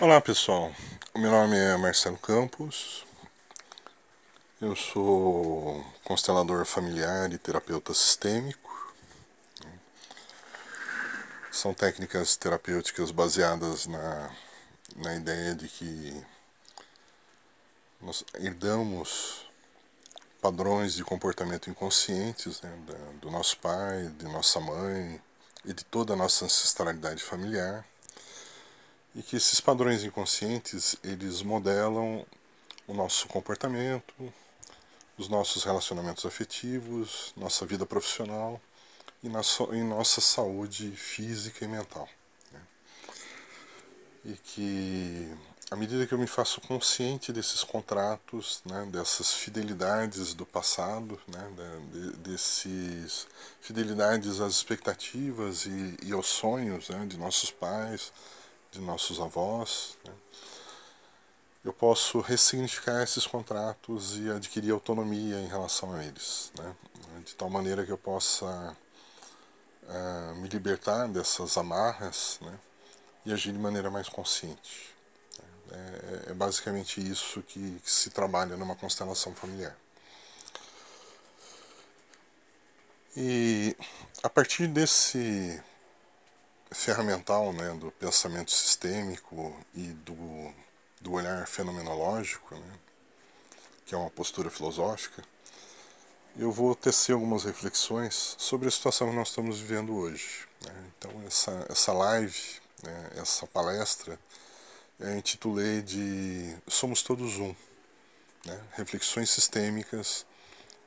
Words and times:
Olá 0.00 0.18
pessoal, 0.18 0.74
meu 1.14 1.30
nome 1.30 1.58
é 1.58 1.76
Marcelo 1.76 2.16
Campos, 2.16 3.04
eu 4.58 4.74
sou 4.74 5.84
constelador 6.02 6.64
familiar 6.64 7.30
e 7.30 7.36
terapeuta 7.36 7.92
sistêmico. 7.92 8.94
São 11.52 11.74
técnicas 11.74 12.34
terapêuticas 12.34 13.10
baseadas 13.10 13.86
na, 13.86 14.30
na 14.96 15.16
ideia 15.16 15.54
de 15.54 15.68
que 15.68 16.26
nós 18.00 18.24
herdamos 18.36 19.46
padrões 20.40 20.94
de 20.94 21.04
comportamento 21.04 21.68
inconscientes 21.68 22.62
né, 22.62 22.72
do 23.20 23.30
nosso 23.30 23.58
pai, 23.58 24.10
de 24.18 24.24
nossa 24.24 24.60
mãe 24.60 25.20
e 25.62 25.74
de 25.74 25.84
toda 25.84 26.14
a 26.14 26.16
nossa 26.16 26.46
ancestralidade 26.46 27.22
familiar 27.22 27.84
e 29.14 29.22
que 29.22 29.36
esses 29.36 29.60
padrões 29.60 30.04
inconscientes 30.04 30.96
eles 31.02 31.42
modelam 31.42 32.24
o 32.86 32.94
nosso 32.94 33.26
comportamento, 33.28 34.14
os 35.18 35.28
nossos 35.28 35.64
relacionamentos 35.64 36.24
afetivos, 36.24 37.32
nossa 37.36 37.66
vida 37.66 37.84
profissional 37.84 38.60
e 39.22 39.28
nossa, 39.28 39.64
em 39.74 39.84
nossa 39.84 40.20
saúde 40.20 40.90
física 40.92 41.64
e 41.64 41.68
mental. 41.68 42.08
Né? 42.52 42.60
E 44.24 44.32
que 44.34 45.36
à 45.70 45.76
medida 45.76 46.04
que 46.04 46.12
eu 46.12 46.18
me 46.18 46.26
faço 46.26 46.60
consciente 46.62 47.32
desses 47.32 47.62
contratos, 47.62 48.60
né, 48.64 48.88
dessas 48.90 49.32
fidelidades 49.32 50.34
do 50.34 50.44
passado, 50.44 51.20
né, 51.28 51.48
de, 51.92 52.16
desses 52.16 53.28
fidelidades 53.60 54.40
às 54.40 54.54
expectativas 54.54 55.66
e, 55.66 55.96
e 56.02 56.12
aos 56.12 56.26
sonhos 56.26 56.88
né, 56.88 57.06
de 57.06 57.16
nossos 57.16 57.52
pais, 57.52 58.12
de 58.70 58.80
nossos 58.80 59.20
avós. 59.20 59.96
Né? 60.04 60.12
Eu 61.64 61.72
posso 61.72 62.20
ressignificar 62.20 63.02
esses 63.02 63.26
contratos 63.26 64.16
e 64.16 64.30
adquirir 64.30 64.72
autonomia 64.72 65.40
em 65.40 65.46
relação 65.46 65.92
a 65.92 66.04
eles, 66.04 66.52
né? 66.56 66.74
de 67.24 67.34
tal 67.34 67.50
maneira 67.50 67.84
que 67.84 67.92
eu 67.92 67.98
possa 67.98 68.76
uh, 69.84 70.34
me 70.36 70.48
libertar 70.48 71.06
dessas 71.08 71.56
amarras 71.58 72.38
né? 72.40 72.58
e 73.26 73.32
agir 73.32 73.52
de 73.52 73.58
maneira 73.58 73.90
mais 73.90 74.08
consciente. 74.08 74.94
É, 75.70 76.30
é 76.30 76.34
basicamente 76.34 77.00
isso 77.00 77.42
que, 77.42 77.78
que 77.84 77.90
se 77.90 78.10
trabalha 78.10 78.56
numa 78.56 78.74
constelação 78.74 79.34
familiar. 79.34 79.76
E 83.16 83.76
a 84.22 84.28
partir 84.28 84.66
desse 84.68 85.60
ferramental 86.70 87.52
né, 87.52 87.70
do 87.74 87.90
pensamento 87.92 88.50
sistêmico 88.50 89.56
e 89.74 89.88
do, 89.88 90.54
do 91.00 91.12
olhar 91.12 91.46
fenomenológico, 91.46 92.54
né, 92.54 92.78
que 93.84 93.94
é 93.94 93.98
uma 93.98 94.10
postura 94.10 94.50
filosófica, 94.50 95.22
eu 96.36 96.52
vou 96.52 96.74
tecer 96.74 97.12
algumas 97.12 97.44
reflexões 97.44 98.36
sobre 98.38 98.68
a 98.68 98.70
situação 98.70 99.10
que 99.10 99.16
nós 99.16 99.28
estamos 99.28 99.58
vivendo 99.58 99.94
hoje. 99.94 100.46
Né. 100.64 100.72
Então, 100.96 101.10
essa, 101.26 101.66
essa 101.68 101.92
live, 101.92 102.60
né, 102.82 103.10
essa 103.16 103.46
palestra, 103.46 104.18
eu 104.98 105.16
intitulei 105.16 105.82
de 105.82 106.56
Somos 106.68 107.02
Todos 107.02 107.36
Um 107.38 107.54
né, 108.44 108.60
Reflexões 108.72 109.30
Sistêmicas 109.30 110.24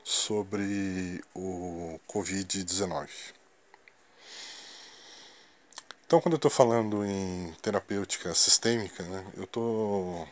sobre 0.04 1.24
o 1.34 2.00
Covid-19. 2.08 3.10
Então, 6.14 6.22
quando 6.22 6.34
eu 6.34 6.38
estou 6.38 6.52
falando 6.52 7.04
em 7.04 7.52
terapêutica 7.60 8.36
sistêmica, 8.36 9.02
né, 9.02 9.26
eu 9.36 9.46
estou 9.46 10.28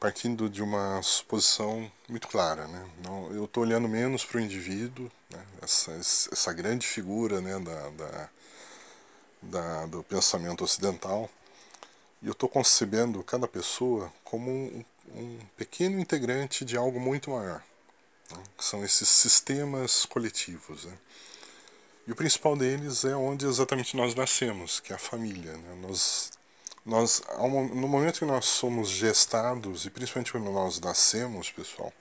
partindo 0.00 0.48
de 0.48 0.62
uma 0.62 1.02
suposição 1.02 1.92
muito 2.08 2.26
clara. 2.28 2.66
Né? 2.66 2.90
Não, 3.04 3.30
eu 3.30 3.44
estou 3.44 3.62
olhando 3.62 3.86
menos 3.86 4.24
para 4.24 4.38
o 4.38 4.40
indivíduo, 4.40 5.12
né, 5.28 5.44
essa, 5.60 5.92
essa 5.92 6.50
grande 6.54 6.86
figura 6.86 7.42
né, 7.42 7.58
da, 7.58 7.90
da, 7.90 8.28
da 9.42 9.86
do 9.86 10.02
pensamento 10.02 10.64
ocidental, 10.64 11.28
e 12.22 12.26
eu 12.26 12.32
estou 12.32 12.48
concebendo 12.48 13.22
cada 13.22 13.46
pessoa 13.46 14.10
como 14.24 14.50
um, 14.50 14.82
um, 15.14 15.38
pequeno 15.58 16.00
integrante 16.00 16.64
de 16.64 16.74
algo 16.74 16.98
muito 16.98 17.32
maior, 17.32 17.62
né, 18.30 18.42
que 18.56 18.64
são 18.64 18.82
esses 18.82 19.10
sistemas 19.10 20.06
coletivos. 20.06 20.86
Né? 20.86 20.98
E 22.06 22.12
o 22.12 22.16
principal 22.16 22.54
deles 22.54 23.04
é 23.04 23.16
onde 23.16 23.46
exatamente 23.46 23.96
nós 23.96 24.14
nascemos, 24.14 24.78
que 24.78 24.92
é 24.92 24.96
a 24.96 24.98
família. 24.98 25.56
Né? 25.56 25.74
Nós, 25.80 26.32
nós, 26.84 27.22
no 27.38 27.88
momento 27.88 28.18
que 28.18 28.26
nós 28.26 28.44
somos 28.44 28.90
gestados, 28.90 29.86
e 29.86 29.90
principalmente 29.90 30.30
quando 30.30 30.50
nós 30.50 30.78
nascemos, 30.80 31.50
pessoal, 31.50 31.92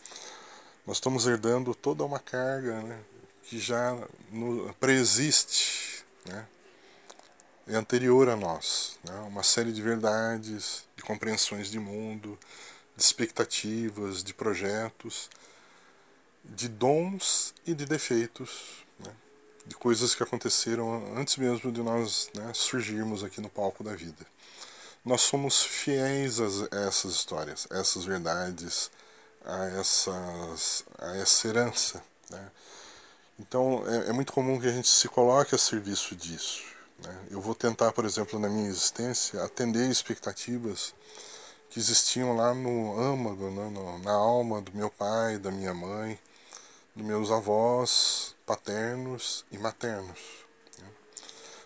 nós 0.86 0.98
estamos 0.98 1.26
herdando 1.26 1.74
toda 1.74 2.04
uma 2.04 2.20
carga 2.20 2.82
né, 2.82 3.00
que 3.44 3.58
já 3.58 3.98
no, 4.30 4.74
preexiste, 4.74 6.04
né, 6.26 6.46
é 7.66 7.76
anterior 7.76 8.28
a 8.28 8.36
nós. 8.36 9.00
Né, 9.06 9.18
uma 9.26 9.42
série 9.42 9.72
de 9.72 9.82
verdades, 9.82 10.84
de 10.98 11.04
compreensões 11.04 11.72
de 11.72 11.80
mundo, 11.80 12.38
de 12.94 13.02
expectativas, 13.04 14.22
de 14.22 14.34
projetos, 14.34 15.30
de 16.44 16.68
dons 16.68 17.54
e 17.66 17.74
de 17.74 17.86
defeitos 17.86 18.83
de 19.66 19.76
coisas 19.76 20.14
que 20.14 20.24
aconteceram 20.24 21.16
antes 21.18 21.38
mesmo 21.38 21.72
de 21.72 21.82
nós 21.82 22.30
né, 22.34 22.52
surgirmos 22.54 23.24
aqui 23.24 23.40
no 23.40 23.50
palco 23.50 23.84
da 23.84 23.96
vida. 23.96 24.26
Nós 25.06 25.22
somos 25.22 25.62
fiéis 25.62 26.40
a 26.40 26.46
essas 26.88 27.14
histórias, 27.14 27.68
a 27.70 27.78
essas 27.78 28.06
verdades, 28.06 28.92
a, 29.44 29.66
essas, 29.80 30.86
a 30.98 31.18
essa 31.18 31.48
herança. 31.48 32.04
Né? 32.30 32.52
Então 33.40 33.84
é, 33.88 34.10
é, 34.10 34.14
muito 34.14 34.34
comum 34.34 34.60
que 34.60 34.68
a 34.68 34.72
gente 34.72 34.88
se 34.88 35.08
coloque 35.08 35.56
a 35.56 35.58
serviço 35.58 36.16
disso. 36.16 36.64
Né? 37.00 37.18
Eu 37.32 37.42
vou 37.42 37.56
tentar, 37.56 37.92
por 37.92 38.06
exemplo, 38.06 38.40
na 38.40 38.50
minha 38.50 38.70
existência, 38.70 39.44
atender 39.44 39.90
expectativas 39.90 40.94
que 41.70 41.80
existiam 41.80 42.36
lá 42.36 42.54
no 42.54 43.00
âmago, 43.00 43.50
né, 43.50 44.00
na 44.04 44.12
alma 44.12 44.62
do 44.62 44.72
meu 44.74 44.92
pai, 44.92 45.40
da 45.40 45.50
minha 45.50 45.74
mãe, 45.74 46.20
dos 46.96 47.04
meus 47.04 47.32
avós 47.32 48.33
paternos 48.46 49.46
e 49.52 49.58
maternos. 49.58 50.20
Né? 50.80 50.88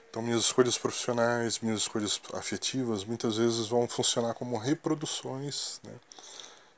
Então, 0.10 0.22
minhas 0.22 0.42
escolhas 0.42 0.78
profissionais, 0.78 1.60
minhas 1.60 1.82
escolhas 1.82 2.20
afetivas, 2.34 3.04
muitas 3.04 3.38
vezes 3.38 3.68
vão 3.68 3.88
funcionar 3.88 4.34
como 4.34 4.58
reproduções 4.58 5.80
né, 5.84 5.94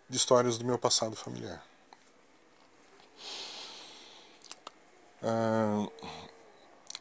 de 0.10 0.18
histórias 0.18 0.58
do 0.58 0.66
meu 0.66 0.78
passado 0.78 1.16
familiar. 1.16 1.64
Ah, 5.22 5.88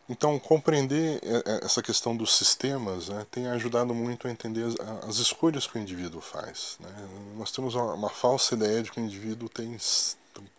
então, 0.08 0.38
compreender 0.38 1.20
essa 1.62 1.82
questão 1.82 2.16
dos 2.16 2.34
sistemas 2.34 3.10
né, 3.10 3.26
tem 3.30 3.46
ajudado 3.48 3.94
muito 3.94 4.26
a 4.26 4.30
entender 4.30 4.64
as, 4.64 4.74
as, 5.06 5.16
escolhas 5.18 5.66
que 5.66 5.76
o 5.76 5.80
indivíduo 5.80 6.22
faz. 6.22 6.78
Né? 6.80 6.88
Nós 7.36 7.52
temos 7.52 7.74
uma 7.74 8.08
falsa 8.08 8.54
ideia 8.54 8.82
de 8.82 8.90
que 8.90 8.98
o 8.98 9.04
indivíduo 9.04 9.50
tem 9.50 9.76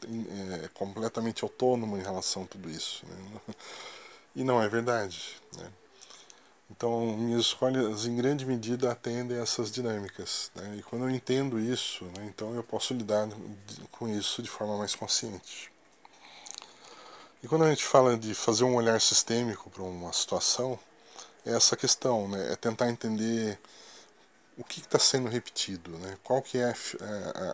é, 0.06 0.67
completamente 0.73 1.44
autônomo 1.44 1.97
em 1.97 2.01
relação 2.01 2.44
a 2.44 2.45
tudo 2.45 2.69
isso. 2.69 3.06
Né? 3.06 3.56
E 4.35 4.44
não 4.44 4.62
é 4.62 4.67
verdade. 4.69 5.35
Né? 5.57 5.69
Então, 6.72 7.17
minhas 7.17 7.41
escolhas, 7.41 8.06
em 8.06 8.16
grande 8.16 8.45
medida, 8.45 8.91
atendem 8.91 9.38
a 9.38 9.41
essas 9.41 9.72
dinâmicas. 9.72 10.51
Né? 10.56 10.78
E 10.78 10.84
quando 10.84 11.03
eu 11.06 11.09
entendo 11.09 11.59
isso, 11.59 12.06
né, 12.06 12.25
então 12.34 12.53
eu 12.53 12.63
posso 12.63 12.94
lidar 12.94 13.28
com 13.91 14.07
isso 14.07 14.41
de 14.41 14.50
forma 14.50 14.78
mais 14.78 14.94
consciente. 14.94 15.72
E 17.41 17.47
quando 17.47 17.63
a 17.63 17.69
gente 17.69 17.84
fala 17.84 18.17
de 18.17 18.35
fazer 18.35 18.66
um 18.66 18.75
olhar 18.75 19.00
sistêmico 19.01 19.69
para 19.69 19.81
uma 19.81 20.13
situação, 20.13 20.78
é 21.46 21.56
essa 21.56 21.75
questão, 21.75 22.28
né? 22.28 22.52
é 22.52 22.55
tentar 22.55 22.90
entender 22.90 23.58
o 24.59 24.64
que 24.66 24.82
está 24.82 25.00
sendo 25.00 25.29
repetido, 25.29 25.97
né? 26.00 26.17
qual 26.22 26.41
que 26.41 26.58
é 26.58 26.66
a, 26.66 26.73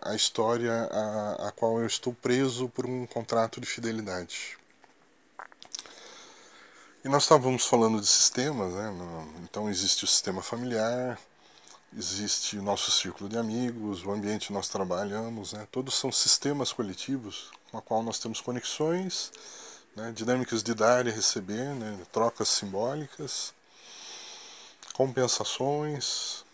a, 0.08 0.12
a 0.12 0.16
história 0.16 0.74
a, 0.92 1.50
a, 1.50 1.52
qual 1.52 1.80
eu 1.80 1.86
estou 1.86 2.12
preso 2.14 2.68
por 2.70 2.88
um 2.88 3.06
contrato 3.06 3.62
de 3.62 3.68
fidelidade. 3.68 4.58
E 7.04 7.08
nós 7.08 7.22
estávamos 7.22 7.68
falando 7.68 8.02
de 8.02 8.08
sistemas, 8.08 8.74
né? 8.74 8.92
então 9.44 9.70
existe 9.70 10.04
o 10.04 10.08
sistema 10.08 10.42
familiar, 10.42 11.20
existe 11.96 12.58
o 12.58 12.64
nosso 12.64 12.90
círculo 12.90 13.30
de 13.30 13.38
amigos, 13.38 14.04
o 14.04 14.12
ambiente 14.12 14.48
que 14.48 14.54
nós 14.54 14.68
trabalhamos, 14.68 15.54
né? 15.54 15.68
todos 15.72 15.94
são 15.94 16.12
sistemas 16.12 16.74
coletivos 16.74 17.52
com 17.70 17.78
a 17.78 17.84
qual 17.84 18.02
nós 18.02 18.18
temos 18.18 18.42
conexões, 18.42 19.32
né? 19.96 20.12
dinâmicas 20.12 20.64
de 20.64 20.74
dar 20.74 21.06
e 21.06 21.12
receber, 21.12 21.76
né? 21.76 22.00
trocas 22.12 22.50
simbólicas, 22.50 23.54
compensações, 24.92 26.45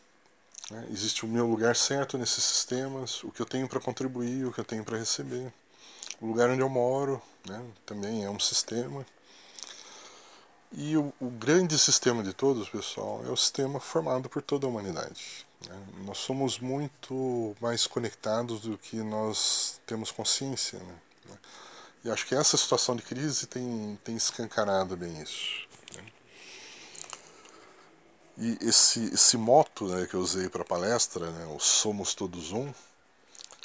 né? 0.69 0.87
Existe 0.91 1.25
o 1.25 1.27
meu 1.27 1.47
lugar 1.47 1.75
certo 1.75 2.17
nesses 2.17 2.43
sistemas, 2.43 3.23
o 3.23 3.31
que 3.31 3.41
eu 3.41 3.45
tenho 3.45 3.67
para 3.67 3.79
contribuir, 3.79 4.45
o 4.45 4.53
que 4.53 4.59
eu 4.59 4.65
tenho 4.65 4.83
para 4.83 4.97
receber. 4.97 5.51
O 6.19 6.27
lugar 6.27 6.49
onde 6.49 6.61
eu 6.61 6.69
moro 6.69 7.21
né? 7.47 7.63
também 7.85 8.23
é 8.23 8.29
um 8.29 8.39
sistema. 8.39 9.05
E 10.73 10.95
o, 10.95 11.13
o, 11.19 11.29
grande 11.29 11.77
sistema 11.77 12.23
de 12.23 12.31
todos, 12.31 12.69
pessoal, 12.69 13.23
é 13.25 13.29
o 13.29 13.35
sistema 13.35 13.79
formado 13.79 14.29
por 14.29 14.41
toda 14.41 14.65
a 14.65 14.69
humanidade. 14.69 15.45
Né? 15.67 15.75
Nós 16.05 16.19
somos 16.19 16.59
muito 16.59 17.55
mais 17.59 17.85
conectados 17.85 18.61
do 18.61 18.77
que 18.77 18.97
nós 18.97 19.81
temos 19.85 20.11
consciência. 20.11 20.79
Né? 20.79 21.37
E 22.05 22.09
acho 22.09 22.25
que 22.25 22.33
essa 22.33 22.55
situação 22.55 22.95
de 22.95 23.03
crise 23.03 23.47
tem, 23.47 23.99
tem 24.03 24.15
escancarado 24.15 24.95
bem 24.95 25.21
isso. 25.21 25.67
E 28.41 28.57
esse, 28.59 29.13
esse 29.13 29.37
moto 29.37 29.87
né, 29.87 30.07
que 30.07 30.15
eu 30.15 30.19
usei 30.19 30.49
para 30.49 30.63
a 30.63 30.65
palestra, 30.65 31.29
né, 31.29 31.45
o 31.55 31.59
Somos 31.59 32.15
Todos 32.15 32.51
Um, 32.51 32.73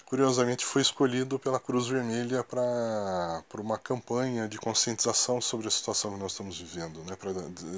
curiosamente 0.04 0.66
foi 0.66 0.82
escolhido 0.82 1.38
pela 1.38 1.58
Cruz 1.58 1.86
Vermelha 1.86 2.44
para 2.44 3.42
uma 3.54 3.78
campanha 3.78 4.46
de 4.46 4.58
conscientização 4.58 5.40
sobre 5.40 5.66
a 5.66 5.70
situação 5.70 6.12
que 6.12 6.20
nós 6.20 6.32
estamos 6.32 6.58
vivendo, 6.58 7.02
né, 7.04 7.16
para 7.16 7.30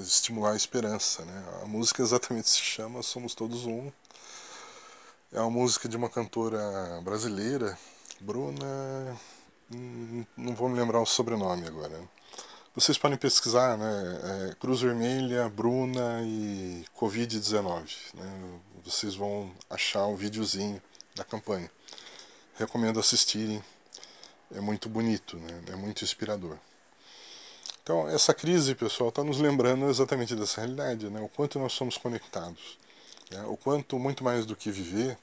estimular 0.02 0.54
a 0.54 0.56
esperança. 0.56 1.24
Né. 1.24 1.44
A 1.62 1.66
música 1.66 2.02
exatamente 2.02 2.50
se 2.50 2.58
chama 2.58 3.00
Somos 3.00 3.32
Todos 3.32 3.64
Um. 3.64 3.92
É 5.32 5.40
uma 5.40 5.50
música 5.50 5.88
de 5.88 5.96
uma 5.96 6.08
cantora 6.08 7.00
brasileira, 7.04 7.78
Bruna. 8.18 8.66
Hum, 9.72 10.26
não 10.36 10.52
vou 10.52 10.68
me 10.68 10.76
lembrar 10.76 11.00
o 11.00 11.06
sobrenome 11.06 11.64
agora. 11.64 12.17
Vocês 12.78 12.96
podem 12.96 13.19
pesquisar, 13.19 13.76
né? 13.76 14.50
É, 14.50 14.54
Cruz 14.54 14.82
Vermelha, 14.82 15.48
Bruna 15.48 16.22
e 16.22 16.84
Covid-19. 16.96 17.90
Né, 18.14 18.60
vocês 18.84 19.16
vão 19.16 19.50
achar 19.69 20.06
um 20.06 20.14
videozinho 20.14 20.80
da 21.16 21.25
campanha 21.25 21.69
recomendo 22.54 23.00
assistirem. 23.00 23.60
É 24.54 24.60
muito 24.60 24.88
bonito, 24.88 25.36
né? 25.38 25.60
é 25.72 25.75
muito 25.75 26.04
inspirador. 26.04 26.56
Então, 27.82 28.08
essa 28.08 28.32
crise, 28.32 28.76
pessoal, 28.76 29.08
está 29.08 29.25
nos 29.25 29.40
lembrando 29.40 29.90
exatamente 29.90 30.36
dessa 30.36 30.60
realidade, 30.60 31.10
né? 31.10 31.20
o 31.20 31.28
quanto 31.28 31.58
nós 31.58 31.72
somos 31.72 31.96
conectados, 31.96 32.78
né? 33.28 33.42
o 33.48 33.56
quanto, 33.56 33.98
muito 33.98 34.22
mais 34.22 34.46
do 34.46 34.54
que 34.54 34.70
viver, 34.70 35.19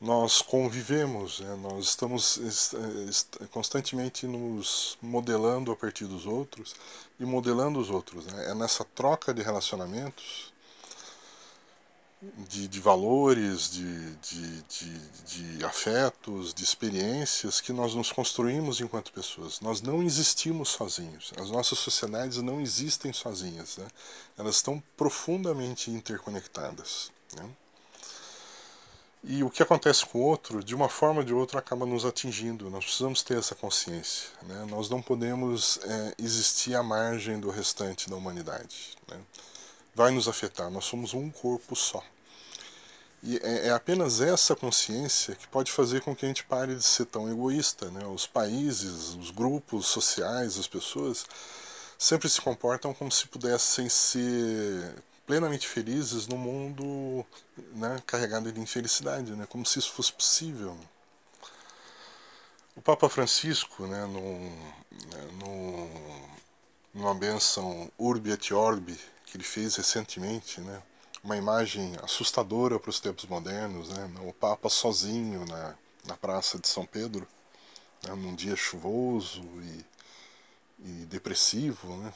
nós 0.00 0.40
convivemos, 0.40 1.40
né? 1.40 1.56
nós 1.56 1.86
estamos 1.86 2.40
constantemente 3.50 4.26
nos 4.26 4.96
modelando 5.02 5.72
a 5.72 5.76
partir 5.76 6.06
dos 6.06 6.24
outros 6.24 6.74
e 7.18 7.24
modelando 7.24 7.80
os 7.80 7.90
outros. 7.90 8.26
Né? 8.26 8.50
É 8.50 8.54
nessa 8.54 8.84
troca 8.84 9.34
de 9.34 9.42
relacionamentos 9.42 10.52
de, 12.48 12.66
de 12.66 12.80
valores, 12.80 13.70
de, 13.70 14.16
de, 14.16 14.62
de, 14.62 15.56
de, 15.56 15.64
afetos, 15.64 16.52
de 16.52 16.64
experiências 16.64 17.60
que 17.60 17.72
nós 17.72 17.94
nos 17.94 18.10
construímos 18.10 18.80
enquanto 18.80 19.12
pessoas. 19.12 19.60
Nós 19.60 19.80
não 19.80 20.02
existimos 20.02 20.70
sozinhos. 20.70 21.32
As 21.36 21.50
nossas 21.50 21.78
sociedades 21.78 22.38
não 22.38 22.60
existem 22.60 23.12
sozinhas. 23.12 23.76
Né? 23.76 23.86
Elas 24.36 24.56
estão 24.56 24.82
profundamente 24.96 25.90
interconectadas. 25.90 27.10
Né? 27.36 27.48
E 29.24 29.42
o 29.42 29.50
que 29.50 29.62
acontece 29.62 30.06
com 30.06 30.18
o 30.18 30.22
outro, 30.22 30.62
de 30.62 30.74
uma 30.74 30.88
forma 30.88 31.20
ou 31.20 31.26
de 31.26 31.34
outra, 31.34 31.58
acaba 31.58 31.84
nos 31.84 32.04
atingindo. 32.04 32.70
Nós 32.70 32.84
precisamos 32.84 33.22
ter 33.22 33.36
essa 33.36 33.54
consciência. 33.54 34.28
Né? 34.44 34.66
Nós 34.70 34.88
não 34.88 35.02
podemos 35.02 35.80
é, 35.84 36.14
existir 36.18 36.74
à 36.76 36.82
margem 36.82 37.40
do 37.40 37.50
restante 37.50 38.08
da 38.08 38.16
humanidade. 38.16 38.96
Né? 39.08 39.18
vai 39.98 40.12
nos 40.12 40.28
afetar. 40.28 40.70
Nós 40.70 40.84
somos 40.84 41.12
um 41.12 41.28
corpo 41.28 41.74
só. 41.74 42.02
E 43.20 43.36
é, 43.42 43.66
é, 43.66 43.70
apenas 43.70 44.20
essa 44.20 44.54
consciência 44.54 45.34
que 45.34 45.48
pode 45.48 45.72
fazer 45.72 46.02
com 46.02 46.14
que 46.14 46.24
a 46.24 46.28
gente 46.28 46.44
pare 46.44 46.76
de 46.76 46.84
ser 46.84 47.06
tão 47.06 47.28
egoísta. 47.28 47.90
Né? 47.90 48.06
Os 48.06 48.24
países, 48.24 49.16
os 49.16 49.32
grupos 49.32 49.86
sociais, 49.88 50.56
as 50.56 50.68
pessoas 50.68 51.26
sempre 51.98 52.28
se 52.28 52.40
comportam 52.40 52.94
como 52.94 53.10
se 53.10 53.26
pudessem 53.26 53.88
ser 53.88 54.94
plenamente 55.28 55.68
felizes 55.68 56.26
num 56.26 56.38
mundo 56.38 57.24
né, 57.74 58.02
carregado 58.06 58.50
de 58.50 58.58
infelicidade, 58.58 59.32
né? 59.32 59.46
como 59.46 59.64
se 59.66 59.78
isso 59.78 59.92
fosse 59.92 60.10
possível. 60.10 60.74
O 62.74 62.80
Papa 62.80 63.10
Francisco, 63.10 63.86
né, 63.86 64.06
num, 64.06 64.50
né, 65.12 65.28
num, 65.38 66.28
numa 66.94 67.14
benção 67.14 67.92
Urbi 67.98 68.30
et 68.32 68.54
Orbi, 68.54 68.98
que 69.26 69.36
ele 69.36 69.44
fez 69.44 69.76
recentemente, 69.76 70.62
né? 70.62 70.82
uma 71.22 71.36
imagem 71.36 71.94
assustadora 72.02 72.80
para 72.80 72.88
os 72.88 72.98
tempos 72.98 73.26
modernos, 73.26 73.90
né? 73.90 74.10
o 74.22 74.32
Papa 74.32 74.70
sozinho 74.70 75.44
na, 75.44 75.74
na 76.06 76.16
Praça 76.16 76.58
de 76.58 76.66
São 76.66 76.86
Pedro, 76.86 77.28
né? 78.02 78.14
num 78.14 78.34
dia 78.34 78.56
chuvoso 78.56 79.42
e, 79.42 79.84
e 80.86 80.90
depressivo. 81.04 81.94
Né? 81.98 82.14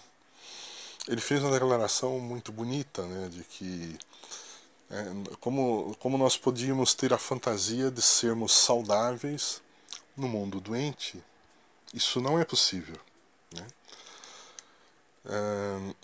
Ele 1.08 1.20
fez 1.20 1.43
uma 1.43 1.50
declaração 1.52 2.19
muito 2.20 2.52
bonita 2.52 3.02
né? 3.02 3.28
de 3.28 3.43
que 3.44 3.99
é, 4.90 5.04
como, 5.40 5.96
como 5.99 6.16
nós 6.16 6.37
podíamos 6.37 6.94
ter 6.94 7.12
a 7.12 7.19
fantasia 7.19 7.90
de 7.90 8.02
sermos 8.02 8.52
saudáveis 8.52 9.60
no 10.16 10.28
mundo 10.28 10.60
doente, 10.60 11.22
isso 11.93 12.20
não 12.20 12.38
é 12.38 12.44
possível. 12.44 12.96
Né? 13.52 13.66
É, 15.26 15.94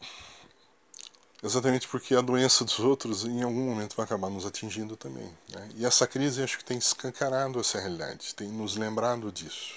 Exatamente 1.43 1.87
porque 1.87 2.17
a 2.17 2.21
doença 2.21 2.65
dos 2.65 2.81
outros 2.81 3.25
em 3.25 3.43
algum 3.43 3.71
momento 3.71 3.95
vai 3.95 4.05
acabar 4.05 4.29
nos 4.29 4.45
atingindo 4.45 4.97
também. 4.97 5.33
Né? 5.55 5.71
E 5.77 5.87
essa 5.87 6.05
crise 6.05 6.43
acho 6.43 6.59
que 6.59 6.65
tem 6.65 6.77
escancarado 6.77 7.61
essa 7.61 7.79
realidade, 7.79 8.35
tem 8.35 8.49
nos 8.49 8.77
lembrado 8.77 9.31
disso. 9.31 9.73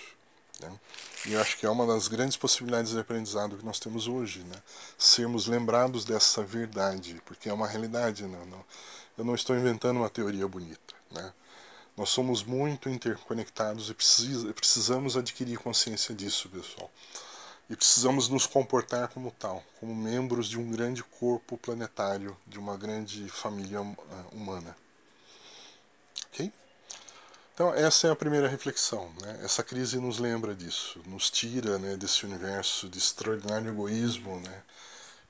Né? 0.69 0.79
E 1.25 1.33
eu 1.33 1.41
acho 1.41 1.57
que 1.57 1.65
é 1.65 1.69
uma 1.69 1.85
das 1.85 2.07
grandes 2.07 2.37
possibilidades 2.37 2.91
de 2.91 2.99
aprendizado 2.99 3.57
que 3.57 3.65
nós 3.65 3.79
temos 3.79 4.07
hoje, 4.07 4.39
né? 4.39 4.61
sermos 4.97 5.47
lembrados 5.47 6.05
dessa 6.05 6.43
verdade, 6.43 7.21
porque 7.25 7.49
é 7.49 7.53
uma 7.53 7.67
realidade. 7.67 8.23
Né? 8.23 8.39
Eu 9.17 9.25
não 9.25 9.35
estou 9.35 9.55
inventando 9.55 9.97
uma 9.97 10.09
teoria 10.09 10.47
bonita. 10.47 10.93
Né? 11.11 11.33
Nós 11.97 12.09
somos 12.09 12.43
muito 12.43 12.89
interconectados 12.89 13.89
e 13.89 13.93
precisa, 13.93 14.53
precisamos 14.53 15.17
adquirir 15.17 15.57
consciência 15.57 16.15
disso, 16.15 16.49
pessoal 16.49 16.89
e 17.71 17.75
precisamos 17.75 18.27
nos 18.27 18.45
comportar 18.45 19.07
como 19.07 19.31
tal, 19.31 19.63
como 19.79 19.95
membros 19.95 20.49
de 20.49 20.59
um 20.59 20.69
grande 20.69 21.01
corpo 21.05 21.57
planetário, 21.57 22.35
de 22.45 22.59
uma 22.59 22.75
grande 22.75 23.29
família 23.29 23.79
eh, 23.79 24.35
humana. 24.35 24.75
Ok? 26.27 26.51
Então, 27.53 27.73
essa 27.73 28.07
é 28.07 28.11
a 28.11 28.15
primeira 28.15 28.47
reflexão. 28.47 29.11
Né? 29.21 29.39
Essa 29.43 29.63
crise 29.63 29.99
nos 29.99 30.17
lembra 30.17 30.55
disso, 30.55 31.01
nos 31.05 31.29
tira 31.29 31.77
né, 31.77 31.95
desse 31.95 32.25
universo 32.25 32.89
de 32.89 32.97
extraordinário 32.97 33.69
egoísmo 33.69 34.39
né, 34.39 34.63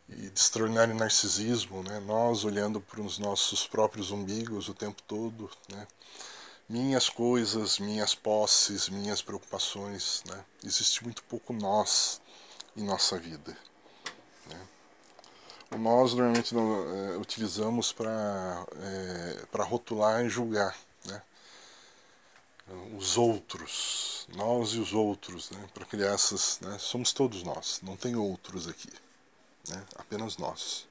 e 0.10 0.30
de 0.30 0.40
extraordinário 0.40 0.96
narcisismo, 0.96 1.84
né? 1.84 2.00
nós 2.00 2.46
olhando 2.46 2.80
para 2.80 3.02
os 3.02 3.18
nossos 3.18 3.68
próprios 3.68 4.12
umbigos 4.12 4.70
o 4.70 4.74
tempo 4.74 5.02
todo. 5.04 5.50
Né? 5.70 5.88
minhas 6.72 7.10
coisas, 7.10 7.80
minhas 7.80 8.16
posses, 8.16 8.88
minhas 8.88 9.22
preocupações. 9.22 10.24
Né? 10.26 10.40
Existe 10.64 11.04
muito 11.04 11.22
pouco 11.24 11.52
nós 11.52 12.22
em 12.78 12.84
nossa 12.84 13.20
vida. 13.20 13.56
Né? 14.48 14.60
O 15.72 15.78
nós 15.78 16.14
normalmente 16.14 16.56
não, 16.56 17.14
é, 17.14 17.18
utilizamos 17.18 17.92
para 17.92 18.66
é, 18.82 19.64
rotular 19.64 20.26
e 20.26 20.30
julgar. 20.30 20.76
Né? 22.72 22.98
Os 22.98 23.18
outros, 23.18 24.28
nós 24.36 24.70
e 24.70 24.80
os 24.80 24.94
outros, 24.94 25.52
né? 25.52 25.68
para 25.74 25.86
criar 25.86 26.14
essas. 26.14 26.60
Né? 26.62 26.78
Somos 26.80 27.12
todos 27.12 27.44
nós, 27.44 27.80
não 27.84 27.96
tem 27.98 28.16
outros 28.16 28.68
aqui. 28.68 28.90
Né? 29.70 29.84
Apenas 29.96 30.38
nós. 30.38 30.88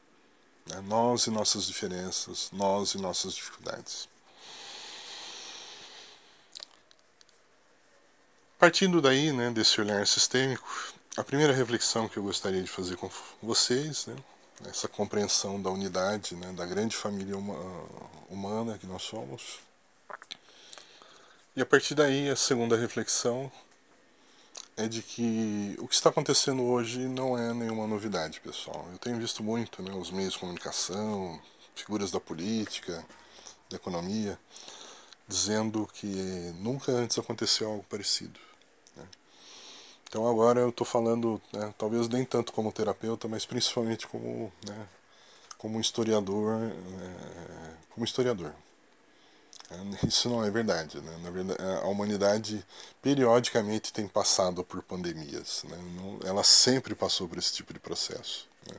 Né? 0.66 0.80
Nós 0.82 1.26
e 1.26 1.30
nossas 1.30 1.66
diferenças, 1.66 2.50
nós 2.52 2.94
e 2.94 2.98
nossas 2.98 3.34
dificuldades. 3.34 4.08
Partindo 8.58 9.00
daí, 9.00 9.32
né, 9.32 9.50
desse 9.50 9.80
olhar 9.80 10.06
sistêmico, 10.06 10.68
a 11.16 11.24
primeira 11.24 11.50
reflexão 11.50 12.06
que 12.06 12.18
eu 12.18 12.22
gostaria 12.22 12.62
de 12.62 12.68
fazer 12.68 12.94
com 12.96 13.10
vocês, 13.42 14.04
né, 14.04 14.14
essa 14.66 14.86
compreensão 14.86 15.60
da 15.60 15.70
unidade, 15.70 16.34
né, 16.34 16.52
da 16.52 16.66
grande 16.66 16.94
família 16.94 17.38
humana 18.28 18.76
que 18.76 18.86
nós 18.86 19.00
somos. 19.02 19.60
E 21.56 21.60
a 21.60 21.66
partir 21.66 21.94
daí, 21.94 22.30
a 22.30 22.36
segunda 22.36 22.76
reflexão 22.76 23.50
é 24.76 24.86
de 24.86 25.02
que 25.02 25.76
o 25.78 25.88
que 25.88 25.94
está 25.94 26.08
acontecendo 26.08 26.62
hoje 26.64 27.00
não 27.00 27.36
é 27.36 27.52
nenhuma 27.52 27.86
novidade, 27.86 28.40
pessoal. 28.40 28.88
Eu 28.92 28.98
tenho 28.98 29.18
visto 29.18 29.42
muito 29.42 29.82
né, 29.82 29.92
os 29.92 30.10
meios 30.10 30.34
de 30.34 30.38
comunicação, 30.38 31.40
figuras 31.74 32.10
da 32.10 32.20
política, 32.20 33.04
da 33.68 33.76
economia, 33.76 34.38
dizendo 35.26 35.88
que 35.92 36.06
nunca 36.60 36.92
antes 36.92 37.18
aconteceu 37.18 37.68
algo 37.68 37.84
parecido. 37.90 38.38
Então 40.08 40.26
agora 40.28 40.60
eu 40.60 40.70
estou 40.70 40.84
falando, 40.84 41.40
né, 41.52 41.72
talvez 41.78 42.08
nem 42.08 42.24
tanto 42.24 42.52
como 42.52 42.72
terapeuta, 42.72 43.28
mas 43.28 43.46
principalmente 43.46 44.08
como, 44.08 44.52
né, 44.66 44.88
como 45.56 45.80
historiador, 45.80 46.62
é, 46.62 47.74
como 47.90 48.04
historiador. 48.04 48.52
É, 49.70 50.06
isso 50.06 50.28
não 50.28 50.44
é 50.44 50.50
verdade, 50.50 51.00
né? 51.00 51.16
Na 51.22 51.30
verdade, 51.30 51.62
a 51.82 51.86
humanidade 51.86 52.64
periodicamente 53.00 53.92
tem 53.92 54.08
passado 54.08 54.64
por 54.64 54.82
pandemias, 54.82 55.64
né? 55.68 55.78
ela 56.24 56.42
sempre 56.42 56.94
passou 56.94 57.28
por 57.28 57.38
esse 57.38 57.52
tipo 57.52 57.72
de 57.72 57.78
processo. 57.78 58.48
Né? 58.68 58.76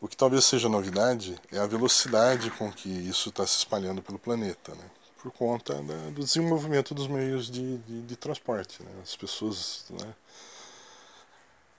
O 0.00 0.08
que 0.08 0.16
talvez 0.16 0.44
seja 0.44 0.68
novidade 0.68 1.38
é 1.52 1.58
a 1.58 1.66
velocidade 1.66 2.50
com 2.52 2.72
que 2.72 2.88
isso 2.88 3.28
está 3.28 3.46
se 3.46 3.58
espalhando 3.58 4.02
pelo 4.02 4.18
planeta, 4.18 4.74
né? 4.74 4.84
por 5.22 5.32
conta 5.32 5.74
do 6.12 6.22
desenvolvimento 6.22 6.94
dos 6.94 7.06
meios 7.06 7.50
de, 7.50 7.78
de, 7.78 8.02
de 8.02 8.16
transporte. 8.16 8.82
Né? 8.82 8.90
As 9.02 9.16
pessoas 9.16 9.86
né, 9.88 10.14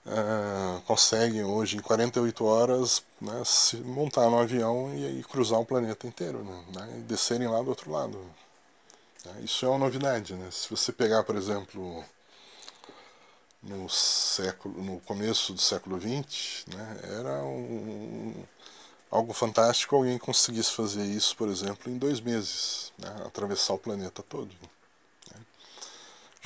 uh, 0.06 0.80
conseguem 0.82 1.44
hoje, 1.44 1.76
em 1.76 1.80
48 1.80 2.44
horas, 2.44 3.02
né, 3.20 3.42
se 3.44 3.76
montar 3.78 4.30
no 4.30 4.38
avião 4.38 4.94
e, 4.94 5.20
e, 5.20 5.24
cruzar 5.24 5.60
o 5.60 5.66
planeta 5.66 6.06
inteiro, 6.06 6.44
né, 6.44 6.64
né, 6.74 6.94
e 6.98 7.00
descerem 7.02 7.48
lá 7.48 7.60
do 7.62 7.68
outro 7.68 7.90
lado. 7.90 8.18
Né? 9.24 9.40
Isso 9.42 9.66
é 9.66 9.68
uma 9.68 9.78
novidade. 9.78 10.34
Né? 10.34 10.48
Se 10.50 10.70
você 10.70 10.92
pegar, 10.92 11.24
por 11.24 11.36
exemplo, 11.36 12.04
no 13.62 13.88
século 13.88 14.80
no 14.82 15.00
começo 15.00 15.52
do 15.52 15.60
século 15.60 16.00
XX 16.00 16.66
né, 16.68 17.00
era 17.18 17.42
um, 17.42 18.32
algo 19.10 19.32
fantástico 19.32 19.96
alguém 19.96 20.18
conseguisse 20.18 20.72
fazer 20.72 21.04
isso 21.04 21.36
por 21.36 21.48
exemplo 21.48 21.90
em 21.90 21.98
dois 21.98 22.20
meses 22.20 22.92
né, 22.96 23.08
atravessar 23.24 23.74
o 23.74 23.78
planeta 23.78 24.22
todo. 24.22 24.50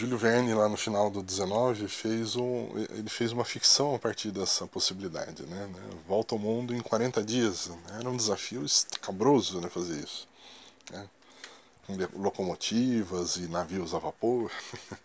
Júlio 0.00 0.16
Verne 0.16 0.54
lá 0.54 0.66
no 0.66 0.78
final 0.78 1.10
do 1.10 1.22
19 1.22 1.86
fez 1.86 2.34
um 2.34 2.70
ele 2.88 3.10
fez 3.10 3.32
uma 3.32 3.44
ficção 3.44 3.94
a 3.94 3.98
partir 3.98 4.30
dessa 4.30 4.66
possibilidade 4.66 5.42
né, 5.42 5.68
volta 6.08 6.34
ao 6.34 6.38
mundo 6.38 6.74
em 6.74 6.80
40 6.80 7.22
dias 7.22 7.66
né, 7.66 7.76
era 7.98 8.08
um 8.08 8.16
desafio 8.16 8.64
escabroso 8.64 9.60
né, 9.60 9.68
fazer 9.68 10.02
isso 10.02 10.26
né, 10.90 11.06
com 11.86 12.18
locomotivas 12.18 13.36
e 13.36 13.42
navios 13.48 13.94
a 13.94 13.98
vapor. 13.98 14.50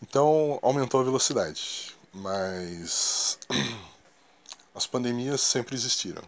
Então 0.00 0.60
aumentou 0.62 1.00
a 1.00 1.02
velocidade, 1.02 1.92
mas 2.14 3.36
as 4.72 4.86
pandemias 4.86 5.40
sempre 5.40 5.74
existiram. 5.74 6.22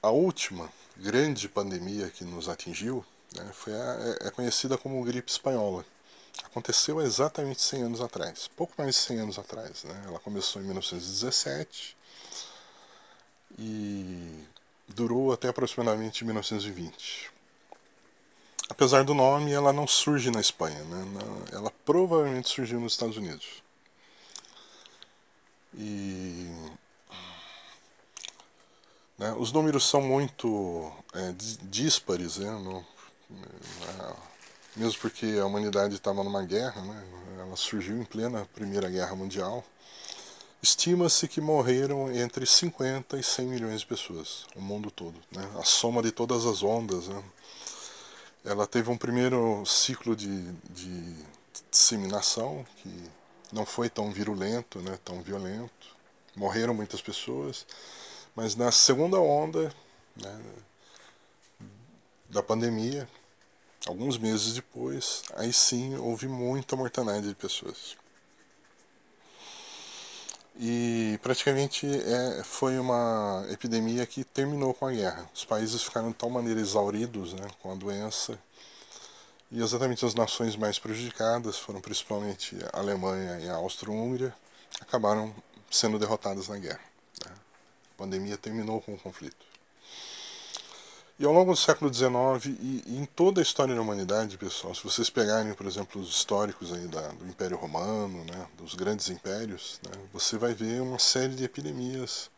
A 0.00 0.10
última 0.10 0.70
grande 0.96 1.48
pandemia 1.48 2.08
que 2.10 2.22
nos 2.24 2.48
atingiu 2.48 3.04
né, 3.34 3.50
foi 3.52 3.72
a, 3.72 4.16
é, 4.22 4.28
é 4.28 4.30
conhecida 4.30 4.78
como 4.78 5.02
gripe 5.04 5.30
espanhola. 5.30 5.84
Aconteceu 6.44 7.00
exatamente 7.00 7.60
100 7.62 7.82
anos 7.82 8.00
atrás, 8.00 8.48
pouco 8.56 8.74
mais 8.78 8.94
de 8.94 9.00
100 9.02 9.18
anos 9.20 9.38
atrás. 9.38 9.84
Né? 9.84 10.04
Ela 10.06 10.18
começou 10.18 10.60
em 10.60 10.64
1917 10.64 11.96
e 13.58 14.44
durou 14.88 15.32
até 15.32 15.48
aproximadamente 15.48 16.24
1920 16.24 17.34
apesar 18.68 19.04
do 19.04 19.14
nome, 19.14 19.52
ela 19.52 19.72
não 19.72 19.86
surge 19.86 20.30
na 20.30 20.40
Espanha, 20.40 20.82
né? 20.84 21.04
ela 21.52 21.70
provavelmente 21.84 22.48
surgiu 22.48 22.80
nos 22.80 22.94
Estados 22.94 23.16
Unidos. 23.16 23.62
E 25.76 26.50
né, 29.18 29.32
os 29.38 29.52
números 29.52 29.88
são 29.88 30.00
muito 30.00 30.92
é, 31.12 31.34
díspares, 31.62 32.38
né? 32.38 32.48
É, 32.48 32.93
mesmo 34.76 35.00
porque 35.00 35.26
a 35.40 35.46
humanidade 35.46 35.94
estava 35.94 36.22
numa 36.24 36.42
guerra, 36.42 36.80
né? 36.82 37.04
ela 37.38 37.56
surgiu 37.56 37.96
em 37.96 38.04
plena 38.04 38.48
Primeira 38.54 38.88
Guerra 38.88 39.14
Mundial. 39.14 39.64
Estima-se 40.62 41.28
que 41.28 41.40
morreram 41.40 42.10
entre 42.10 42.46
50 42.46 43.18
e 43.18 43.22
100 43.22 43.46
milhões 43.46 43.80
de 43.80 43.86
pessoas, 43.86 44.46
o 44.56 44.60
mundo 44.60 44.90
todo. 44.90 45.16
Né? 45.30 45.46
A 45.58 45.62
soma 45.62 46.02
de 46.02 46.10
todas 46.10 46.46
as 46.46 46.62
ondas. 46.62 47.08
Né? 47.08 47.22
ela 48.44 48.66
teve 48.66 48.90
um 48.90 48.96
primeiro 48.96 49.64
ciclo 49.64 50.14
de, 50.14 50.52
de 50.70 51.14
disseminação 51.70 52.64
que 52.82 53.10
não 53.50 53.64
foi 53.64 53.88
tão 53.88 54.12
virulento, 54.12 54.80
né, 54.80 54.98
tão 55.04 55.22
violento. 55.22 55.94
Morreram 56.36 56.74
muitas 56.74 57.00
pessoas, 57.00 57.66
mas 58.36 58.54
na 58.54 58.70
segunda 58.70 59.18
onda 59.18 59.74
né, 60.16 60.40
da 62.34 62.42
pandemia, 62.42 63.08
alguns 63.86 64.18
meses 64.18 64.54
depois, 64.54 65.22
aí 65.34 65.52
sim 65.52 65.96
houve 65.96 66.26
muita 66.26 66.74
mortandade 66.74 67.28
de 67.28 67.34
pessoas. 67.34 67.96
E 70.58 71.18
praticamente 71.22 71.86
é, 71.86 72.42
foi 72.44 72.78
uma 72.78 73.46
epidemia 73.50 74.04
que 74.04 74.24
terminou 74.24 74.74
com 74.74 74.86
a 74.86 74.92
guerra. 74.92 75.28
Os 75.32 75.44
países 75.44 75.82
ficaram 75.82 76.08
de 76.08 76.14
tal 76.14 76.28
maneira 76.28 76.60
exauridos 76.60 77.32
né, 77.34 77.48
com 77.62 77.70
a 77.72 77.74
doença. 77.76 78.38
E 79.50 79.62
exatamente 79.62 80.04
as 80.04 80.14
nações 80.14 80.56
mais 80.56 80.78
prejudicadas 80.78 81.56
foram 81.58 81.80
principalmente 81.80 82.56
a 82.72 82.80
Alemanha 82.80 83.38
e 83.40 83.48
a 83.48 83.54
Áustria-Hungria, 83.54 84.34
acabaram 84.80 85.32
sendo 85.70 85.98
derrotadas 85.98 86.48
na 86.48 86.58
guerra. 86.58 86.80
Né. 87.24 87.32
A 87.32 87.98
pandemia 87.98 88.36
terminou 88.36 88.80
com 88.80 88.94
o 88.94 88.98
conflito. 88.98 89.53
E 91.16 91.24
ao 91.24 91.32
longo 91.32 91.52
do 91.52 91.56
século 91.56 91.94
XIX 91.94 92.58
e, 92.60 92.82
em 92.88 93.04
toda 93.04 93.40
a 93.40 93.42
história 93.42 93.72
da 93.72 93.80
humanidade, 93.80 94.36
pessoal, 94.36 94.74
se 94.74 94.82
vocês 94.82 95.08
pegarem, 95.08 95.54
por 95.54 95.64
exemplo, 95.64 96.00
os 96.00 96.08
históricos 96.08 96.72
aí 96.72 96.88
da, 96.88 97.06
do 97.08 97.24
Império 97.28 97.56
Romano, 97.56 98.24
né, 98.24 98.48
dos 98.58 98.74
grandes 98.74 99.08
impérios, 99.08 99.80
né, 99.84 99.92
você 100.12 100.36
vai 100.36 100.54
ver 100.54 100.82
uma 100.82 100.98
série 100.98 101.36
de 101.36 101.44
epidemias. 101.44 102.28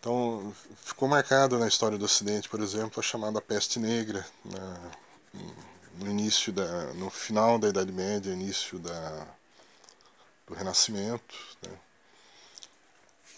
Então, 0.00 0.52
ficou 0.82 1.08
marcado 1.08 1.58
na 1.60 1.68
história 1.68 1.96
do 1.96 2.04
Ocidente, 2.04 2.48
por 2.48 2.60
exemplo, 2.60 2.98
a 2.98 3.02
chamada 3.02 3.40
peste 3.40 3.78
negra, 3.78 4.26
né, 4.44 4.90
no 5.94 6.10
início 6.10 6.52
da, 6.52 6.92
no 6.94 7.08
final 7.08 7.56
da 7.56 7.68
Idade 7.68 7.92
Média, 7.92 8.32
início 8.32 8.80
da, 8.80 9.26
do 10.44 10.54
Renascimento, 10.54 11.36
né, 11.62 11.70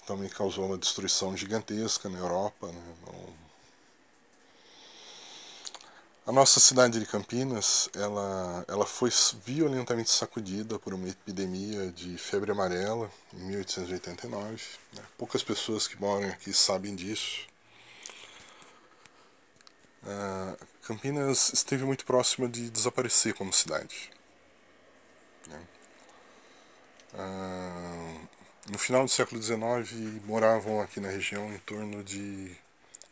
também 0.07 0.30
causou 0.30 0.64
uma 0.64 0.78
destruição 0.78 1.37
gigantesca 1.37 2.09
na 2.09 2.19
Europa, 2.19 2.66
né, 2.69 2.95
A 6.31 6.33
nossa 6.33 6.61
cidade 6.61 7.01
de 7.01 7.07
Campinas, 7.07 7.91
ela, 7.93 8.65
ela 8.69 8.87
foi 8.87 9.11
violentamente 9.45 10.11
sacudida 10.11 10.79
por 10.79 10.95
uma 10.95 11.09
epidemia 11.09 11.91
de 11.91 12.17
febre 12.17 12.53
amarela 12.53 13.11
em 13.35 13.47
1889. 13.47 14.63
Né? 14.93 15.03
Poucas 15.19 15.43
pessoas 15.43 15.89
que 15.89 16.01
moram 16.01 16.29
aqui 16.29 16.53
sabem 16.53 16.95
disso. 16.95 17.49
Uh, 20.05 20.67
Campinas 20.83 21.53
esteve 21.53 21.83
muito 21.83 22.05
próxima 22.05 22.49
de 22.49 22.71
desaparecer 22.71 23.35
como 23.35 23.53
cidade. 23.53 24.13
Né? 25.49 25.61
Uh, 27.13 28.29
no 28.71 28.79
final 28.79 29.05
do 29.05 29.11
século 29.11 29.43
XIX, 29.43 30.23
moravam 30.25 30.81
aqui 30.81 31.01
na 31.01 31.09
região 31.09 31.53
em 31.53 31.59
torno 31.59 32.05
de, 32.05 32.57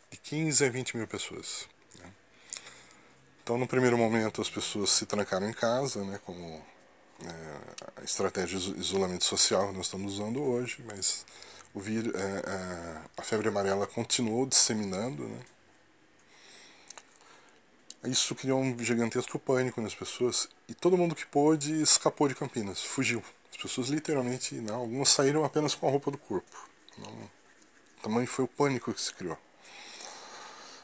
de 0.09 0.17
15 0.23 0.63
a 0.63 0.69
20 0.69 0.95
mil 0.95 1.05
pessoas. 1.05 1.67
Então, 3.49 3.57
no 3.57 3.65
primeiro 3.65 3.97
momento, 3.97 4.43
as 4.43 4.47
pessoas 4.47 4.91
se 4.91 5.07
trancaram 5.07 5.49
em 5.49 5.53
casa, 5.53 6.05
né, 6.05 6.19
como 6.23 6.63
é, 7.25 7.99
a 7.99 8.03
estratégia 8.03 8.59
de 8.59 8.77
isolamento 8.77 9.23
social 9.23 9.69
que 9.69 9.73
nós 9.75 9.87
estamos 9.87 10.13
usando 10.13 10.39
hoje, 10.39 10.83
mas 10.85 11.25
o 11.73 11.79
vir, 11.79 12.15
é, 12.15 12.19
é, 12.19 13.01
a 13.17 13.23
febre 13.23 13.47
amarela 13.47 13.87
continuou 13.87 14.45
disseminando. 14.45 15.27
Né, 15.27 15.39
isso 18.03 18.35
criou 18.35 18.61
um 18.61 18.77
gigantesco 18.77 19.39
pânico 19.39 19.81
nas 19.81 19.95
pessoas 19.95 20.47
e 20.67 20.75
todo 20.75 20.95
mundo 20.95 21.15
que 21.15 21.25
pôde 21.25 21.81
escapou 21.81 22.27
de 22.27 22.35
Campinas, 22.35 22.83
fugiu. 22.83 23.23
As 23.49 23.57
pessoas 23.57 23.87
literalmente, 23.87 24.53
não, 24.53 24.75
algumas 24.75 25.09
saíram 25.09 25.43
apenas 25.43 25.73
com 25.73 25.87
a 25.87 25.89
roupa 25.89 26.11
do 26.11 26.19
corpo. 26.19 26.69
Não, 26.99 27.11
tamanho 28.03 28.27
foi 28.27 28.45
o 28.45 28.47
pânico 28.47 28.93
que 28.93 29.01
se 29.01 29.11
criou. 29.11 29.39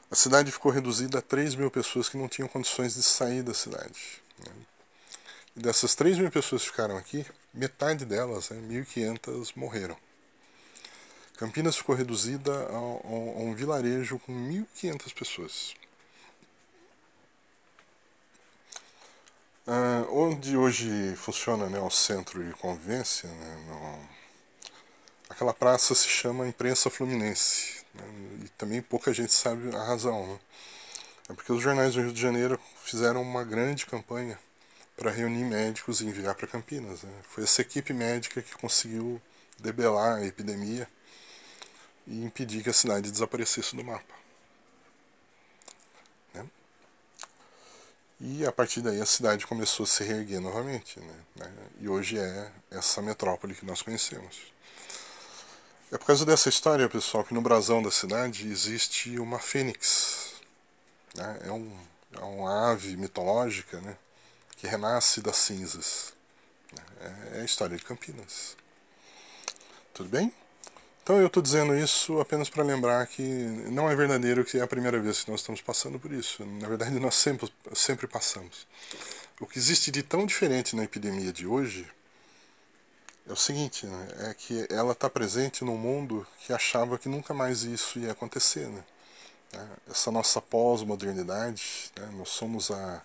A 0.10 0.16
cidade 0.16 0.52
ficou 0.52 0.72
reduzida 0.72 1.20
a 1.20 1.22
3 1.22 1.56
mil 1.56 1.72
pessoas 1.72 2.08
que 2.08 2.18
não 2.18 2.28
tinham 2.28 2.48
condições 2.48 2.94
de 2.94 3.04
sair 3.04 3.42
da 3.42 3.54
cidade. 3.54 4.22
Né? 4.40 4.52
E 5.56 5.60
dessas 5.60 5.96
3 5.96 6.18
mil 6.20 6.32
pessoas 6.32 6.62
que 6.62 6.70
ficaram 6.70 6.98
aqui, 6.98 7.26
metade 7.54 8.06
delas, 8.06 8.50
né, 8.50 8.58
1.500, 8.58 9.54
morreram. 9.56 9.98
Campinas 11.38 11.76
ficou 11.76 11.96
reduzida 11.96 12.52
a, 12.52 12.76
a, 12.76 12.78
a 12.78 13.42
um 13.42 13.54
vilarejo 13.56 14.20
com 14.20 14.34
1.500 14.34 15.14
pessoas. 15.14 15.76
Uh, 19.68 20.06
onde 20.12 20.56
hoje 20.56 21.16
funciona 21.16 21.68
né, 21.68 21.80
o 21.80 21.90
centro 21.90 22.44
de 22.44 22.54
convivência, 22.54 23.28
né, 23.28 23.66
no, 23.68 24.10
aquela 25.28 25.54
praça 25.54 25.96
se 25.96 26.08
chama 26.08 26.48
Imprensa 26.48 26.90
Fluminense. 26.90 27.85
E 28.44 28.50
também 28.50 28.82
pouca 28.82 29.14
gente 29.14 29.34
sabe 29.34 29.76
a 29.76 29.84
razão. 29.84 30.26
Né? 30.28 30.40
É 31.30 31.34
porque 31.34 31.52
os 31.52 31.62
jornais 31.62 31.96
do 31.96 32.02
Rio 32.02 32.14
de 32.14 32.22
Janeiro 32.22 32.60
fizeram 32.84 33.22
uma 33.22 33.44
grande 33.44 33.86
campanha 33.86 34.40
para 34.96 35.12
reunir 35.12 35.44
médicos 35.44 36.02
e 36.02 36.06
enviar 36.06 36.36
para 36.36 36.48
Campinas. 36.48 37.04
Né? 37.04 37.12
Foi 37.24 37.44
essa 37.44 37.62
equipe 37.62 37.94
médica 37.94 38.42
que 38.42 38.56
conseguiu 38.56 39.22
debelar 39.60 40.18
a 40.18 40.26
epidemia 40.26 40.88
e 42.08 42.24
impedir 42.24 42.64
que 42.64 42.70
a 42.70 42.74
cidade 42.74 43.12
desaparecesse 43.12 43.76
do 43.76 43.84
mapa. 43.84 44.14
Né? 46.34 46.48
E 48.22 48.46
a 48.46 48.52
partir 48.52 48.82
daí 48.82 49.02
a 49.02 49.06
cidade 49.06 49.48
começou 49.48 49.84
a 49.86 49.88
se 49.88 50.04
reerguer 50.04 50.40
novamente. 50.40 51.00
Né? 51.36 51.52
E 51.80 51.90
hoje 51.90 52.20
é 52.20 52.52
essa 52.72 53.02
metrópole 53.02 53.56
que 53.56 53.66
nós 53.66 53.82
conhecemos. 53.82 54.55
É 55.96 55.98
por 55.98 56.08
causa 56.08 56.26
dessa 56.26 56.50
história, 56.50 56.90
pessoal, 56.90 57.24
que 57.24 57.34
no 57.34 57.40
brasão 57.40 57.82
da 57.82 57.90
cidade 57.90 58.52
existe 58.52 59.18
uma 59.18 59.40
fênix. 59.40 60.34
Né? 61.16 61.40
É, 61.46 61.52
um, 61.54 61.72
é 62.12 62.20
uma 62.20 62.72
ave 62.72 62.98
mitológica 62.98 63.80
né? 63.80 63.96
que 64.58 64.68
renasce 64.68 65.22
das 65.22 65.38
cinzas. 65.38 66.12
É, 67.00 67.38
é 67.38 67.42
a 67.42 67.46
história 67.46 67.78
de 67.78 67.84
Campinas. 67.86 68.58
Tudo 69.94 70.10
bem? 70.10 70.34
Então 71.02 71.18
eu 71.18 71.28
estou 71.28 71.42
dizendo 71.42 71.74
isso 71.74 72.20
apenas 72.20 72.50
para 72.50 72.62
lembrar 72.62 73.08
que 73.08 73.24
não 73.72 73.90
é 73.90 73.96
verdadeiro 73.96 74.44
que 74.44 74.58
é 74.58 74.62
a 74.64 74.68
primeira 74.68 75.00
vez 75.00 75.24
que 75.24 75.32
nós 75.32 75.40
estamos 75.40 75.62
passando 75.62 75.98
por 75.98 76.12
isso. 76.12 76.46
Na 76.46 76.68
verdade, 76.68 77.00
nós 77.00 77.16
sempre, 77.16 77.50
sempre 77.74 78.06
passamos. 78.06 78.68
O 79.40 79.48
que 79.48 79.58
existe 79.58 79.92
de 79.92 80.04
tão 80.04 80.26
diferente 80.26 80.76
na 80.76 80.84
epidemia 80.84 81.32
de 81.32 81.48
hoje 81.48 81.88
é 83.28 83.34
o 83.34 83.36
seguinte, 83.36 83.88
né? 83.88 84.08
é 84.30 84.34
que 84.34 84.68
ela 84.70 84.92
está 84.92 85.10
presente 85.10 85.64
num 85.64 85.78
mundo 85.78 86.26
que 86.40 86.54
achava 86.54 86.98
que 86.98 87.10
nunca 87.10 87.34
mais 87.34 87.64
isso 87.64 87.98
ia 87.98 88.12
acontecer. 88.12 88.68
Né? 88.68 88.84
É, 89.54 89.92
essa 89.92 90.12
nossa 90.12 90.42
pós-modernidade, 90.42 91.92
né? 91.98 92.08
nós 92.18 92.30
somos 92.30 92.70
a, 92.70 93.02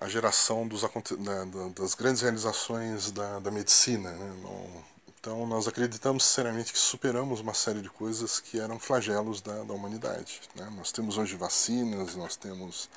a, 0.00 0.08
geração 0.08 0.66
dos, 0.66 0.82
da, 0.82 1.44
das 1.74 1.94
grandes 1.94 2.22
realizações 2.22 3.10
da, 3.10 3.40
da 3.40 3.50
medicina. 3.50 4.12
Né? 4.12 4.84
Então 5.18 5.44
nós 5.46 5.66
acreditamos 5.66 6.24
sinceramente 6.24 6.72
que 6.72 6.78
superamos 6.78 7.40
uma 7.40 7.52
série 7.52 7.82
de 7.82 7.90
coisas 7.90 8.38
que 8.38 8.60
eram 8.60 8.78
flagelos 8.78 9.40
da, 9.40 9.64
da 9.64 9.74
humanidade. 9.74 10.40
Né? 10.54 10.72
Nós 10.76 10.92
temos 10.92 11.18
hoje 11.18 11.34
vacinas, 11.34 12.14
nós 12.14 12.36
temos 12.36 12.88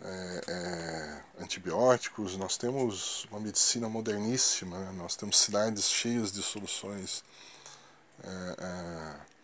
é, 0.00 0.40
é, 0.48 1.42
antibióticos, 1.42 2.36
nós 2.36 2.56
temos 2.56 3.24
uma 3.30 3.40
medicina 3.40 3.88
moderníssima, 3.88 4.78
né? 4.78 4.92
nós 4.92 5.16
temos 5.16 5.38
cidades 5.38 5.88
cheias 5.90 6.32
de 6.32 6.42
soluções, 6.42 7.24
é, 8.22 8.56
é 8.58 9.36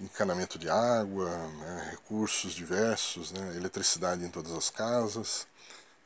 encanamento 0.00 0.58
de 0.58 0.68
água, 0.68 1.30
né? 1.30 1.88
recursos 1.92 2.52
diversos, 2.54 3.32
né? 3.32 3.56
eletricidade 3.56 4.24
em 4.24 4.30
todas 4.30 4.52
as 4.52 4.68
casas. 4.70 5.46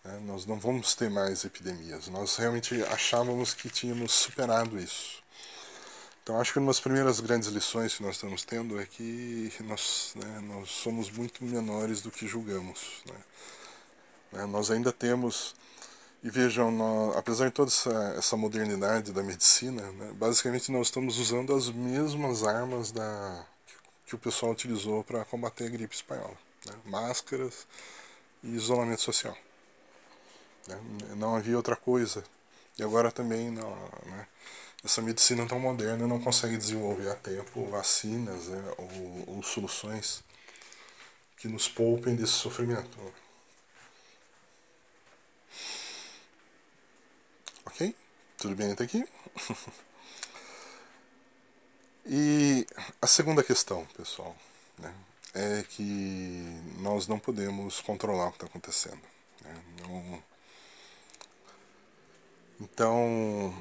Né? 0.04 0.20
Nós 0.24 0.46
não 0.46 0.58
vamos 0.58 0.94
ter 0.94 1.10
mais 1.10 1.44
epidemias. 1.44 2.08
Nós 2.08 2.36
realmente 2.36 2.82
achávamos 2.84 3.52
que 3.54 3.68
tínhamos 3.68 4.12
superado 4.12 4.78
isso. 4.78 5.19
Então 6.30 6.40
acho 6.40 6.52
que 6.52 6.60
uma 6.60 6.68
das 6.68 6.78
primeiras 6.78 7.18
grandes 7.18 7.48
lições 7.48 7.96
que 7.96 8.04
nós 8.04 8.14
estamos 8.14 8.44
tendo 8.44 8.80
é 8.80 8.86
que 8.86 9.52
nós, 9.64 10.12
né, 10.14 10.40
nós 10.44 10.70
somos 10.70 11.10
muito 11.10 11.44
menores 11.44 12.02
do 12.02 12.10
que 12.12 12.24
julgamos. 12.24 13.02
Né? 13.04 13.14
Né, 14.34 14.46
nós 14.46 14.70
ainda 14.70 14.92
temos, 14.92 15.56
e 16.22 16.30
vejam, 16.30 16.70
nós, 16.70 17.16
apesar 17.16 17.48
de 17.48 17.50
toda 17.50 17.68
essa, 17.68 18.14
essa 18.16 18.36
modernidade 18.36 19.10
da 19.10 19.24
medicina, 19.24 19.82
né, 19.90 20.12
basicamente 20.14 20.70
nós 20.70 20.86
estamos 20.86 21.18
usando 21.18 21.52
as 21.52 21.68
mesmas 21.68 22.44
armas 22.44 22.92
da, 22.92 23.44
que 24.06 24.14
o 24.14 24.18
pessoal 24.18 24.52
utilizou 24.52 25.02
para 25.02 25.24
combater 25.24 25.64
a 25.64 25.68
gripe 25.68 25.96
espanhola. 25.96 26.38
Né? 26.64 26.72
Máscaras 26.84 27.66
e 28.40 28.54
isolamento 28.54 29.02
social. 29.02 29.36
Né? 30.68 30.80
Não 31.16 31.34
havia 31.34 31.56
outra 31.56 31.74
coisa. 31.74 32.22
E 32.78 32.84
agora 32.84 33.10
também 33.10 33.50
não. 33.50 33.76
Essa 34.82 35.02
medicina 35.02 35.46
tão 35.46 35.60
moderna 35.60 36.06
não 36.06 36.18
consegue 36.18 36.56
desenvolver 36.56 37.10
a 37.10 37.14
tempo 37.14 37.66
vacinas 37.66 38.48
né, 38.48 38.74
ou, 38.78 39.36
ou, 39.36 39.42
soluções 39.42 40.24
que 41.36 41.48
nos 41.48 41.68
poupem 41.68 42.16
desse 42.16 42.32
sofrimento. 42.32 42.98
Ok? 47.66 47.94
Tudo 48.38 48.56
bem 48.56 48.72
até 48.72 48.84
aqui? 48.84 49.06
e 52.06 52.66
a 53.02 53.06
segunda 53.06 53.44
questão, 53.44 53.84
pessoal, 53.96 54.34
né, 54.78 54.94
é 55.34 55.62
que 55.62 56.58
nós 56.78 57.06
não 57.06 57.18
podemos 57.18 57.82
controlar 57.82 58.28
o 58.28 58.30
que 58.30 58.36
está 58.36 58.46
acontecendo. 58.46 59.02
Né? 59.42 59.62
Não... 59.82 60.22
Então, 62.62 63.54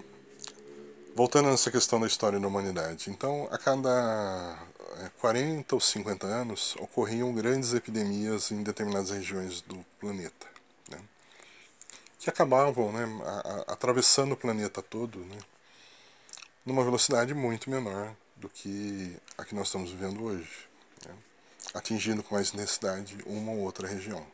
voltando 1.15 1.49
nessa 1.49 1.71
questão 1.71 1.99
da 1.99 2.07
história 2.07 2.39
da 2.39 2.47
humanidade, 2.47 3.09
então 3.09 3.47
a 3.51 3.57
cada 3.57 4.57
40 5.19 5.73
é, 5.73 5.75
ou 5.75 5.79
50 5.79 6.27
anos 6.27 6.75
ocorriam 6.77 7.33
grandes 7.33 7.73
epidemias 7.73 8.51
em 8.51 8.63
determinadas 8.63 9.11
regiões 9.11 9.61
do 9.61 9.85
planeta, 9.99 10.47
né, 10.89 10.99
que 12.19 12.29
acabavam 12.29 12.91
né, 12.91 13.05
a, 13.25 13.29
a, 13.29 13.73
atravessando 13.73 14.33
o 14.33 14.37
planeta 14.37 14.81
todo 14.81 15.19
né, 15.19 15.37
numa 16.65 16.83
velocidade 16.83 17.33
muito 17.33 17.69
menor 17.69 18.13
do 18.35 18.49
que 18.49 19.15
a 19.37 19.43
que 19.43 19.55
nós 19.55 19.67
estamos 19.67 19.91
vivendo 19.91 20.23
hoje, 20.23 20.67
né, 21.05 21.13
atingindo 21.73 22.23
com 22.23 22.35
mais 22.35 22.53
intensidade 22.53 23.17
uma 23.25 23.51
ou 23.51 23.59
outra 23.59 23.87
região. 23.87 24.25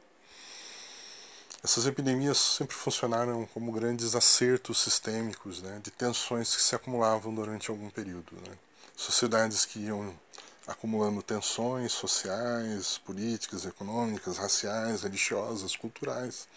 Essas 1.65 1.87
epidemias 1.87 2.37
sempre 2.37 2.75
funcionaram 2.75 3.43
como 3.47 3.71
grandes 3.71 4.13
acertos 4.13 4.79
sistêmicos 4.79 5.63
né, 5.63 5.81
de 5.81 5.89
tensões 5.89 6.55
que 6.55 6.61
se 6.61 6.75
acumulavam 6.75 7.33
durante 7.33 7.71
algum 7.71 7.89
período. 7.89 8.35
Né. 8.35 8.55
Sociedades 8.95 9.65
que 9.65 9.79
iam 9.79 10.13
acumulando 10.67 11.23
tensões 11.23 11.91
sociais, 11.91 12.99
políticas, 12.99 13.65
econômicas, 13.65 14.37
raciais, 14.37 15.01
religiosas, 15.01 15.75
culturais. 15.75 16.47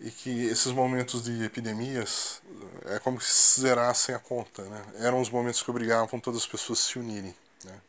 E 0.00 0.10
que 0.10 0.46
esses 0.46 0.72
momentos 0.72 1.22
de 1.22 1.44
epidemias 1.44 2.40
é 2.86 2.98
como 3.00 3.20
se 3.20 3.60
zerassem 3.60 4.14
a 4.14 4.18
conta. 4.18 4.62
Né? 4.62 4.82
Eram 5.00 5.20
os 5.20 5.28
momentos 5.28 5.60
que 5.60 5.70
obrigavam 5.70 6.18
todas 6.18 6.40
as 6.40 6.46
pessoas 6.46 6.78
a 6.78 6.82
se 6.84 6.98
unirem. 6.98 7.36
Né? 7.64 7.80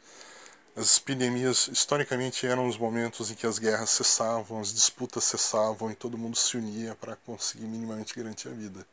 As 0.75 0.97
epidemias, 0.97 1.67
historicamente, 1.67 2.47
eram 2.47 2.67
os 2.67 2.77
momentos 2.77 3.29
em 3.29 3.35
que 3.35 3.45
as 3.45 3.59
guerras 3.59 3.91
cessavam, 3.91 4.59
as 4.59 4.73
disputas 4.73 5.23
cessavam 5.23 5.91
e 5.91 5.95
todo 5.95 6.17
mundo 6.17 6.35
se 6.35 6.57
unia 6.57 6.95
para 6.95 7.15
conseguir 7.15 7.65
minimamente 7.65 8.15
garantir 8.15 8.47
a 8.47 8.51
vida. 8.51 8.83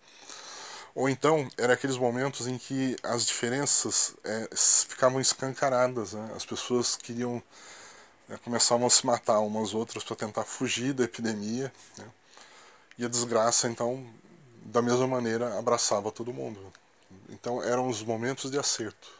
Ou 0.95 1.09
então, 1.09 1.49
eram 1.57 1.73
aqueles 1.73 1.97
momentos 1.97 2.47
em 2.47 2.59
que 2.59 2.97
as 3.03 3.25
diferenças 3.25 4.15
é, 4.23 4.51
ficavam 4.55 5.23
escancaradas, 5.23 6.13
né? 6.13 6.33
as 6.37 6.45
pessoas 6.45 6.97
queriam, 6.97 7.43
é, 8.29 8.37
começavam 8.39 8.87
a 8.87 8.91
se 8.91 9.07
matar 9.07 9.41
umas 9.41 9.73
outras 9.73 10.05
para 10.05 10.17
tentar 10.17 10.45
fugir 10.45 10.93
da 10.93 11.05
epidemia, 11.05 11.73
né? 11.97 12.05
e 12.99 13.07
a 13.07 13.09
desgraça, 13.09 13.69
então, 13.69 14.05
da 14.65 14.83
mesma 14.83 15.07
maneira, 15.07 15.59
abraçava 15.59 16.13
todo 16.13 16.31
mundo. 16.31 16.61
Então, 17.31 17.63
eram 17.63 17.89
os 17.89 18.03
momentos 18.03 18.51
de 18.51 18.59
acerto. 18.59 19.20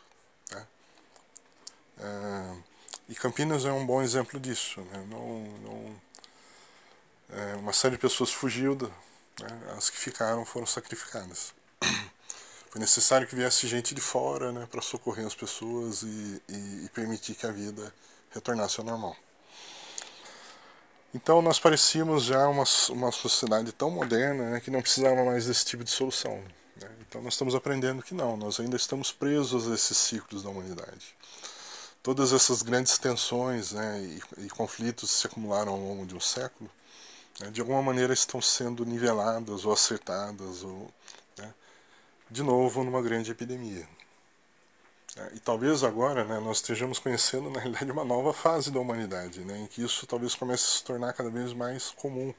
É, 2.01 2.57
e 3.09 3.15
Campinas 3.15 3.65
é 3.65 3.73
um 3.73 3.85
bom 3.85 4.01
exemplo 4.01 4.41
disso. 4.41 4.81
Né? 4.81 5.05
Não, 5.09 5.43
não, 5.63 6.01
é, 7.31 7.57
uma 7.57 7.73
série 7.73 7.97
de 7.97 8.01
pessoas 8.01 8.31
fugiu, 8.31 8.77
né? 9.41 9.61
as 9.77 9.91
que 9.91 9.99
ficaram 9.99 10.45
foram 10.45 10.67
sacrificadas. 10.67 11.53
Foi 12.71 12.81
necessário 12.81 13.27
que 13.27 13.35
viesse 13.35 13.67
gente 13.67 13.97
de 13.97 14.01
fora 14.01 14.53
né, 14.53 14.65
para 14.71 14.81
socorrer 14.81 15.27
as 15.27 15.35
pessoas 15.35 16.03
e, 16.03 16.41
e, 16.49 16.85
e, 16.85 16.91
permitir 16.95 17.35
que 17.35 17.45
a 17.45 17.51
vida 17.51 17.93
retornasse 18.31 18.79
ao 18.79 18.87
normal. 18.87 19.17
Então 21.13 21.43
nós 21.43 21.59
parecíamos 21.59 22.23
já 22.23 22.47
uma, 22.47 22.63
uma 22.91 23.11
sociedade 23.11 23.73
tão 23.73 23.91
moderna 23.91 24.51
né, 24.51 24.61
que 24.61 24.71
não 24.71 24.81
precisava 24.81 25.25
mais 25.25 25.47
desse 25.47 25.65
tipo 25.65 25.83
de 25.83 25.91
solução. 25.91 26.37
Né? 26.81 26.89
Então 27.01 27.21
nós 27.23 27.35
estamos 27.35 27.57
aprendendo 27.57 28.05
que 28.05 28.15
não, 28.15 28.37
nós 28.37 28.61
ainda 28.61 28.77
estamos 28.77 29.11
presos 29.11 29.69
a 29.69 29.75
esses 29.75 29.99
ciclos 29.99 30.45
da 30.45 30.51
humanidade 30.51 31.17
todas 32.03 32.33
essas 32.33 32.63
grandes 32.63 32.99
tensões 32.99 33.73
né, 33.73 34.01
e, 34.01 34.45
e, 34.47 34.49
conflitos 34.49 35.11
se 35.11 35.27
acumularam 35.27 35.73
ao 35.73 35.79
longo 35.79 36.07
de 36.07 36.15
um 36.15 36.21
século, 36.21 36.71
né, 37.41 37.51
de 37.51 37.61
alguma 37.61 37.83
maneira 37.83 38.13
estão 38.13 38.41
sendo 38.41 38.85
niveladas 38.85 39.65
ou 39.65 39.73
acertadas, 39.73 40.63
ou, 40.63 40.91
né, 41.39 41.53
de 42.31 42.43
novo, 42.43 42.85
numa 42.85 43.03
grande 43.03 43.31
epidemia. 43.31 43.87
É, 45.17 45.31
e 45.35 45.41
talvez 45.41 45.83
agora 45.83 46.25
né, 46.25 46.39
nós 46.41 46.59
estejamos 46.59 46.99
conhecendo, 46.99 47.51
na 47.51 47.59
realidade, 47.61 47.91
uma 47.91 48.05
nova 48.05 48.33
fase 48.33 48.71
da 48.71 48.79
humanidade, 48.81 49.41
né, 49.41 49.59
em 49.59 49.67
que 49.67 49.83
isso 49.83 50.07
talvez 50.07 50.35
comece 50.35 50.65
a 50.65 50.79
se 50.79 50.85
tornar 50.85 51.13
cada 51.13 51.31
vez 51.31 51.53
mais 51.53 51.91
comum. 51.91 52.33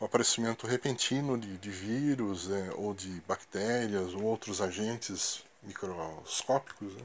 O 0.00 0.04
aparecimento 0.04 0.66
repentino 0.66 1.38
de, 1.38 1.56
de 1.56 1.70
vírus 1.70 2.50
é, 2.50 2.70
ou 2.74 2.92
de 2.92 3.22
bactérias 3.28 4.12
ou 4.12 4.24
outros 4.24 4.60
agentes 4.60 5.42
microscópicos 5.62 6.92
né, 6.94 7.02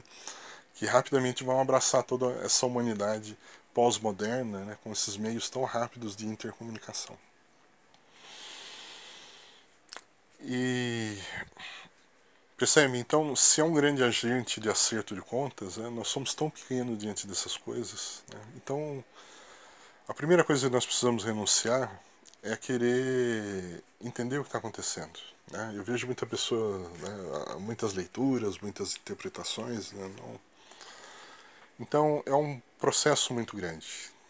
que 0.80 0.86
rapidamente 0.86 1.44
vão 1.44 1.60
abraçar 1.60 2.02
toda 2.02 2.32
essa 2.42 2.64
humanidade 2.64 3.36
pós-moderna, 3.74 4.64
né, 4.64 4.78
com 4.82 4.90
esses 4.90 5.14
meios 5.14 5.50
tão 5.50 5.62
rápidos 5.64 6.16
de 6.16 6.24
intercomunicação. 6.24 7.18
E 10.40 11.18
percebe? 12.56 12.96
Então, 12.96 13.36
se 13.36 13.60
é 13.60 13.64
um 13.64 13.74
grande 13.74 14.02
agente 14.02 14.58
de 14.58 14.70
acerto 14.70 15.14
de 15.14 15.20
contas, 15.20 15.76
né, 15.76 15.90
nós 15.90 16.08
somos 16.08 16.32
tão 16.32 16.48
pequenos 16.48 16.98
diante 16.98 17.26
dessas 17.26 17.58
coisas. 17.58 18.22
Né? 18.32 18.40
Então, 18.56 19.04
a 20.08 20.14
primeira 20.14 20.42
coisa 20.42 20.66
que 20.66 20.72
nós 20.72 20.86
precisamos 20.86 21.24
renunciar 21.24 21.94
é 22.42 22.56
querer 22.56 23.84
entender 24.00 24.38
o 24.38 24.42
que 24.44 24.48
está 24.48 24.56
acontecendo. 24.56 25.20
Né? 25.52 25.74
Eu 25.76 25.84
vejo 25.84 26.06
muita 26.06 26.24
pessoa, 26.24 26.78
né, 26.78 27.56
muitas 27.58 27.92
leituras, 27.92 28.58
muitas 28.60 28.96
interpretações. 28.96 29.92
Né, 29.92 30.10
não... 30.16 30.49
Então 31.80 32.22
é 32.26 32.34
um 32.34 32.60
processo 32.78 33.32
muito 33.32 33.56
grande, 33.56 33.88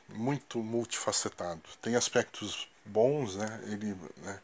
muito 0.09 0.63
multifacetado. 0.63 1.61
Tem 1.83 1.97
aspectos 1.97 2.69
bons, 2.85 3.37
né? 3.37 3.61
Ele, 3.65 3.97
né? 4.19 4.41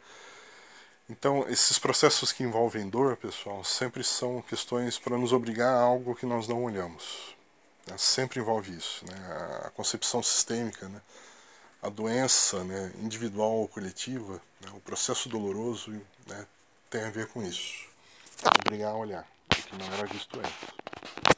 Então 1.09 1.49
esses 1.49 1.79
processos 1.79 2.33
que 2.33 2.43
envolvem 2.43 2.89
dor, 2.91 3.17
pessoal, 3.17 3.63
sempre 3.65 4.03
são 4.03 4.43
questões 4.43 4.99
para 4.99 5.17
nos 5.17 5.33
obrigar 5.33 5.73
a 5.73 5.81
algo 5.81 6.17
que 6.17 6.27
nós 6.27 6.49
não 6.49 6.65
olhamos. 6.65 7.37
Né? 7.87 7.97
Sempre 7.97 8.41
envolve 8.41 8.77
isso, 8.77 9.05
né? 9.07 9.15
A 9.65 9.71
concepção 9.71 10.23
sistêmica, 10.23 10.89
né? 10.89 11.01
a 11.83 11.89
doença 11.89 12.65
né, 12.65 12.93
individual 13.01 13.53
ou 13.53 13.69
coletiva, 13.69 14.41
né, 14.61 14.71
o 14.75 14.81
processo 14.81 15.29
doloroso 15.29 15.93
né, 16.27 16.47
tem 16.91 17.05
a 17.05 17.11
ver 17.11 17.29
com 17.29 17.43
isso. 17.43 17.87
Obrigar 18.67 18.93
a 18.93 18.97
olhar, 18.97 19.27
que 19.49 19.77
não 19.77 19.87
era 19.93 20.07
visto 20.07 20.37
antes. 20.39 21.36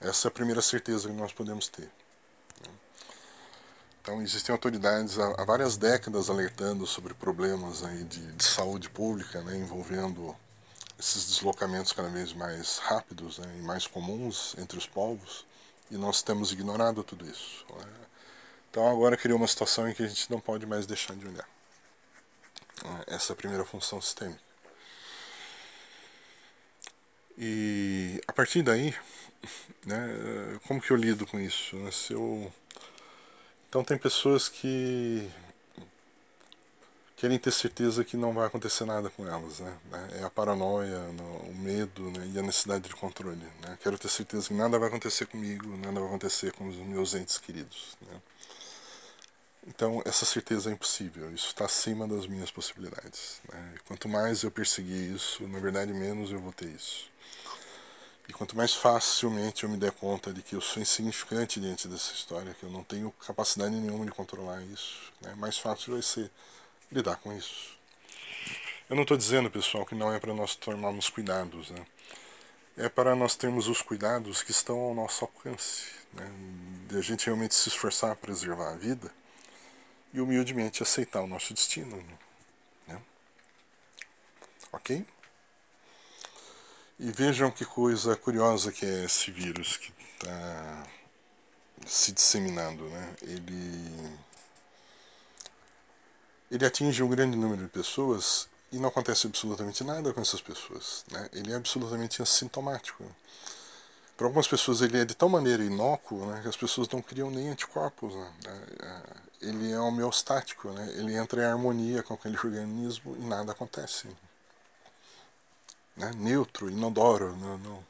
Essa 0.00 0.28
é 0.28 0.30
a 0.30 0.32
primeira 0.32 0.62
certeza 0.62 1.08
que 1.08 1.14
nós 1.14 1.32
podemos 1.32 1.68
ter. 1.68 1.90
Né. 2.62 2.72
Então, 4.00 4.22
existem 4.22 4.52
autoridades 4.52 5.18
há, 5.18 5.44
várias 5.44 5.76
décadas 5.76 6.30
alertando 6.30 6.86
sobre 6.86 7.12
problemas 7.12 7.84
aí 7.84 8.04
de, 8.04 8.32
de 8.32 8.44
saúde 8.44 8.88
pública 8.88 9.42
né, 9.42 9.56
envolvendo 9.56 10.34
esses 10.98 11.26
deslocamentos 11.26 11.92
cada 11.92 12.08
vez 12.08 12.32
mais 12.32 12.78
rápidos 12.78 13.38
né, 13.38 13.56
e 13.58 13.62
mais 13.62 13.86
comuns 13.86 14.54
entre 14.58 14.78
os 14.78 14.86
povos, 14.86 15.46
e 15.90 15.96
nós 15.96 16.22
temos 16.22 16.52
ignorado 16.52 17.04
tudo 17.04 17.28
isso. 17.28 17.66
Né. 17.76 17.92
Então 18.70 18.88
agora 18.88 19.16
criou 19.16 19.36
uma 19.36 19.48
situação 19.48 19.88
em 19.88 19.92
que 19.92 20.02
a 20.02 20.06
gente 20.06 20.30
não 20.30 20.40
pode 20.40 20.64
mais 20.64 20.86
deixar 20.86 21.14
de 21.14 21.26
olhar. 21.26 21.48
Essa 23.06 23.32
é 23.32 23.34
a 23.34 23.36
primeira 23.36 23.64
função 23.64 24.00
sistêmica. 24.00 24.40
E 27.36 28.20
a 28.28 28.32
partir 28.32 28.62
daí, 28.62 28.94
né, 29.84 30.58
como 30.66 30.80
que 30.80 30.90
eu 30.90 30.96
lido 30.96 31.26
com 31.26 31.38
isso? 31.38 31.76
Né? 31.76 31.90
Se 31.90 32.12
eu... 32.12 32.52
Então 33.68 33.84
tem 33.84 33.96
pessoas 33.96 34.48
que 34.48 35.30
querem 37.20 37.38
ter 37.38 37.52
certeza 37.52 38.02
que 38.02 38.16
não 38.16 38.32
vai 38.32 38.46
acontecer 38.46 38.86
nada 38.86 39.10
com 39.10 39.28
elas, 39.28 39.60
né? 39.60 39.78
É 40.20 40.24
a 40.24 40.30
paranoia, 40.30 40.98
o 41.50 41.54
medo 41.54 42.10
né? 42.10 42.30
e 42.34 42.38
a 42.38 42.42
necessidade 42.42 42.88
de 42.88 42.96
controle. 42.96 43.46
Né? 43.60 43.78
Quero 43.82 43.98
ter 43.98 44.08
certeza 44.08 44.48
que 44.48 44.54
nada 44.54 44.78
vai 44.78 44.88
acontecer 44.88 45.26
comigo, 45.26 45.76
nada 45.76 46.00
vai 46.00 46.08
acontecer 46.08 46.50
com 46.52 46.66
os 46.66 46.76
meus 46.76 47.14
entes 47.14 47.36
queridos. 47.36 47.94
Né? 48.00 48.22
Então, 49.68 50.02
essa 50.06 50.24
certeza 50.24 50.70
é 50.70 50.72
impossível, 50.72 51.30
isso 51.34 51.48
está 51.48 51.66
acima 51.66 52.08
das 52.08 52.26
minhas 52.26 52.50
possibilidades. 52.50 53.42
Né? 53.52 53.74
Quanto 53.86 54.08
mais 54.08 54.42
eu 54.42 54.50
perseguir 54.50 55.14
isso, 55.14 55.46
na 55.46 55.58
verdade, 55.58 55.92
menos 55.92 56.32
eu 56.32 56.40
vou 56.40 56.54
ter 56.54 56.68
isso. 56.68 57.10
E 58.30 58.32
quanto 58.32 58.56
mais 58.56 58.72
facilmente 58.72 59.64
eu 59.64 59.68
me 59.68 59.76
der 59.76 59.90
conta 59.90 60.32
de 60.32 60.40
que 60.40 60.54
eu 60.54 60.60
sou 60.60 60.80
insignificante 60.80 61.58
diante 61.58 61.88
dessa 61.88 62.14
história, 62.14 62.54
que 62.54 62.62
eu 62.62 62.70
não 62.70 62.84
tenho 62.84 63.10
capacidade 63.26 63.74
nenhuma 63.74 64.04
de 64.04 64.12
controlar 64.12 64.62
isso, 64.62 65.12
né? 65.20 65.34
mais 65.34 65.58
fácil 65.58 65.94
vai 65.94 66.02
ser 66.02 66.30
lidar 66.92 67.16
com 67.16 67.36
isso. 67.36 67.76
Eu 68.88 68.94
não 68.94 69.02
estou 69.02 69.16
dizendo, 69.16 69.50
pessoal, 69.50 69.84
que 69.84 69.96
não 69.96 70.14
é 70.14 70.20
para 70.20 70.32
nós 70.32 70.54
tomarmos 70.54 71.10
cuidados. 71.10 71.72
Né? 71.72 71.84
É 72.76 72.88
para 72.88 73.16
nós 73.16 73.34
termos 73.34 73.66
os 73.66 73.82
cuidados 73.82 74.44
que 74.44 74.52
estão 74.52 74.78
ao 74.78 74.94
nosso 74.94 75.24
alcance. 75.24 75.86
Né? 76.12 76.32
De 76.88 76.98
a 76.98 77.00
gente 77.00 77.26
realmente 77.26 77.56
se 77.56 77.68
esforçar 77.68 78.12
a 78.12 78.16
preservar 78.16 78.74
a 78.74 78.76
vida 78.76 79.12
e 80.14 80.20
humildemente 80.20 80.84
aceitar 80.84 81.20
o 81.20 81.26
nosso 81.26 81.52
destino. 81.52 82.00
Né? 82.86 83.02
Ok? 84.70 85.04
E 87.02 87.10
vejam 87.10 87.50
que 87.50 87.64
coisa 87.64 88.14
curiosa 88.14 88.70
que 88.70 88.84
é 88.84 89.04
esse 89.04 89.30
vírus 89.30 89.78
que 89.78 89.90
está 90.12 90.86
se 91.86 92.12
disseminando. 92.12 92.84
Né? 92.90 93.14
Ele, 93.22 94.18
ele 96.50 96.66
atinge 96.66 97.02
um 97.02 97.08
grande 97.08 97.38
número 97.38 97.62
de 97.62 97.68
pessoas 97.68 98.46
e 98.70 98.78
não 98.78 98.90
acontece 98.90 99.26
absolutamente 99.26 99.82
nada 99.82 100.12
com 100.12 100.20
essas 100.20 100.42
pessoas. 100.42 101.06
Né? 101.10 101.26
Ele 101.32 101.50
é 101.54 101.56
absolutamente 101.56 102.20
assintomático. 102.20 103.02
Para 104.14 104.26
algumas 104.26 104.46
pessoas 104.46 104.82
ele 104.82 104.98
é 104.98 105.04
de 105.06 105.14
tal 105.14 105.30
maneira 105.30 105.64
inócuo 105.64 106.26
né, 106.26 106.42
que 106.42 106.48
as 106.48 106.56
pessoas 106.58 106.86
não 106.90 107.00
criam 107.00 107.30
nem 107.30 107.48
anticorpos. 107.48 108.14
Né? 108.14 108.32
É, 108.44 108.84
é, 108.84 109.02
ele 109.48 109.72
é 109.72 109.80
homeostático, 109.80 110.68
né? 110.72 110.92
ele 110.98 111.14
entra 111.14 111.40
em 111.40 111.46
harmonia 111.46 112.02
com 112.02 112.12
aquele 112.12 112.36
organismo 112.36 113.16
e 113.18 113.24
nada 113.24 113.52
acontece. 113.52 114.06
Né? 116.00 116.10
Neutro, 116.16 116.70
inodoro. 116.70 117.36
Não, 117.36 117.58
não. 117.58 117.84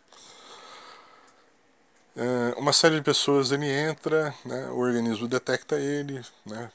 É, 2.17 2.55
uma 2.59 2.73
série 2.73 2.97
de 2.97 3.03
pessoas 3.03 3.53
ele 3.53 3.71
entra, 3.71 4.35
né? 4.45 4.69
o 4.71 4.79
organismo 4.79 5.29
detecta 5.29 5.79
ele, 5.79 6.21
né? 6.45 6.71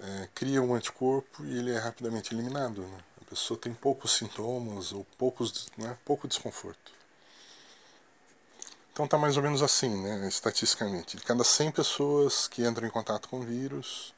É, 0.00 0.28
cria 0.34 0.62
um 0.62 0.74
anticorpo 0.74 1.44
e 1.44 1.58
ele 1.58 1.72
é 1.72 1.78
rapidamente 1.78 2.32
eliminado. 2.32 2.82
Né? 2.82 2.98
A 3.20 3.24
pessoa 3.30 3.58
tem 3.58 3.74
poucos 3.74 4.12
sintomas 4.12 4.92
ou 4.92 5.04
poucos, 5.18 5.66
né? 5.76 5.96
pouco 6.04 6.28
desconforto. 6.28 6.94
Então 8.92 9.04
está 9.04 9.18
mais 9.18 9.36
ou 9.36 9.42
menos 9.42 9.62
assim, 9.62 9.90
né, 10.02 10.26
estatisticamente. 10.26 11.18
De 11.18 11.22
cada 11.22 11.44
100 11.44 11.70
pessoas 11.70 12.48
que 12.48 12.64
entram 12.64 12.86
em 12.86 12.90
contato 12.90 13.28
com 13.28 13.40
o 13.40 13.42
vírus, 13.42 14.14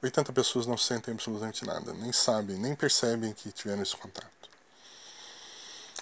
80 0.00 0.32
pessoas 0.32 0.68
não 0.68 0.76
sentem 0.76 1.12
absolutamente 1.12 1.66
nada, 1.66 1.92
nem 1.94 2.12
sabem, 2.12 2.56
nem 2.56 2.76
percebem 2.76 3.32
que 3.32 3.50
tiveram 3.50 3.82
esse 3.82 3.96
contato. 3.96 4.39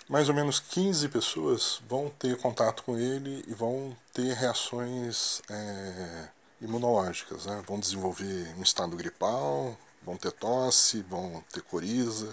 Mais 0.08 0.30
ou 0.30 0.34
menos 0.34 0.58
15 0.58 1.06
pessoas 1.10 1.82
vão 1.86 2.08
ter 2.08 2.38
contato 2.38 2.82
com 2.82 2.96
ele 2.96 3.44
e 3.46 3.52
vão 3.52 3.94
ter 4.14 4.32
reações 4.32 5.42
é, 5.50 6.28
imunológicas, 6.62 7.44
né? 7.44 7.62
vão 7.66 7.78
desenvolver 7.78 8.54
um 8.56 8.62
estado 8.62 8.96
gripal, 8.96 9.76
vão 10.02 10.16
ter 10.16 10.32
tosse, 10.32 11.02
vão 11.02 11.44
ter 11.52 11.60
coriza, 11.60 12.32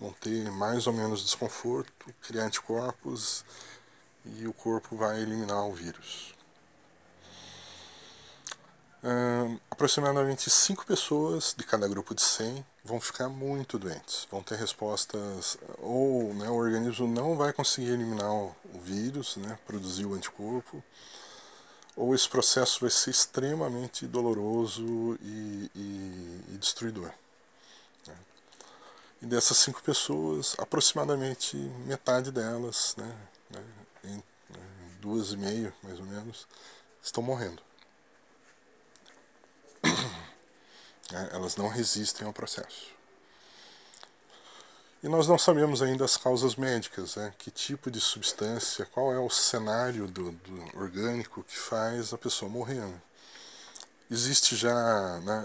vão 0.00 0.12
ter 0.12 0.50
mais 0.50 0.88
ou 0.88 0.92
menos 0.92 1.22
desconforto, 1.22 2.12
criar 2.20 2.46
anticorpos 2.46 3.44
e 4.24 4.48
o 4.48 4.52
corpo 4.52 4.96
vai 4.96 5.22
eliminar 5.22 5.68
o 5.68 5.72
vírus. 5.72 6.33
Aproximadamente 9.70 10.48
5 10.48 10.86
pessoas 10.86 11.54
de 11.56 11.62
cada 11.62 11.86
grupo 11.86 12.14
de 12.14 12.22
100 12.22 12.64
vão 12.82 12.98
ficar 12.98 13.28
muito 13.28 13.78
doentes, 13.78 14.26
vão 14.30 14.42
ter 14.42 14.56
respostas, 14.56 15.58
ou 15.78 16.32
né, 16.32 16.48
o 16.48 16.54
organismo 16.54 17.06
não 17.06 17.36
vai 17.36 17.52
conseguir 17.52 17.90
eliminar 17.90 18.30
o, 18.30 18.54
vírus, 18.80 19.36
né, 19.36 19.58
produzir 19.66 20.06
o 20.06 20.14
anticorpo, 20.14 20.82
ou 21.96 22.14
esse 22.14 22.28
processo 22.28 22.80
vai 22.80 22.90
ser 22.90 23.10
extremamente 23.10 24.06
doloroso 24.06 25.18
e, 25.20 25.70
e, 25.74 26.44
e 26.54 26.58
destruidor. 26.58 27.10
Né. 28.06 28.16
E 29.22 29.26
dessas 29.26 29.58
cinco 29.58 29.82
pessoas, 29.82 30.54
aproximadamente 30.58 31.56
metade 31.86 32.30
delas, 32.30 32.94
né, 32.96 33.16
né 33.50 33.64
em, 34.04 34.22
duas 35.00 35.32
e 35.32 35.36
meio, 35.36 35.72
mais 35.82 35.98
ou 36.00 36.06
menos, 36.06 36.46
estão 37.02 37.22
morrendo. 37.22 37.62
É, 41.12 41.36
elas 41.36 41.56
não 41.56 41.68
resistem 41.68 42.26
ao 42.26 42.32
processo. 42.32 42.94
E 45.04 45.08
nós 45.08 45.28
não 45.28 45.36
sabemos 45.36 45.82
ainda 45.82 46.02
as 46.02 46.16
causas 46.16 46.56
médicas, 46.56 47.16
né? 47.16 47.34
que 47.36 47.50
tipo 47.50 47.90
de 47.90 48.00
substância, 48.00 48.86
qual 48.86 49.12
é 49.12 49.18
o 49.18 49.28
cenário 49.28 50.06
do, 50.06 50.32
do 50.32 50.78
orgânico 50.78 51.44
que 51.44 51.58
faz 51.58 52.14
a 52.14 52.16
pessoa 52.16 52.50
morrer. 52.50 52.80
Né? 52.80 53.02
Existe 54.10 54.56
já, 54.56 55.20
né? 55.20 55.44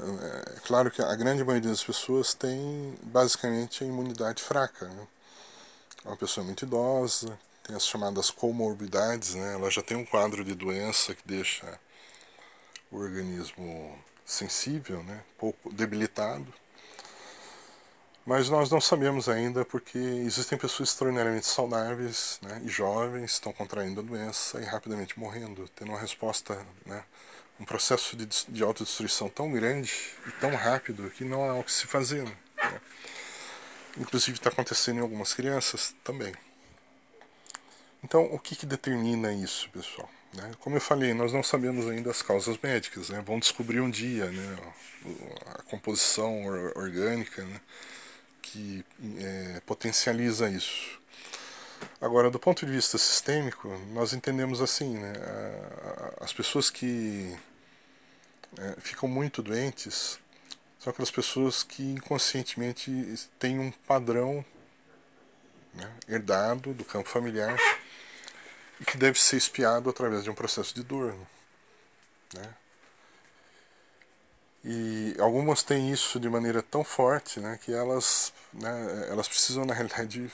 é 0.55 0.59
claro 0.61 0.89
que 0.89 1.01
a 1.01 1.13
grande 1.13 1.43
maioria 1.43 1.71
das 1.71 1.83
pessoas 1.83 2.33
tem 2.33 2.97
basicamente 3.03 3.83
a 3.83 3.87
imunidade 3.87 4.41
fraca. 4.41 4.87
Né? 4.87 5.07
É 6.05 6.07
uma 6.07 6.15
pessoa 6.15 6.45
muito 6.45 6.63
idosa, 6.63 7.37
tem 7.61 7.75
as 7.75 7.85
chamadas 7.85 8.31
comorbidades, 8.31 9.35
né? 9.35 9.55
ela 9.55 9.69
já 9.69 9.81
tem 9.81 9.97
um 9.97 10.05
quadro 10.05 10.41
de 10.45 10.55
doença 10.55 11.13
que 11.13 11.27
deixa 11.27 11.77
o 12.89 12.97
organismo 12.97 13.99
sensível, 14.29 15.01
né? 15.03 15.21
pouco 15.37 15.73
debilitado. 15.73 16.53
Mas 18.25 18.47
nós 18.47 18.69
não 18.69 18.79
sabemos 18.79 19.27
ainda 19.27 19.65
porque 19.65 19.97
existem 19.97 20.57
pessoas 20.57 20.89
extraordinariamente 20.89 21.47
saudáveis 21.47 22.39
né? 22.43 22.61
e 22.63 22.69
jovens 22.69 23.31
estão 23.31 23.51
contraindo 23.51 24.01
a 24.01 24.03
doença 24.03 24.61
e 24.61 24.65
rapidamente 24.65 25.19
morrendo, 25.19 25.67
tendo 25.75 25.89
uma 25.89 25.99
resposta, 25.99 26.63
né? 26.85 27.03
um 27.59 27.65
processo 27.65 28.15
de, 28.15 28.27
de 28.47 28.63
autodestruição 28.63 29.29
tão 29.29 29.51
grande 29.51 29.91
e 30.27 30.31
tão 30.33 30.55
rápido 30.55 31.09
que 31.09 31.23
não 31.23 31.49
há 31.49 31.55
o 31.55 31.63
que 31.63 31.71
se 31.71 31.87
fazer. 31.87 32.23
Né? 32.23 32.81
Inclusive 33.97 34.37
está 34.37 34.49
acontecendo 34.49 34.99
em 34.99 35.01
algumas 35.01 35.33
crianças 35.33 35.95
também. 36.03 36.33
Então, 38.03 38.23
o 38.25 38.39
que, 38.39 38.55
que 38.55 38.65
determina 38.65 39.33
isso, 39.33 39.69
pessoal? 39.71 40.09
Né? 40.33 40.51
Como 40.59 40.75
eu 40.75 40.81
falei, 40.81 41.13
nós 41.13 41.33
não 41.33 41.43
sabemos 41.43 41.87
ainda 41.87 42.11
as 42.11 42.21
causas 42.21 42.57
médicas. 42.61 43.09
Né? 43.09 43.21
Vão 43.25 43.39
descobrir 43.39 43.79
um 43.79 43.89
dia 43.89 44.25
né, 44.25 44.57
a 45.55 45.63
composição 45.63 46.45
orgânica 46.75 47.43
né, 47.43 47.59
que 48.41 48.85
é, 49.17 49.61
potencializa 49.65 50.49
isso. 50.49 50.99
Agora, 52.01 52.29
do 52.29 52.39
ponto 52.39 52.65
de 52.65 52.71
vista 52.71 52.97
sistêmico, 52.97 53.69
nós 53.93 54.13
entendemos 54.13 54.61
assim, 54.61 54.97
né, 54.97 55.13
as 56.19 56.33
pessoas 56.33 56.69
que 56.69 57.37
é, 58.57 58.75
ficam 58.79 59.07
muito 59.07 59.41
doentes 59.41 60.19
são 60.77 60.91
aquelas 60.91 61.11
pessoas 61.11 61.61
que 61.61 61.83
inconscientemente 61.83 62.91
têm 63.37 63.59
um 63.59 63.69
padrão 63.85 64.43
né, 65.73 65.91
herdado 66.07 66.73
do 66.73 66.85
campo 66.85 67.09
familiar 67.09 67.57
que 68.85 68.97
deve 68.97 69.19
ser 69.19 69.37
espiado 69.37 69.89
através 69.89 70.23
de 70.23 70.29
um 70.29 70.35
processo 70.35 70.73
de 70.73 70.83
dor. 70.83 71.15
Né? 72.33 72.55
E 74.63 75.15
algumas 75.19 75.63
têm 75.63 75.91
isso 75.91 76.19
de 76.19 76.29
maneira 76.29 76.61
tão 76.61 76.83
forte 76.83 77.39
né, 77.39 77.59
que 77.63 77.73
elas, 77.73 78.33
né, 78.53 79.07
elas 79.09 79.27
precisam, 79.27 79.65
na 79.65 79.73
realidade, 79.73 80.31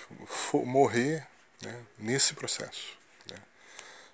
morrer 0.65 1.25
né, 1.61 1.83
nesse 1.97 2.33
processo. 2.33 2.97
Né? 3.29 3.37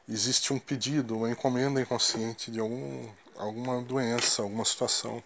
Existe 0.08 0.54
um 0.54 0.60
pedido, 0.60 1.18
uma 1.18 1.30
encomenda 1.30 1.82
inconsciente 1.82 2.52
de 2.52 2.60
algum, 2.60 3.10
alguma 3.36 3.82
doença, 3.82 4.42
alguma 4.42 4.66
situação 4.66 5.24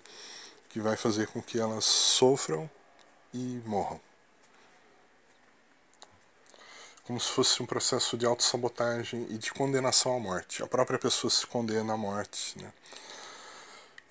que 0.69 0.79
vai 0.79 0.97
fazer 0.97 1.27
com 1.27 1.41
que 1.41 1.59
elas 1.59 1.85
sofram 1.85 2.69
e 3.33 3.61
morram 3.65 3.99
como 7.05 7.19
se 7.19 7.29
fosse 7.29 7.61
um 7.61 7.65
processo 7.65 8.17
de 8.17 8.25
autossabotagem 8.25 9.27
e 9.29 9.37
de 9.37 9.53
condenação 9.53 10.15
à 10.15 10.19
morte. 10.19 10.63
A 10.63 10.67
própria 10.67 10.97
pessoa 10.97 11.29
se 11.29 11.45
condena 11.45 11.93
à 11.93 11.97
morte. 11.97 12.57
Né? 12.59 12.73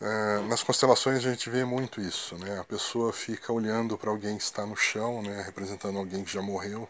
É, 0.00 0.38
nas 0.48 0.62
constelações 0.62 1.18
a 1.18 1.30
gente 1.30 1.50
vê 1.50 1.64
muito 1.64 2.00
isso. 2.00 2.36
Né? 2.38 2.58
A 2.58 2.64
pessoa 2.64 3.12
fica 3.12 3.52
olhando 3.52 3.98
para 3.98 4.10
alguém 4.10 4.36
que 4.36 4.44
está 4.44 4.64
no 4.64 4.76
chão, 4.76 5.22
né? 5.22 5.42
representando 5.42 5.98
alguém 5.98 6.22
que 6.24 6.32
já 6.32 6.40
morreu, 6.40 6.88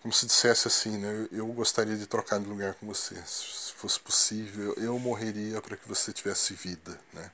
como 0.00 0.14
se 0.14 0.24
dissesse 0.24 0.66
assim: 0.66 0.96
né? 0.96 1.28
eu 1.30 1.46
gostaria 1.48 1.96
de 1.96 2.06
trocar 2.06 2.40
de 2.40 2.46
lugar 2.46 2.74
com 2.74 2.86
você. 2.86 3.16
Se 3.26 3.74
fosse 3.74 4.00
possível, 4.00 4.72
eu 4.78 4.98
morreria 4.98 5.60
para 5.60 5.76
que 5.76 5.86
você 5.86 6.10
tivesse 6.10 6.54
vida. 6.54 6.98
Né? 7.12 7.30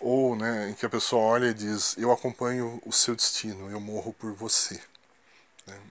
Ou 0.00 0.34
né, 0.34 0.70
em 0.70 0.72
que 0.72 0.86
a 0.86 0.90
pessoa 0.90 1.22
olha 1.22 1.48
e 1.48 1.54
diz: 1.54 1.98
Eu 1.98 2.10
acompanho 2.10 2.80
o 2.86 2.92
seu 2.92 3.14
destino, 3.14 3.70
eu 3.70 3.78
morro 3.78 4.14
por 4.14 4.32
você. 4.32 4.80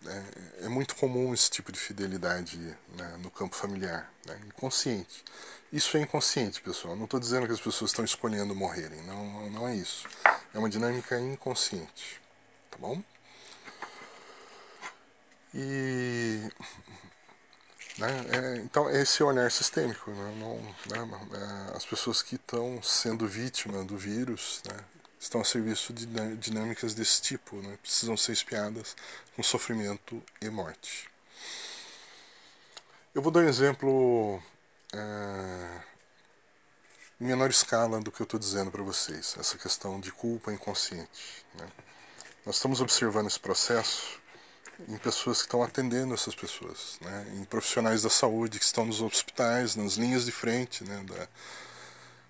Né? 0.02 0.24
É, 0.62 0.66
é, 0.66 0.70
muito 0.70 0.96
comum 0.96 1.34
esse 1.34 1.50
tipo 1.50 1.72
de 1.72 1.80
fidelidade 1.80 2.58
né, 2.96 3.18
no 3.20 3.32
campo 3.32 3.56
familiar, 3.56 4.12
né, 4.26 4.40
inconsciente. 4.48 5.24
Isso 5.72 5.96
é 5.98 6.02
inconsciente, 6.02 6.62
pessoal. 6.62 6.96
Não 6.96 7.06
estou 7.06 7.20
dizendo 7.20 7.46
que 7.46 7.54
as 7.54 7.62
pessoas 7.62 7.92
estão 7.92 8.04
escolhendo 8.04 8.56
morrerem, 8.56 9.02
não, 9.04 9.50
não 9.50 9.68
é 9.68 9.76
isso. 9.76 10.08
É 10.54 10.60
uma 10.60 10.70
dinâmica 10.70 11.20
inconsciente, 11.20 12.20
tá 12.72 12.78
bom? 12.80 13.02
E 15.54 16.48
né, 17.98 18.08
é, 18.32 18.58
então 18.58 18.90
esse 18.90 19.22
olhar 19.24 19.52
sistêmico, 19.52 20.12
né, 20.12 20.36
não, 20.40 20.56
né, 20.58 21.20
é, 21.72 21.76
as 21.76 21.86
pessoas 21.86 22.22
que 22.22 22.36
estão 22.36 22.82
sendo 22.82 23.28
vítimas 23.28 23.86
do 23.86 23.98
vírus, 23.98 24.62
estão 25.20 25.42
a 25.42 25.44
serviço 25.44 25.92
de 25.92 26.06
dinâmicas 26.38 26.94
desse 26.94 27.22
tipo, 27.22 27.58
né? 27.58 27.78
precisam 27.82 28.16
ser 28.16 28.32
espiadas 28.32 28.96
com 29.36 29.44
sofrimento 29.44 30.24
e 30.42 30.50
morte. 30.50 31.10
Eu 33.14 33.22
vou 33.22 33.32
dar 33.32 33.42
um 33.42 33.50
exemplo 33.50 34.42
é, 34.94 35.82
em 37.20 37.26
menor 37.26 37.50
escala 37.50 38.00
do 38.00 38.12
que 38.12 38.22
eu 38.22 38.24
estou 38.24 38.40
dizendo 38.40 38.72
para 38.72 38.82
vocês, 38.82 39.36
essa 39.38 39.58
questão 39.58 40.00
de 40.00 40.12
culpa 40.12 40.54
inconsciente. 40.54 41.46
Né? 41.56 41.68
Nós 42.46 42.56
estamos 42.56 42.80
observando 42.80 43.28
esse 43.28 43.40
processo 43.40 44.18
em 44.88 44.98
pessoas 44.98 45.40
que 45.40 45.48
estão 45.48 45.62
atendendo 45.62 46.14
essas 46.14 46.34
pessoas, 46.34 46.98
né? 47.02 47.28
em 47.36 47.44
profissionais 47.44 48.04
da 48.04 48.10
saúde 48.10 48.58
que 48.58 48.64
estão 48.64 48.86
nos 48.86 49.02
hospitais, 49.02 49.76
nas 49.76 49.94
linhas 49.96 50.24
de 50.24 50.32
frente 50.32 50.86
né? 50.86 51.04
da, 51.04 51.28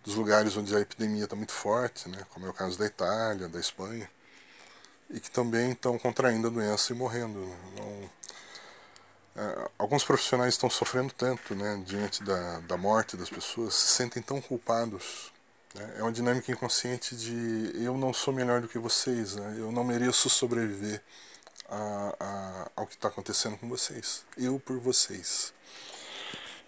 dos 0.03 0.15
lugares 0.15 0.55
onde 0.55 0.75
a 0.75 0.79
epidemia 0.79 1.25
está 1.25 1.35
muito 1.35 1.51
forte, 1.51 2.07
né, 2.09 2.25
como 2.33 2.45
é 2.45 2.49
o 2.49 2.53
caso 2.53 2.77
da 2.77 2.85
Itália, 2.85 3.47
da 3.47 3.59
Espanha, 3.59 4.09
e 5.09 5.19
que 5.19 5.29
também 5.29 5.71
estão 5.71 5.97
contraindo 5.97 6.47
a 6.47 6.49
doença 6.49 6.93
e 6.93 6.95
morrendo. 6.95 7.39
Né. 7.39 7.57
Então, 7.73 8.09
é, 9.35 9.69
alguns 9.77 10.03
profissionais 10.03 10.53
estão 10.53 10.69
sofrendo 10.69 11.13
tanto 11.13 11.55
né, 11.55 11.81
diante 11.85 12.23
da, 12.23 12.59
da 12.61 12.77
morte 12.77 13.15
das 13.15 13.29
pessoas, 13.29 13.73
se 13.73 13.87
sentem 13.95 14.21
tão 14.21 14.41
culpados. 14.41 15.31
Né, 15.75 15.95
é 15.97 16.01
uma 16.01 16.11
dinâmica 16.11 16.51
inconsciente 16.51 17.15
de 17.15 17.71
eu 17.75 17.97
não 17.97 18.13
sou 18.13 18.33
melhor 18.33 18.61
do 18.61 18.67
que 18.67 18.79
vocês, 18.79 19.35
né, 19.35 19.55
eu 19.57 19.71
não 19.71 19.83
mereço 19.83 20.29
sobreviver 20.29 21.01
a, 21.69 22.15
a, 22.19 22.71
ao 22.75 22.87
que 22.87 22.95
está 22.95 23.07
acontecendo 23.07 23.57
com 23.57 23.69
vocês. 23.69 24.23
Eu 24.37 24.59
por 24.59 24.79
vocês. 24.79 25.53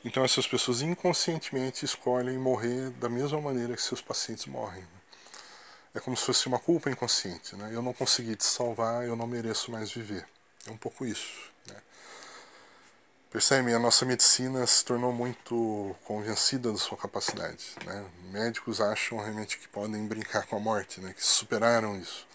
Então 0.04 0.24
essas 0.26 0.48
pessoas 0.48 0.82
inconscientemente 0.82 1.86
escolhem 1.86 2.38
morrer 2.38 2.90
da 2.92 3.08
mesma 3.08 3.40
maneira 3.40 3.76
que 3.76 3.82
seus 3.82 4.02
pacientes 4.02 4.48
morrem. 4.48 4.84
É 5.94 6.00
como 6.00 6.18
se 6.18 6.26
fosse 6.26 6.48
uma 6.48 6.58
culpa 6.58 6.90
inconsciente. 6.90 7.56
Né? 7.56 7.70
Eu 7.74 7.82
não 7.82 7.94
consegui 7.94 8.36
te 8.36 8.46
salvar, 8.46 9.06
eu 9.06 9.16
não 9.16 9.28
mereço 9.28 9.70
mais 9.72 9.92
viver. 9.92 10.26
É 10.66 10.72
um 10.72 10.78
pouco 10.78 11.06
isso. 11.06 11.52
Né? 11.68 11.76
Percebe? 13.30 13.74
A 13.74 13.80
nossa 13.80 14.04
medicina 14.06 14.66
se 14.66 14.84
tornou 14.84 15.12
muito 15.12 15.96
convencida 16.06 16.72
da 16.72 16.78
sua 16.78 16.98
capacidade. 16.98 17.76
Né? 17.86 18.06
Médicos 18.32 18.82
acham 18.82 19.20
realmente 19.20 19.60
que 19.60 19.68
podem 19.68 20.08
brincar 20.08 20.48
com 20.48 20.56
a 20.56 20.60
morte, 20.60 21.00
né? 21.00 21.14
que 21.14 21.24
superaram 21.24 21.96
isso. 22.00 22.26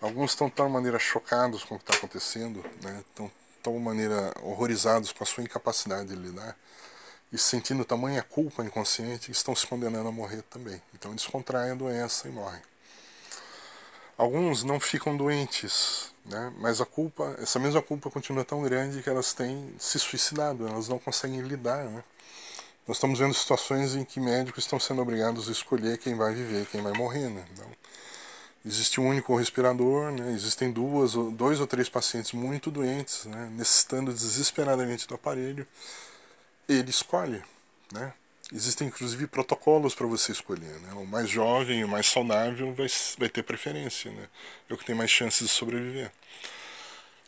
Alguns 0.00 0.30
estão 0.30 0.48
de 0.48 0.54
tal 0.54 0.68
maneira 0.68 0.98
chocados 0.98 1.64
com 1.64 1.74
o 1.74 1.78
que 1.78 1.84
está 1.84 1.96
acontecendo, 1.98 2.64
né? 2.82 3.02
estão 3.08 3.26
de 3.26 3.32
tal 3.62 3.78
maneira 3.78 4.32
horrorizados 4.42 5.12
com 5.12 5.24
a 5.24 5.26
sua 5.26 5.42
incapacidade 5.42 6.10
de 6.10 6.14
lidar, 6.14 6.56
e 7.34 7.38
sentindo 7.38 7.84
tamanha 7.84 8.22
culpa 8.22 8.62
inconsciente, 8.62 9.32
estão 9.32 9.56
se 9.56 9.66
condenando 9.66 10.08
a 10.08 10.12
morrer 10.12 10.42
também. 10.42 10.80
Então 10.94 11.10
eles 11.10 11.26
contraem 11.26 11.72
a 11.72 11.74
doença 11.74 12.28
e 12.28 12.30
morrem. 12.30 12.62
Alguns 14.16 14.62
não 14.62 14.78
ficam 14.78 15.16
doentes, 15.16 16.12
né? 16.24 16.52
mas 16.58 16.80
a 16.80 16.86
culpa, 16.86 17.36
essa 17.42 17.58
mesma 17.58 17.82
culpa 17.82 18.08
continua 18.08 18.44
tão 18.44 18.62
grande 18.62 19.02
que 19.02 19.10
elas 19.10 19.32
têm 19.32 19.74
se 19.80 19.98
suicidado, 19.98 20.68
elas 20.68 20.86
não 20.86 20.96
conseguem 20.96 21.40
lidar. 21.40 21.82
Né? 21.86 22.04
Nós 22.86 22.98
estamos 22.98 23.18
vendo 23.18 23.34
situações 23.34 23.96
em 23.96 24.04
que 24.04 24.20
médicos 24.20 24.62
estão 24.62 24.78
sendo 24.78 25.02
obrigados 25.02 25.48
a 25.48 25.50
escolher 25.52 25.98
quem 25.98 26.14
vai 26.14 26.32
viver, 26.32 26.66
quem 26.66 26.82
vai 26.82 26.92
morrer. 26.92 27.28
Né? 27.30 27.44
Então, 27.52 27.66
existe 28.64 29.00
um 29.00 29.08
único 29.08 29.34
respirador, 29.34 30.12
né? 30.12 30.30
existem 30.30 30.70
duas, 30.70 31.14
dois 31.32 31.58
ou 31.58 31.66
três 31.66 31.88
pacientes 31.88 32.30
muito 32.30 32.70
doentes, 32.70 33.24
né? 33.24 33.50
necessitando 33.56 34.12
desesperadamente 34.12 35.08
do 35.08 35.16
aparelho 35.16 35.66
ele 36.68 36.90
escolhe, 36.90 37.42
né? 37.92 38.12
Existem 38.52 38.88
inclusive 38.88 39.26
protocolos 39.26 39.94
para 39.94 40.06
você 40.06 40.32
escolher, 40.32 40.78
né? 40.80 40.92
O 40.94 41.06
mais 41.06 41.28
jovem, 41.28 41.82
o 41.82 41.88
mais 41.88 42.06
saudável 42.06 42.74
vai, 42.74 42.86
vai 43.18 43.28
ter 43.28 43.42
preferência, 43.42 44.10
né? 44.10 44.28
É 44.68 44.74
o 44.74 44.78
que 44.78 44.84
tem 44.84 44.94
mais 44.94 45.10
chances 45.10 45.48
de 45.48 45.52
sobreviver. 45.52 46.12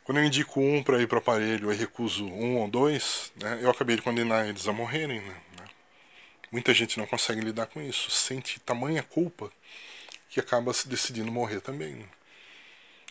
Quando 0.06 0.18
eu 0.18 0.24
indico 0.24 0.60
um 0.60 0.84
para 0.84 1.02
ir 1.02 1.08
para 1.08 1.16
o 1.16 1.18
aparelho 1.18 1.72
e 1.72 1.74
recuso 1.74 2.24
um 2.26 2.58
ou 2.58 2.68
dois, 2.68 3.32
né, 3.34 3.58
eu 3.60 3.68
acabei 3.68 3.96
de 3.96 4.02
condenar 4.02 4.48
eles 4.48 4.68
a 4.68 4.72
morrerem. 4.72 5.20
Né? 5.20 5.34
Muita 6.52 6.72
gente 6.72 6.96
não 6.96 7.06
consegue 7.06 7.40
lidar 7.40 7.66
com 7.66 7.82
isso, 7.82 8.08
sente 8.08 8.60
tamanha 8.60 9.02
culpa 9.02 9.50
que 10.30 10.38
acaba 10.38 10.72
se 10.72 10.86
decidindo 10.86 11.32
morrer 11.32 11.60
também. 11.60 11.96
Né? 11.96 12.04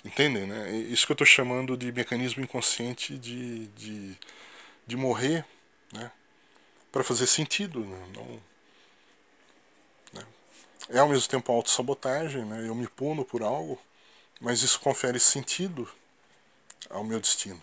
Entendem? 0.05 0.47
Né? 0.47 0.71
Isso 0.89 1.05
que 1.05 1.11
eu 1.11 1.15
estou 1.15 1.27
chamando 1.27 1.75
de 1.75 1.91
mecanismo 1.91 2.41
inconsciente 2.41 3.17
de, 3.17 3.67
de, 3.67 4.15
de 4.87 4.95
morrer 4.95 5.43
né? 5.95 6.11
para 6.91 7.03
fazer 7.03 7.27
sentido. 7.27 7.79
Né? 7.81 8.07
Não, 8.13 8.41
né? 10.13 10.25
É 10.89 10.99
ao 10.99 11.09
mesmo 11.09 11.27
tempo 11.27 11.51
autossabotagem, 11.51 12.45
né? 12.45 12.67
eu 12.67 12.75
me 12.75 12.87
puno 12.87 13.25
por 13.25 13.41
algo, 13.41 13.77
mas 14.39 14.61
isso 14.61 14.79
confere 14.79 15.19
sentido 15.19 15.89
ao 16.89 17.03
meu 17.03 17.19
destino. 17.19 17.61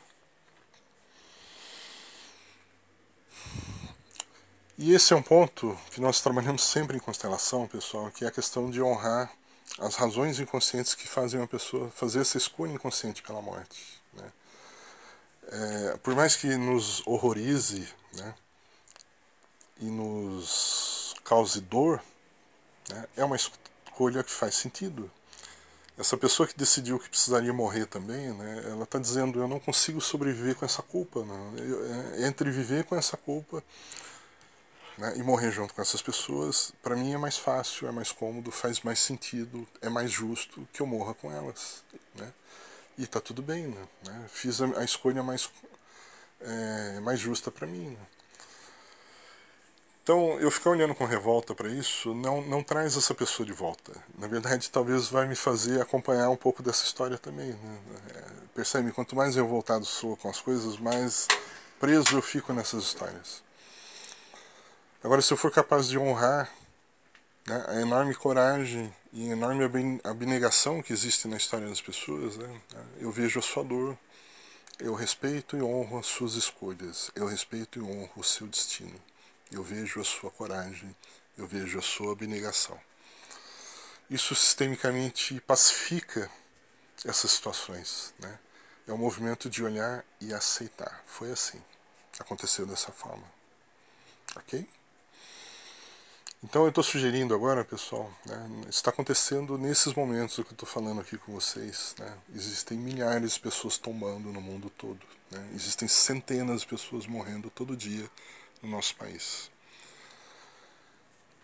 E 4.76 4.92
esse 4.94 5.12
é 5.12 5.16
um 5.16 5.22
ponto 5.22 5.78
que 5.92 6.00
nós 6.00 6.20
trabalhamos 6.20 6.64
sempre 6.64 6.96
em 6.96 7.00
constelação, 7.00 7.68
pessoal, 7.68 8.10
que 8.10 8.24
é 8.24 8.28
a 8.28 8.32
questão 8.32 8.70
de 8.70 8.82
honrar 8.82 9.32
as 9.78 9.94
razões 9.94 10.40
inconscientes 10.40 10.94
que 10.94 11.06
fazem 11.06 11.40
uma 11.40 11.46
pessoa 11.46 11.90
fazer 11.90 12.20
essa 12.20 12.36
escolha 12.36 12.72
inconsciente 12.72 13.22
pela 13.22 13.40
morte. 13.40 14.01
É, 15.52 15.98
por 15.98 16.14
mais 16.14 16.34
que 16.34 16.56
nos 16.56 17.06
horrorize 17.06 17.86
né, 18.14 18.34
e 19.78 19.84
nos 19.84 21.14
cause 21.22 21.60
dor, 21.60 22.02
né, 22.88 23.06
é 23.18 23.24
uma 23.24 23.36
escolha 23.36 24.24
que 24.24 24.30
faz 24.30 24.54
sentido. 24.54 25.10
essa 25.98 26.16
pessoa 26.16 26.46
que 26.48 26.56
decidiu 26.56 26.98
que 26.98 27.10
precisaria 27.10 27.52
morrer 27.52 27.84
também, 27.84 28.32
né, 28.32 28.62
ela 28.70 28.84
está 28.84 28.98
dizendo: 28.98 29.40
eu 29.40 29.46
não 29.46 29.60
consigo 29.60 30.00
sobreviver 30.00 30.54
com 30.56 30.64
essa 30.64 30.82
culpa. 30.82 31.22
Né? 31.22 32.26
Entre 32.26 32.50
viver 32.50 32.84
com 32.84 32.96
essa 32.96 33.18
culpa 33.18 33.62
né, 34.96 35.12
e 35.16 35.22
morrer 35.22 35.50
junto 35.50 35.74
com 35.74 35.82
essas 35.82 36.00
pessoas, 36.00 36.72
para 36.82 36.96
mim 36.96 37.12
é 37.12 37.18
mais 37.18 37.36
fácil, 37.36 37.86
é 37.88 37.92
mais 37.92 38.10
cômodo, 38.10 38.50
faz 38.50 38.80
mais 38.80 39.00
sentido, 39.00 39.68
é 39.82 39.90
mais 39.90 40.10
justo 40.10 40.66
que 40.72 40.80
eu 40.80 40.86
morra 40.86 41.12
com 41.12 41.30
elas. 41.30 41.84
Né? 42.14 42.32
E 43.02 43.04
está 43.04 43.20
tudo 43.20 43.42
bem, 43.42 43.66
né? 43.66 43.88
né? 44.06 44.26
fiz 44.28 44.62
a, 44.62 44.66
a, 44.78 44.84
escolha 44.84 45.24
mais, 45.24 45.50
é, 46.40 47.00
mais 47.00 47.18
justa 47.18 47.50
para 47.50 47.66
mim. 47.66 47.88
Né? 47.88 48.06
Então, 50.04 50.38
eu 50.38 50.52
ficar 50.52 50.70
olhando 50.70 50.94
com 50.94 51.04
revolta 51.04 51.52
para 51.52 51.68
isso 51.68 52.14
não, 52.14 52.42
não 52.42 52.62
traz 52.62 52.96
essa 52.96 53.12
pessoa 53.12 53.44
de 53.44 53.52
volta. 53.52 53.92
Na 54.16 54.28
verdade, 54.28 54.70
talvez 54.70 55.08
vai 55.08 55.26
me 55.26 55.34
fazer 55.34 55.82
acompanhar 55.82 56.30
um 56.30 56.36
pouco 56.36 56.62
dessa 56.62 56.84
história 56.84 57.18
também. 57.18 57.50
Né? 57.50 57.80
É, 58.14 58.24
percebe? 58.54 58.92
Quanto 58.92 59.16
mais 59.16 59.36
eu 59.36 59.48
voltado 59.48 59.84
sou 59.84 60.16
com 60.16 60.30
as 60.30 60.40
coisas, 60.40 60.76
mais 60.76 61.26
preso 61.80 62.16
eu 62.16 62.22
fico 62.22 62.52
nessas 62.52 62.84
histórias. 62.84 63.42
Agora, 65.02 65.20
se 65.20 65.32
eu 65.32 65.36
for 65.36 65.50
capaz 65.50 65.88
de 65.88 65.98
honrar 65.98 66.48
né, 67.46 67.64
a 67.68 67.80
enorme 67.80 68.14
coragem 68.14 68.94
e 69.12 69.28
a 69.28 69.32
enorme 69.32 69.64
abnegação 70.04 70.82
que 70.82 70.92
existe 70.92 71.28
na 71.28 71.36
história 71.36 71.68
das 71.68 71.80
pessoas, 71.80 72.36
né, 72.36 72.60
eu 72.98 73.10
vejo 73.10 73.38
a 73.38 73.42
sua 73.42 73.64
dor, 73.64 73.98
eu 74.78 74.94
respeito 74.94 75.56
e 75.56 75.62
honro 75.62 75.98
as 75.98 76.06
suas 76.06 76.34
escolhas, 76.34 77.10
eu 77.14 77.26
respeito 77.26 77.78
e 77.78 77.82
honro 77.82 78.10
o 78.16 78.24
seu 78.24 78.46
destino 78.46 79.00
eu 79.52 79.62
vejo 79.62 80.00
a 80.00 80.04
sua 80.04 80.30
coragem, 80.30 80.94
eu 81.36 81.46
vejo 81.46 81.78
a 81.78 81.82
sua 81.82 82.12
abnegação. 82.12 82.78
Isso 84.08 84.34
sistemicamente 84.34 85.40
pacifica 85.42 86.30
essas 87.04 87.32
situações. 87.32 88.14
Né? 88.18 88.38
É 88.86 88.92
um 88.92 88.98
movimento 88.98 89.48
de 89.50 89.62
olhar 89.62 90.04
e 90.20 90.32
aceitar. 90.32 91.02
Foi 91.06 91.30
assim. 91.30 91.62
Aconteceu 92.18 92.66
dessa 92.66 92.90
forma. 92.92 93.24
Ok? 94.36 94.68
Então 96.44 96.62
eu 96.62 96.70
estou 96.70 96.82
sugerindo 96.82 97.34
agora, 97.34 97.64
pessoal, 97.64 98.12
né, 98.26 98.64
está 98.68 98.90
acontecendo 98.90 99.56
nesses 99.56 99.94
momentos 99.94 100.36
o 100.38 100.44
que 100.44 100.50
eu 100.50 100.54
estou 100.54 100.68
falando 100.68 101.00
aqui 101.00 101.16
com 101.16 101.32
vocês. 101.32 101.94
Né, 101.96 102.18
existem 102.34 102.76
milhares 102.76 103.34
de 103.34 103.40
pessoas 103.40 103.78
tombando 103.78 104.32
no 104.32 104.40
mundo 104.40 104.68
todo. 104.68 104.98
Né, 105.30 105.50
existem 105.54 105.86
centenas 105.86 106.62
de 106.62 106.66
pessoas 106.66 107.06
morrendo 107.06 107.48
todo 107.48 107.76
dia 107.76 108.10
no 108.60 108.68
nosso 108.68 108.96
país. 108.96 109.52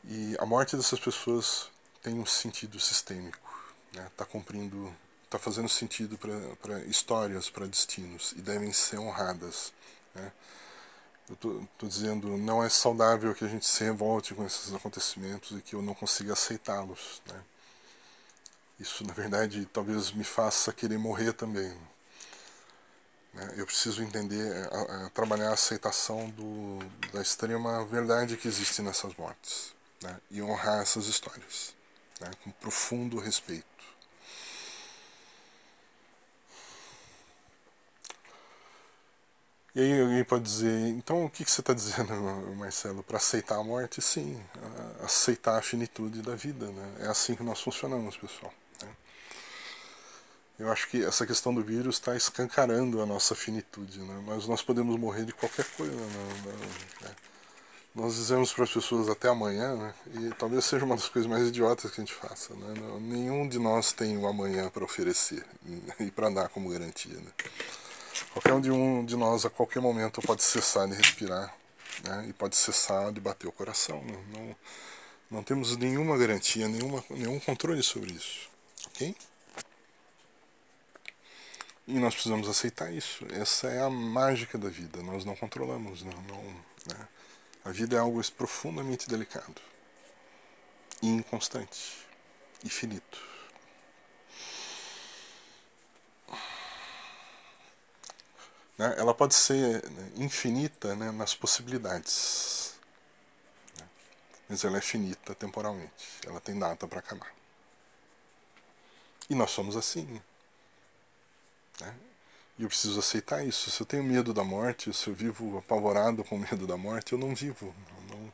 E 0.04 0.36
a 0.40 0.44
morte 0.44 0.76
dessas 0.76 0.98
pessoas 0.98 1.70
tem 2.02 2.18
um 2.18 2.26
sentido 2.26 2.80
sistêmico, 2.80 3.72
está 3.92 4.24
né? 4.24 4.30
Cumprindo, 4.30 4.92
está 5.24 5.38
fazendo 5.38 5.68
sentido 5.68 6.18
para 6.60 6.80
histórias, 6.84 7.48
para 7.48 7.66
destinos 7.66 8.32
e 8.32 8.40
devem 8.40 8.72
ser 8.72 8.98
honradas. 8.98 9.72
Eu 11.28 11.34
estou 11.34 11.88
dizendo, 11.88 12.38
não 12.38 12.64
é 12.64 12.70
saudável 12.70 13.34
que 13.34 13.44
a 13.44 13.48
gente 13.48 13.66
se 13.66 13.84
revolte 13.84 14.34
com 14.34 14.46
esses 14.46 14.72
acontecimentos 14.72 15.58
e 15.58 15.60
que 15.60 15.74
eu 15.74 15.82
não 15.82 15.92
consiga 15.92 16.32
aceitá-los. 16.32 17.20
Né? 17.26 17.42
Isso, 18.80 19.04
na 19.06 19.12
verdade, 19.12 19.68
talvez 19.70 20.10
me 20.10 20.24
faça 20.24 20.72
querer 20.72 20.98
morrer 20.98 21.34
também. 21.34 21.76
Né? 23.34 23.54
Eu 23.56 23.66
preciso 23.66 24.02
entender, 24.02 24.68
a, 24.72 25.06
a, 25.06 25.10
trabalhar 25.10 25.50
a 25.50 25.54
aceitação 25.54 26.30
do, 26.30 26.78
da 27.12 27.20
extrema 27.20 27.84
verdade 27.84 28.38
que 28.38 28.48
existe 28.48 28.80
nessas 28.80 29.14
mortes 29.14 29.74
né? 30.02 30.18
e 30.30 30.40
honrar 30.40 30.80
essas 30.80 31.08
histórias 31.08 31.74
né? 32.20 32.30
com 32.42 32.50
profundo 32.52 33.18
respeito. 33.18 33.66
E 39.74 39.80
aí 39.80 40.00
alguém 40.00 40.24
pode 40.24 40.44
dizer, 40.44 40.88
então 40.88 41.24
o 41.24 41.30
que, 41.30 41.44
que 41.44 41.50
você 41.50 41.60
está 41.60 41.72
dizendo, 41.72 42.12
Marcelo? 42.56 43.02
Para 43.02 43.18
aceitar 43.18 43.56
a 43.56 43.62
morte? 43.62 44.00
Sim, 44.00 44.40
aceitar 45.04 45.58
a 45.58 45.62
finitude 45.62 46.22
da 46.22 46.34
vida. 46.34 46.66
Né? 46.66 46.94
É 47.00 47.06
assim 47.08 47.34
que 47.34 47.42
nós 47.42 47.60
funcionamos, 47.60 48.16
pessoal. 48.16 48.52
Eu 50.58 50.72
acho 50.72 50.88
que 50.88 51.04
essa 51.04 51.24
questão 51.24 51.54
do 51.54 51.62
vírus 51.62 51.96
está 51.96 52.16
escancarando 52.16 53.00
a 53.00 53.06
nossa 53.06 53.32
finitude, 53.32 54.00
né? 54.00 54.20
mas 54.26 54.48
nós 54.48 54.60
podemos 54.60 54.98
morrer 54.98 55.24
de 55.24 55.32
qualquer 55.32 55.64
coisa. 55.76 55.94
Né? 55.94 56.52
né? 57.02 57.10
Nós 57.94 58.16
dizemos 58.16 58.52
para 58.52 58.64
as 58.64 58.72
pessoas 58.72 59.08
até 59.08 59.28
amanhã, 59.28 59.76
né? 59.76 59.94
e 60.14 60.34
talvez 60.34 60.64
seja 60.64 60.84
uma 60.84 60.96
das 60.96 61.08
coisas 61.08 61.30
mais 61.30 61.46
idiotas 61.46 61.92
que 61.92 62.00
a 62.00 62.04
gente 62.04 62.14
faça. 62.14 62.54
Né? 62.54 62.74
Nenhum 63.00 63.48
de 63.48 63.60
nós 63.60 63.92
tem 63.92 64.16
o 64.16 64.22
um 64.22 64.28
amanhã 64.28 64.68
para 64.68 64.82
oferecer 64.82 65.46
e 66.00 66.10
para 66.10 66.28
dar 66.28 66.48
como 66.48 66.70
garantia. 66.70 67.14
Né? 67.14 67.30
Qualquer 68.32 68.52
um 68.52 68.60
de, 68.60 68.70
um 68.70 69.04
de 69.04 69.16
nós, 69.16 69.44
a 69.44 69.50
qualquer 69.50 69.80
momento, 69.80 70.20
pode 70.22 70.42
cessar 70.42 70.88
de 70.88 70.94
respirar 70.94 71.54
né? 72.04 72.26
e 72.28 72.32
pode 72.32 72.56
cessar 72.56 73.12
de 73.12 73.20
bater 73.20 73.46
o 73.46 73.52
coração. 73.52 74.02
Né? 74.02 74.24
Não, 74.32 74.56
não 75.30 75.42
temos 75.42 75.76
nenhuma 75.76 76.16
garantia, 76.16 76.68
nenhuma, 76.68 77.04
nenhum 77.10 77.38
controle 77.40 77.82
sobre 77.82 78.12
isso. 78.12 78.48
Ok? 78.88 79.14
E 81.86 81.98
nós 81.98 82.14
precisamos 82.14 82.48
aceitar 82.48 82.92
isso. 82.92 83.26
Essa 83.32 83.68
é 83.68 83.80
a 83.80 83.90
mágica 83.90 84.58
da 84.58 84.68
vida. 84.68 85.02
Nós 85.02 85.24
não 85.24 85.34
controlamos. 85.34 86.02
Não, 86.02 86.12
não 86.22 86.42
né? 86.86 87.08
A 87.64 87.70
vida 87.70 87.96
é 87.96 87.98
algo 87.98 88.18
profundamente 88.32 89.08
delicado, 89.08 89.60
e 91.02 91.08
inconstante 91.08 91.98
e 92.64 92.70
finito. 92.70 93.27
Né? 98.78 98.94
Ela 98.96 99.12
pode 99.12 99.34
ser 99.34 99.84
né, 99.90 100.12
infinita 100.16 100.94
né, 100.94 101.10
nas 101.10 101.34
possibilidades, 101.34 102.74
né? 103.78 103.86
mas 104.48 104.64
ela 104.64 104.78
é 104.78 104.80
finita 104.80 105.34
temporalmente. 105.34 106.20
Ela 106.24 106.40
tem 106.40 106.58
data 106.58 106.86
para 106.86 107.00
acabar. 107.00 107.34
E 109.28 109.34
nós 109.34 109.50
somos 109.50 109.76
assim. 109.76 110.22
Né? 111.80 111.94
E 112.58 112.62
eu 112.62 112.68
preciso 112.68 112.98
aceitar 112.98 113.44
isso. 113.46 113.70
Se 113.70 113.80
eu 113.80 113.86
tenho 113.86 114.02
medo 114.02 114.32
da 114.32 114.42
morte, 114.42 114.92
se 114.92 115.08
eu 115.08 115.14
vivo 115.14 115.58
apavorado 115.58 116.24
com 116.24 116.38
medo 116.38 116.66
da 116.66 116.76
morte, 116.76 117.12
eu 117.12 117.18
não 117.18 117.34
vivo. 117.34 117.74
Eu, 118.10 118.16
não... 118.16 118.32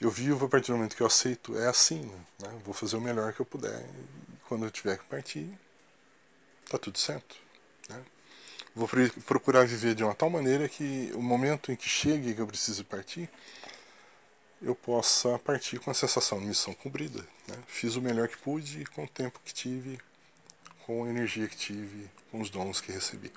eu 0.00 0.10
vivo 0.10 0.46
a 0.46 0.48
partir 0.48 0.68
do 0.68 0.76
momento 0.76 0.96
que 0.96 1.02
eu 1.02 1.06
aceito. 1.06 1.56
É 1.58 1.68
assim, 1.68 2.02
né? 2.40 2.60
Vou 2.64 2.72
fazer 2.72 2.96
o 2.96 3.00
melhor 3.00 3.32
que 3.32 3.40
eu 3.40 3.46
puder. 3.46 3.80
E 4.32 4.36
quando 4.48 4.64
eu 4.64 4.70
tiver 4.70 4.98
que 4.98 5.04
partir, 5.04 5.48
tá 6.68 6.78
tudo 6.78 6.98
certo. 6.98 7.36
Né? 7.88 8.02
Vou 8.74 8.88
procurar 9.26 9.66
viver 9.66 9.94
de 9.94 10.02
uma 10.02 10.14
tal 10.14 10.28
maneira 10.28 10.68
que 10.68 11.10
o 11.14 11.22
momento 11.22 11.70
em 11.70 11.76
que 11.76 11.88
chegue 11.88 12.34
que 12.34 12.40
eu 12.40 12.46
preciso 12.46 12.84
partir, 12.84 13.30
eu 14.60 14.74
possa 14.74 15.38
partir 15.38 15.78
com 15.78 15.90
a 15.90 15.94
sensação 15.94 16.40
de 16.40 16.46
missão 16.46 16.74
cumprida. 16.74 17.20
Né? 17.46 17.56
Fiz 17.66 17.96
o 17.96 18.02
melhor 18.02 18.28
que 18.28 18.36
pude 18.38 18.84
com 18.86 19.04
o 19.04 19.08
tempo 19.08 19.40
que 19.44 19.54
tive 19.54 19.98
com 20.86 21.04
a 21.04 21.08
energia 21.08 21.48
que 21.48 21.56
tive, 21.56 22.10
com 22.30 22.40
os 22.40 22.50
dons 22.50 22.80
que 22.80 22.92
recebi. 22.92 23.32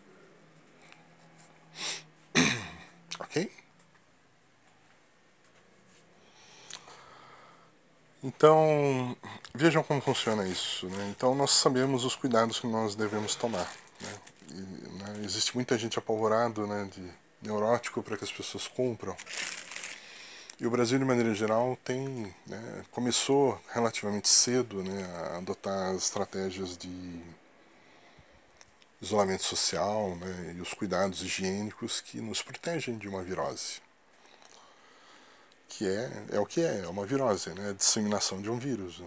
ok? 3.19 3.51
Então, 8.23 9.15
vejam 9.53 9.83
como 9.83 10.01
funciona 10.01 10.45
isso. 10.47 10.87
Né? 10.87 11.13
Então, 11.15 11.33
nós 11.35 11.51
sabemos 11.51 12.03
os 12.03 12.15
cuidados 12.15 12.59
que 12.59 12.67
nós 12.67 12.95
devemos 12.95 13.35
tomar. 13.35 13.71
Né? 14.01 14.19
E, 14.51 14.61
né, 14.61 15.21
existe 15.23 15.55
muita 15.55 15.77
gente 15.77 15.99
apavorada, 15.99 16.65
né, 16.65 16.89
de 16.93 17.11
neurótico 17.41 18.01
para 18.01 18.17
que 18.17 18.23
as 18.23 18.31
pessoas 18.31 18.67
cumpram. 18.67 19.15
E 20.59 20.65
o 20.65 20.71
Brasil, 20.71 20.97
de 20.97 21.05
maneira 21.05 21.35
geral, 21.35 21.77
tem 21.83 22.33
né, 22.47 22.83
começou 22.89 23.61
relativamente 23.71 24.27
cedo 24.27 24.83
né, 24.83 25.03
a 25.03 25.37
adotar 25.37 25.91
as 25.91 26.03
estratégias 26.03 26.75
de 26.75 27.21
isolamento 28.99 29.43
social 29.43 30.15
né, 30.15 30.55
e 30.57 30.61
os 30.61 30.73
cuidados 30.73 31.21
higiênicos 31.21 32.01
que 32.01 32.19
nos 32.19 32.41
protegem 32.41 32.97
de 32.97 33.07
uma 33.07 33.21
virose. 33.21 33.81
Que 35.69 35.87
é, 35.87 36.11
é 36.31 36.39
o 36.39 36.45
que 36.45 36.61
é, 36.61 36.79
é 36.79 36.87
uma 36.87 37.05
virose, 37.05 37.51
né, 37.51 37.69
a 37.69 37.73
disseminação 37.73 38.41
de 38.41 38.49
um 38.49 38.57
vírus. 38.57 39.03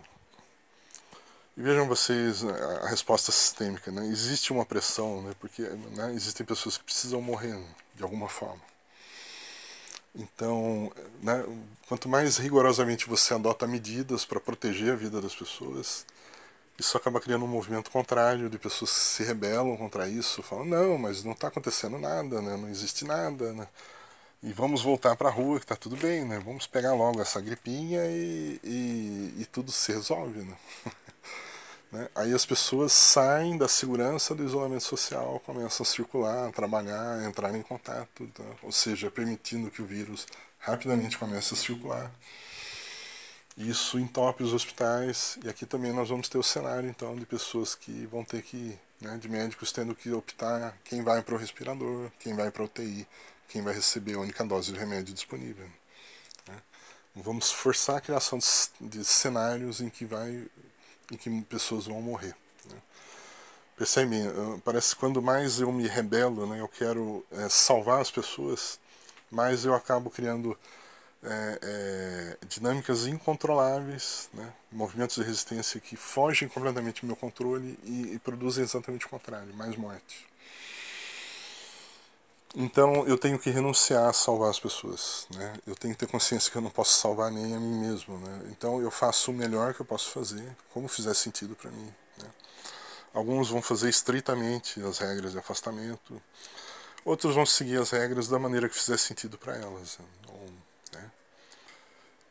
E 1.61 1.63
vejam 1.63 1.87
vocês 1.87 2.43
a 2.43 2.89
resposta 2.89 3.31
sistêmica. 3.31 3.93
Né, 3.93 4.07
existe 4.07 4.51
uma 4.51 4.65
pressão, 4.65 5.21
né, 5.21 5.35
porque 5.39 5.61
né, 5.61 6.11
existem 6.15 6.47
pessoas 6.47 6.79
que 6.79 6.85
precisam 6.85 7.21
morrer 7.21 7.55
de 7.95 8.03
alguma 8.03 8.31
forma. 8.31 8.63
Então, 10.15 10.91
né, 11.23 11.45
quanto 11.87 12.09
mais 12.09 12.39
rigorosamente 12.39 13.07
você 13.07 13.35
adota 13.35 13.67
medidas 13.67 14.25
para 14.25 14.41
proteger 14.41 14.95
a 14.95 14.97
vida 14.97 15.21
das 15.21 15.35
pessoas, 15.35 16.07
isso 16.79 16.97
acaba 16.97 17.21
criando 17.21 17.45
um 17.45 17.49
movimento 17.49 17.91
contrário 17.91 18.49
de 18.49 18.59
pessoas 18.59 18.91
que 18.91 18.99
se 18.99 19.23
rebelam 19.23 19.77
contra 19.77 20.09
isso, 20.09 20.43
falam, 20.43 20.65
não, 20.65 20.97
mas 20.97 21.23
não 21.23 21.33
está 21.33 21.49
acontecendo 21.49 21.99
nada, 21.99 22.41
né? 22.41 22.57
não 22.57 22.71
existe 22.71 23.05
nada, 23.05 23.53
né? 23.53 23.69
e 24.43 24.51
vamos 24.51 24.81
voltar 24.81 25.15
para 25.15 25.29
a 25.29 25.33
rua 25.33 25.59
que 25.59 25.67
está 25.67 25.77
tudo 25.77 25.99
bem, 25.99 26.25
né? 26.25 26.41
vamos 26.43 26.67
pegar 26.67 26.95
logo 26.95 27.21
essa 27.21 27.39
gripinha 27.39 28.01
e, 28.07 28.59
e, 28.65 29.35
e 29.41 29.47
tudo 29.53 29.71
se 29.71 29.93
resolve. 29.93 30.41
Né? 30.41 30.57
Né? 31.93 32.09
Aí 32.15 32.33
as 32.33 32.47
pessoas 32.47 32.93
saem 32.93 33.59
da 33.59 33.69
segurança 33.69 34.35
do 34.35 34.45
isolamento 34.45 34.85
social, 34.85 35.41
começam 35.45 35.85
a 35.85 35.87
circular, 35.87 36.49
a 36.49 36.53
trabalhar, 36.53 37.19
a 37.19 37.25
entrar 37.25 37.55
em 37.55 37.63
contato, 37.63 38.27
tá? 38.29 38.45
ou 38.63 38.71
seja, 38.71 39.11
permitindo 39.11 39.71
que 39.71 39.83
o 39.83 39.87
vírus 39.87 40.27
rapidamente 40.59 41.19
comece 41.19 41.55
a 41.55 41.57
circular. 41.57 42.11
Isso 43.57 43.99
entope 43.99 44.43
os 44.43 44.55
hospitais, 44.55 45.39
e 45.45 45.49
aqui 45.49 45.67
também 45.67 45.93
nós 45.93 46.09
vamos 46.09 46.29
ter 46.29 46.39
o 46.39 46.43
cenário 46.43 46.89
então 46.89 47.17
de 47.17 47.27
pessoas 47.27 47.75
que 47.75 48.07
vão 48.07 48.25
ter 48.25 48.43
que, 48.43 48.79
né, 49.01 49.19
de 49.19 49.29
médicos 49.29 49.73
tendo 49.73 49.95
que 49.95 50.11
optar 50.13 50.77
quem 50.85 51.03
vai 51.03 51.23
para 51.23 51.35
o 51.35 51.39
respirador, 51.39 52.11
quem 52.19 52.35
vai 52.35 52.51
para 52.51 52.63
a 52.63 52.67
UTI, 52.67 53.07
quem 53.49 53.61
vai 53.63 53.75
receber 53.75 54.15
a 54.15 54.21
única 54.21 54.45
dose 54.45 54.73
de 54.73 54.79
remédio 54.79 55.13
disponível. 55.13 55.67
Né? 56.47 56.57
Vamos 57.17 57.51
forçar 57.51 57.97
a 57.97 58.01
criação 58.01 58.39
de, 58.81 59.05
cenários 59.05 59.81
em 59.81 59.91
que 59.91 60.05
vai 60.05 60.47
em 61.11 61.17
que 61.17 61.31
pessoas 61.43 61.87
vão 61.87 62.01
morrer. 62.01 62.35
Né? 62.71 62.77
Percebe? 63.77 64.17
Parece 64.65 64.95
que 64.95 65.01
quando 65.01 65.23
mais 65.23 65.61
eu 65.61 65.73
me 65.73 65.87
rebelo, 65.87 66.47
né, 66.47 66.61
eu 66.61 66.69
quero 66.69 67.25
é, 67.33 67.49
salvar 67.49 68.01
as 68.01 68.11
pessoas, 68.11 68.79
mais 69.31 69.65
eu 69.65 69.75
acabo 69.75 70.11
criando 70.11 70.57
é, 71.23 71.59
é, 71.63 72.47
dinâmicas 72.47 73.07
incontroláveis, 73.07 74.31
né, 74.33 74.53
movimentos 74.73 75.17
de 75.17 75.23
resistência 75.23 75.81
que 75.81 75.97
fogem 75.97 76.49
completamente 76.49 77.03
do 77.03 77.07
meu 77.07 77.17
controle 77.17 77.79
e, 77.85 78.15
e 78.15 78.19
produzem 78.19 78.65
exatamente 78.65 79.07
o 79.07 79.09
contrário, 79.09 79.55
mais 79.55 79.77
morte. 79.77 80.30
Então 82.55 83.07
eu 83.07 83.17
tenho 83.17 83.39
que 83.39 83.49
renunciar 83.49 84.09
a 84.09 84.13
salvar 84.13 84.51
as 84.51 84.59
pessoas, 84.59 85.27
né? 85.31 85.55
Eu 85.67 85.77
tenho 85.77 85.95
que 85.95 86.01
ter 86.01 86.11
consciência 86.11 86.51
que 86.51 86.59
eu 86.59 86.63
não 86.63 86.71
posso 86.71 86.99
salvar 86.99 87.31
nem 87.31 87.55
a 87.55 87.61
mim 87.61 87.79
mesmo, 87.79 88.19
né? 88.19 88.43
Então 88.51 88.83
eu 88.83 88.91
faço 88.91 89.31
o 89.31 89.35
melhor 89.35 89.73
que 89.73 89.81
eu 89.81 89.87
posso 89.87 90.11
fazer, 90.11 90.57
como 90.73 90.89
fizer 90.89 91.15
sentido 91.15 91.55
para 91.55 91.71
mim. 91.71 91.95
Né? 92.19 92.29
Alguns 93.15 93.51
vão 93.51 93.63
fazer 93.63 93.89
estritamente 93.89 94.83
as 94.83 94.99
regras 94.99 95.33
de 95.33 95.39
afastamento, 95.39 96.21
outros 97.05 97.37
vão 97.37 97.47
seguir 97.47 97.81
as 97.81 97.91
regras 97.91 98.27
da 98.27 98.39
maneira 98.39 98.69
que 98.69 98.77
fizer 98.77 98.99
sentido 98.99 99.39
para 99.39 99.57
elas. 99.57 99.99
Né? 99.99 100.07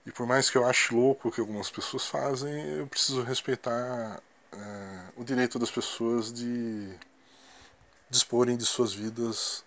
E 0.06 0.12
por 0.12 0.26
mais 0.26 0.50
que 0.50 0.58
eu 0.58 0.66
ache 0.66 0.94
louco 0.94 1.30
o 1.30 1.32
que 1.32 1.40
algumas 1.40 1.70
pessoas 1.70 2.08
fazem, 2.08 2.52
eu 2.78 2.88
preciso 2.88 3.22
respeitar 3.22 4.20
é, 4.52 5.02
o 5.16 5.24
direito 5.24 5.60
das 5.60 5.70
pessoas 5.70 6.34
de 6.34 6.90
disporem 8.10 8.58
de 8.58 8.66
suas 8.66 8.92
vidas 8.92 9.64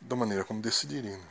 da 0.00 0.16
maneira 0.16 0.44
como 0.44 0.62
decidirem. 0.62 1.12
Né? 1.12 1.28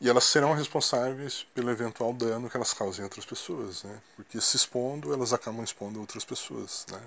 E 0.00 0.08
elas 0.08 0.24
serão 0.24 0.54
responsáveis 0.54 1.46
pelo 1.54 1.70
eventual 1.70 2.12
dano 2.12 2.48
que 2.48 2.56
elas 2.56 2.72
causem 2.72 3.02
a 3.02 3.06
outras 3.06 3.26
pessoas, 3.26 3.82
né? 3.82 4.00
porque 4.16 4.40
se 4.40 4.56
expondo, 4.56 5.12
elas 5.12 5.32
acabam 5.32 5.62
expondo 5.62 6.00
outras 6.00 6.24
pessoas. 6.24 6.86
Né? 6.90 7.00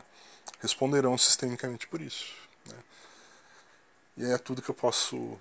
Responderão 0.59 1.17
sistemicamente 1.17 1.87
por 1.87 2.01
isso. 2.01 2.33
Né? 2.67 2.75
E 4.17 4.25
é 4.25 4.37
tudo 4.37 4.61
que 4.61 4.69
eu 4.69 4.75
posso 4.75 5.39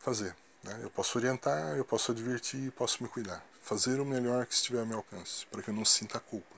fazer. 0.00 0.34
Né? 0.64 0.80
Eu 0.82 0.90
posso 0.90 1.16
orientar, 1.18 1.76
eu 1.76 1.84
posso 1.84 2.10
advertir, 2.10 2.72
posso 2.72 3.00
me 3.02 3.08
cuidar. 3.08 3.44
Fazer 3.62 4.00
o 4.00 4.04
melhor 4.04 4.44
que 4.46 4.54
estiver 4.54 4.80
ao 4.80 4.86
meu 4.86 4.98
alcance, 4.98 5.46
para 5.46 5.62
que 5.62 5.70
eu 5.70 5.74
não 5.74 5.84
sinta 5.84 6.18
culpa. 6.18 6.55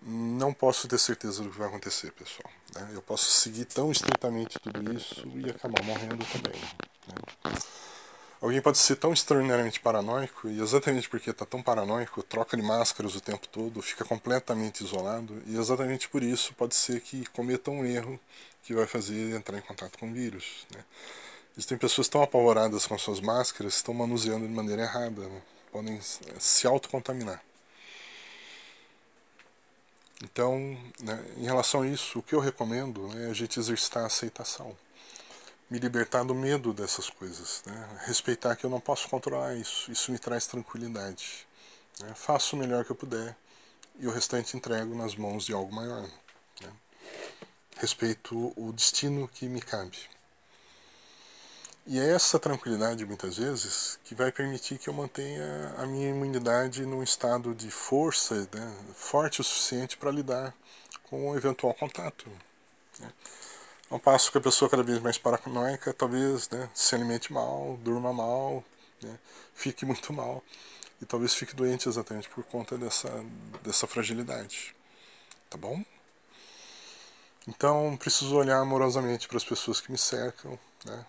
Não 0.00 0.54
posso 0.54 0.88
ter 0.88 0.98
certeza 0.98 1.42
do 1.42 1.50
que 1.50 1.58
vai 1.58 1.68
acontecer, 1.68 2.12
pessoal. 2.12 2.50
Né? 2.74 2.90
Eu 2.94 3.02
posso 3.02 3.30
seguir 3.30 3.66
tão 3.66 3.92
estritamente 3.92 4.58
tudo 4.58 4.92
isso 4.94 5.26
e 5.34 5.50
acabar 5.50 5.82
morrendo 5.84 6.24
também. 6.26 6.60
Né? 6.60 7.52
Alguém 8.40 8.60
pode 8.60 8.78
ser 8.78 8.96
tão 8.96 9.12
extraordinariamente 9.12 9.78
paranoico 9.78 10.48
e 10.48 10.60
exatamente 10.60 11.08
porque 11.08 11.30
está 11.30 11.46
tão 11.46 11.62
paranoico, 11.62 12.24
troca 12.24 12.56
de 12.56 12.62
máscaras 12.62 13.14
o 13.14 13.20
tempo 13.20 13.46
todo, 13.46 13.80
fica 13.80 14.04
completamente 14.04 14.82
isolado 14.82 15.40
e 15.46 15.56
exatamente 15.56 16.08
por 16.08 16.24
isso 16.24 16.52
pode 16.54 16.74
ser 16.74 17.00
que 17.00 17.24
cometa 17.26 17.70
um 17.70 17.84
erro 17.84 18.18
que 18.64 18.74
vai 18.74 18.86
fazer 18.86 19.36
entrar 19.36 19.58
em 19.58 19.62
contato 19.62 19.96
com 19.96 20.10
o 20.10 20.12
vírus. 20.12 20.66
Né? 20.74 20.82
Existem 21.52 21.78
pessoas 21.78 22.08
tão 22.08 22.20
apavoradas 22.20 22.84
com 22.84 22.98
suas 22.98 23.20
máscaras, 23.20 23.76
estão 23.76 23.94
manuseando 23.94 24.44
de 24.46 24.52
maneira 24.52 24.82
errada, 24.82 25.20
né? 25.20 25.42
podem 25.70 26.00
se 26.00 26.66
autocontaminar. 26.66 27.40
Então, 30.22 30.78
né, 31.00 31.24
em 31.36 31.44
relação 31.44 31.82
a 31.82 31.86
isso, 31.86 32.20
o 32.20 32.22
que 32.22 32.34
eu 32.34 32.40
recomendo 32.40 33.08
né, 33.08 33.26
é 33.26 33.30
a 33.30 33.34
gente 33.34 33.58
exercitar 33.58 34.04
a 34.04 34.06
aceitação. 34.06 34.76
Me 35.68 35.78
libertar 35.78 36.22
do 36.22 36.34
medo 36.34 36.72
dessas 36.72 37.10
coisas. 37.10 37.62
Né, 37.66 38.00
respeitar 38.06 38.54
que 38.54 38.64
eu 38.64 38.70
não 38.70 38.80
posso 38.80 39.08
controlar 39.08 39.56
isso. 39.56 39.90
Isso 39.90 40.12
me 40.12 40.18
traz 40.18 40.46
tranquilidade. 40.46 41.46
Né, 42.00 42.12
faço 42.14 42.54
o 42.54 42.58
melhor 42.58 42.84
que 42.84 42.92
eu 42.92 42.96
puder 42.96 43.36
e 43.98 44.06
o 44.06 44.12
restante 44.12 44.56
entrego 44.56 44.94
nas 44.94 45.16
mãos 45.16 45.44
de 45.44 45.52
algo 45.52 45.74
maior. 45.74 46.08
Né. 46.60 46.72
Respeito 47.78 48.52
o 48.56 48.72
destino 48.72 49.26
que 49.26 49.46
me 49.46 49.60
cabe. 49.60 49.98
E 51.84 51.98
é 51.98 52.14
essa 52.14 52.38
tranquilidade, 52.38 53.04
muitas 53.04 53.36
vezes, 53.38 53.98
que 54.04 54.14
vai 54.14 54.30
permitir 54.30 54.78
que 54.78 54.88
eu 54.88 54.94
mantenha 54.94 55.74
a 55.78 55.84
minha 55.84 56.10
imunidade 56.10 56.86
num 56.86 57.02
estado 57.02 57.54
de 57.54 57.70
força, 57.72 58.48
né, 58.52 58.76
forte 58.94 59.40
o 59.40 59.44
suficiente 59.44 59.96
para 59.96 60.10
lidar 60.12 60.54
com 61.04 61.30
o 61.30 61.36
eventual 61.36 61.74
contato. 61.74 62.30
Né. 63.00 63.12
Ao 63.90 63.98
passo 63.98 64.30
que 64.30 64.38
a 64.38 64.40
pessoa 64.40 64.70
cada 64.70 64.82
vez 64.84 65.00
mais 65.00 65.18
paranoica, 65.18 65.92
talvez 65.92 66.48
né, 66.50 66.70
se 66.72 66.94
alimente 66.94 67.32
mal, 67.32 67.76
durma 67.82 68.12
mal, 68.12 68.64
né, 69.02 69.18
fique 69.52 69.84
muito 69.84 70.12
mal. 70.12 70.42
E 71.00 71.04
talvez 71.04 71.34
fique 71.34 71.54
doente 71.56 71.88
exatamente 71.88 72.28
por 72.28 72.44
conta 72.44 72.78
dessa, 72.78 73.10
dessa 73.62 73.88
fragilidade. 73.88 74.74
Tá 75.50 75.58
bom? 75.58 75.84
Então, 77.48 77.96
preciso 77.96 78.36
olhar 78.36 78.58
amorosamente 78.60 79.26
para 79.26 79.36
as 79.36 79.44
pessoas 79.44 79.80
que 79.80 79.90
me 79.90 79.98
cercam, 79.98 80.56
né? 80.84 81.04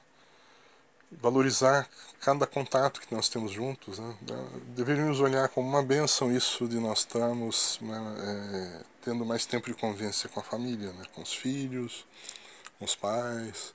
Valorizar 1.22 1.88
cada 2.22 2.48
contato 2.48 3.02
que 3.02 3.14
nós 3.14 3.30
temos 3.30 3.52
juntos. 3.52 4.00
Né? 4.00 4.16
Deveríamos 4.68 5.20
olhar 5.20 5.50
como 5.50 5.68
uma 5.68 5.84
benção 5.84 6.32
isso 6.32 6.68
de 6.68 6.80
nós 6.80 7.00
estarmos 7.00 7.80
né, 7.82 8.16
é, 8.20 8.86
tendo 9.02 9.26
mais 9.26 9.46
tempo 9.46 9.68
de 9.68 9.76
convivência 9.76 10.30
com 10.30 10.40
a 10.40 10.44
família, 10.44 10.92
né? 10.94 11.04
com 11.14 11.22
os 11.22 11.34
filhos, 11.34 12.06
com 12.80 12.86
os 12.86 12.96
pais, 12.96 13.74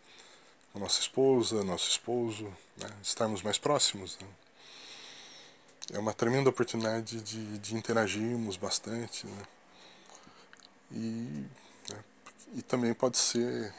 com 0.72 0.78
nossa 0.78 1.00
esposa, 1.00 1.62
nosso 1.64 1.90
esposo, 1.90 2.44
né? 2.76 2.88
estarmos 3.02 3.42
mais 3.42 3.58
próximos. 3.58 4.18
Né? 4.18 4.26
É 5.94 5.98
uma 5.98 6.12
tremenda 6.12 6.50
oportunidade 6.50 7.20
de, 7.20 7.58
de 7.58 7.74
interagirmos 7.74 8.56
bastante. 8.56 9.26
Né? 9.26 9.42
E, 10.92 11.46
né, 11.90 12.04
e 12.54 12.62
também 12.62 12.94
pode 12.94 13.18
ser 13.18 13.72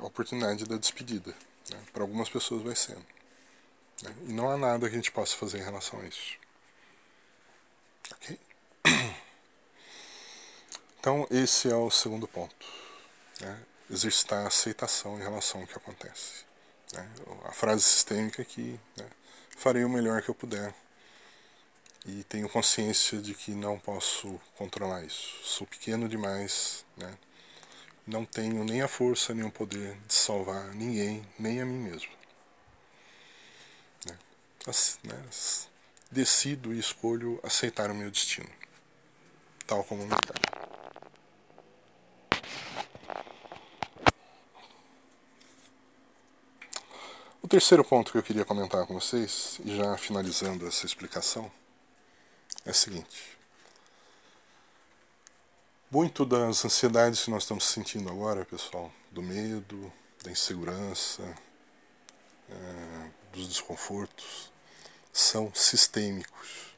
a 0.00 0.04
oportunidade 0.04 0.64
da 0.64 0.76
despedida. 0.76 1.34
Né? 1.70 1.82
Para 1.92 2.02
algumas 2.02 2.28
pessoas 2.28 2.62
vai 2.62 2.74
sendo. 2.74 3.04
Né? 4.02 4.14
E 4.28 4.32
não 4.32 4.50
há 4.50 4.56
nada 4.56 4.88
que 4.88 4.94
a 4.94 4.98
gente 4.98 5.12
possa 5.12 5.36
fazer 5.36 5.58
em 5.58 5.64
relação 5.64 6.00
a 6.00 6.04
isso. 6.04 6.36
Ok? 8.12 8.38
Então, 10.98 11.24
esse 11.30 11.70
é 11.70 11.76
o 11.76 11.88
segundo 11.88 12.26
ponto. 12.26 12.66
Né? 13.40 13.62
Exercitar 13.88 14.44
a 14.44 14.48
aceitação 14.48 15.16
em 15.16 15.22
relação 15.22 15.60
ao 15.60 15.66
que 15.68 15.76
acontece. 15.76 16.44
Né? 16.92 17.08
A 17.44 17.52
frase 17.52 17.84
sistêmica 17.84 18.42
aqui, 18.42 18.80
né? 18.96 19.08
farei 19.56 19.84
o 19.84 19.88
melhor 19.88 20.20
que 20.20 20.28
eu 20.28 20.34
puder. 20.34 20.74
E 22.04 22.24
tenho 22.24 22.48
consciência 22.48 23.20
de 23.20 23.34
que 23.34 23.52
não 23.52 23.78
posso 23.78 24.40
controlar 24.56 25.04
isso. 25.04 25.40
Sou 25.44 25.66
pequeno 25.66 26.08
demais, 26.08 26.84
né? 26.96 27.16
Não 28.06 28.24
tenho 28.24 28.62
nem 28.64 28.82
a 28.82 28.88
força 28.88 29.34
nem 29.34 29.44
o 29.44 29.50
poder 29.50 29.96
de 30.06 30.14
salvar 30.14 30.72
ninguém, 30.74 31.26
nem 31.38 31.60
a 31.60 31.66
mim 31.66 31.78
mesmo. 31.78 32.12
Né? 34.06 34.16
Né? 35.02 35.24
Decido 36.10 36.72
e 36.72 36.78
escolho 36.78 37.40
aceitar 37.42 37.90
o 37.90 37.94
meu 37.94 38.10
destino, 38.10 38.48
tal 39.66 39.82
como 39.82 40.06
me 40.06 40.14
quero. 40.14 40.46
O 47.42 47.48
terceiro 47.48 47.84
ponto 47.84 48.10
que 48.10 48.18
eu 48.18 48.22
queria 48.22 48.44
comentar 48.44 48.84
com 48.86 48.94
vocês, 48.94 49.60
e 49.64 49.76
já 49.76 49.96
finalizando 49.96 50.66
essa 50.66 50.84
explicação, 50.84 51.50
é 52.64 52.70
o 52.70 52.74
seguinte. 52.74 53.36
Muito 55.96 56.26
das 56.26 56.62
ansiedades 56.62 57.24
que 57.24 57.30
nós 57.30 57.44
estamos 57.44 57.64
sentindo 57.64 58.10
agora, 58.10 58.44
pessoal, 58.44 58.92
do 59.10 59.22
medo, 59.22 59.90
da 60.22 60.30
insegurança, 60.30 61.22
é, 62.50 63.10
dos 63.32 63.48
desconfortos, 63.48 64.52
são 65.10 65.50
sistêmicos. 65.54 66.76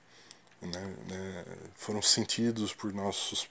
Né, 0.63 0.97
né, 1.09 1.45
foram 1.75 2.01
sentidos 2.01 2.73
por 2.73 2.93
nossos 2.93 3.49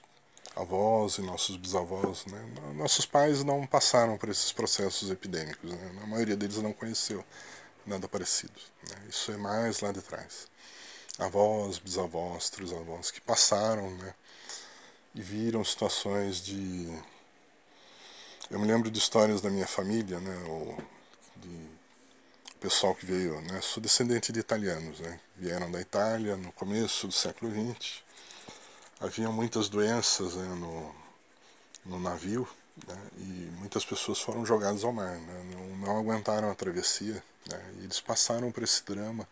avós 0.56 1.18
e 1.18 1.20
nossos 1.20 1.58
bisavós. 1.58 2.24
Né? 2.24 2.72
Nossos 2.74 3.04
pais 3.04 3.44
não 3.44 3.66
passaram 3.66 4.16
por 4.16 4.30
esses 4.30 4.50
processos 4.50 5.10
epidêmicos. 5.10 5.70
Né? 5.70 6.00
A 6.02 6.06
maioria 6.06 6.34
deles 6.34 6.56
não 6.62 6.72
conheceu 6.72 7.22
nada 7.84 8.08
parecido. 8.08 8.58
Né? 8.88 8.96
Isso 9.10 9.30
é 9.32 9.36
mais 9.36 9.80
lá 9.80 9.92
de 9.92 10.00
trás. 10.00 10.48
Avós, 11.18 11.78
bisavós, 11.78 12.48
trisavós 12.48 13.10
que 13.10 13.20
passaram 13.20 13.90
né, 13.90 14.14
e 15.18 15.20
viram 15.20 15.64
situações 15.64 16.40
de. 16.40 16.96
Eu 18.48 18.60
me 18.60 18.68
lembro 18.68 18.88
de 18.88 18.98
histórias 18.98 19.40
da 19.40 19.50
minha 19.50 19.66
família, 19.66 20.20
né? 20.20 20.36
O, 20.48 20.78
de 21.36 21.66
pessoal 22.60 22.94
que 22.94 23.04
veio, 23.04 23.40
né? 23.40 23.60
Sou 23.60 23.82
descendente 23.82 24.30
de 24.32 24.38
italianos, 24.38 25.00
né? 25.00 25.18
Vieram 25.36 25.70
da 25.72 25.80
Itália 25.80 26.36
no 26.36 26.52
começo 26.52 27.08
do 27.08 27.12
século 27.12 27.50
XX. 27.50 28.00
Havia 29.00 29.28
muitas 29.30 29.68
doenças 29.68 30.36
né, 30.36 30.54
no, 30.54 30.94
no 31.84 31.98
navio 31.98 32.48
né? 32.86 32.96
e 33.16 33.50
muitas 33.58 33.84
pessoas 33.84 34.20
foram 34.20 34.44
jogadas 34.44 34.82
ao 34.82 34.92
mar, 34.92 35.16
né? 35.16 35.44
não, 35.52 35.76
não 35.76 35.98
aguentaram 35.98 36.50
a 36.50 36.54
travessia 36.54 37.22
né? 37.48 37.74
e 37.78 37.84
eles 37.84 38.00
passaram 38.00 38.50
por 38.50 38.64
esse 38.64 38.84
drama. 38.84 39.28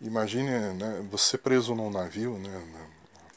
Imagine 0.00 0.50
né, 0.72 1.06
você 1.10 1.36
preso 1.36 1.74
num 1.74 1.90
navio, 1.90 2.38
né, 2.38 2.90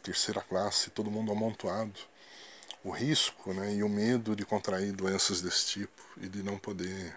terceira 0.03 0.41
classe, 0.41 0.91
todo 0.91 1.09
mundo 1.09 1.31
amontoado, 1.31 1.99
o 2.83 2.91
risco 2.91 3.53
né, 3.53 3.73
e 3.73 3.83
o 3.83 3.89
medo 3.89 4.35
de 4.35 4.45
contrair 4.45 4.91
doenças 4.91 5.41
desse 5.41 5.65
tipo 5.67 6.03
e 6.21 6.27
de 6.27 6.43
não 6.43 6.59
poder 6.59 7.15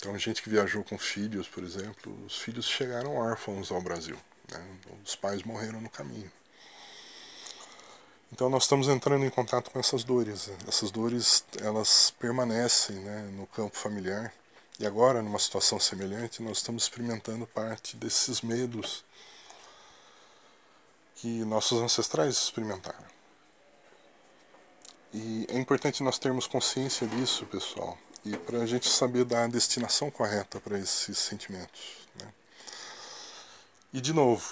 então, 0.00 0.16
gente 0.18 0.42
que 0.42 0.48
viajou 0.48 0.82
com 0.82 0.96
filhos, 0.96 1.46
por 1.46 1.62
exemplo, 1.62 2.18
os 2.24 2.38
filhos 2.38 2.64
chegaram 2.64 3.14
órfãos 3.16 3.70
ao 3.70 3.82
Brasil. 3.82 4.18
Né? 4.50 4.66
Os 5.04 5.14
pais 5.14 5.42
morreram 5.42 5.78
no 5.78 5.90
caminho. 5.90 6.32
Então, 8.32 8.48
nós 8.48 8.62
estamos 8.62 8.88
entrando 8.88 9.26
em 9.26 9.30
contato 9.30 9.70
com 9.70 9.78
essas 9.78 10.02
dores. 10.02 10.50
Essas 10.66 10.90
dores, 10.90 11.44
elas 11.60 12.14
permanecem 12.18 12.96
né, 12.96 13.30
no 13.34 13.46
campo 13.48 13.76
familiar. 13.76 14.32
E 14.78 14.86
agora, 14.86 15.20
numa 15.20 15.38
situação 15.38 15.78
semelhante, 15.78 16.42
nós 16.42 16.56
estamos 16.56 16.84
experimentando 16.84 17.46
parte 17.46 17.94
desses 17.94 18.40
medos 18.40 19.04
que 21.20 21.44
nossos 21.44 21.80
ancestrais 21.80 22.36
experimentaram. 22.36 23.10
E 25.12 25.46
é 25.48 25.58
importante 25.58 26.02
nós 26.02 26.18
termos 26.18 26.46
consciência 26.46 27.06
disso, 27.06 27.44
pessoal 27.46 27.98
e 28.24 28.36
para 28.36 28.58
a 28.58 28.66
gente 28.66 28.88
saber 28.88 29.24
dar 29.24 29.44
a 29.44 29.48
destinação 29.48 30.10
correta 30.10 30.60
para 30.60 30.78
esses 30.78 31.18
sentimentos. 31.18 31.80
Né? 32.16 32.32
E 33.92 34.00
de 34.00 34.12
novo, 34.12 34.46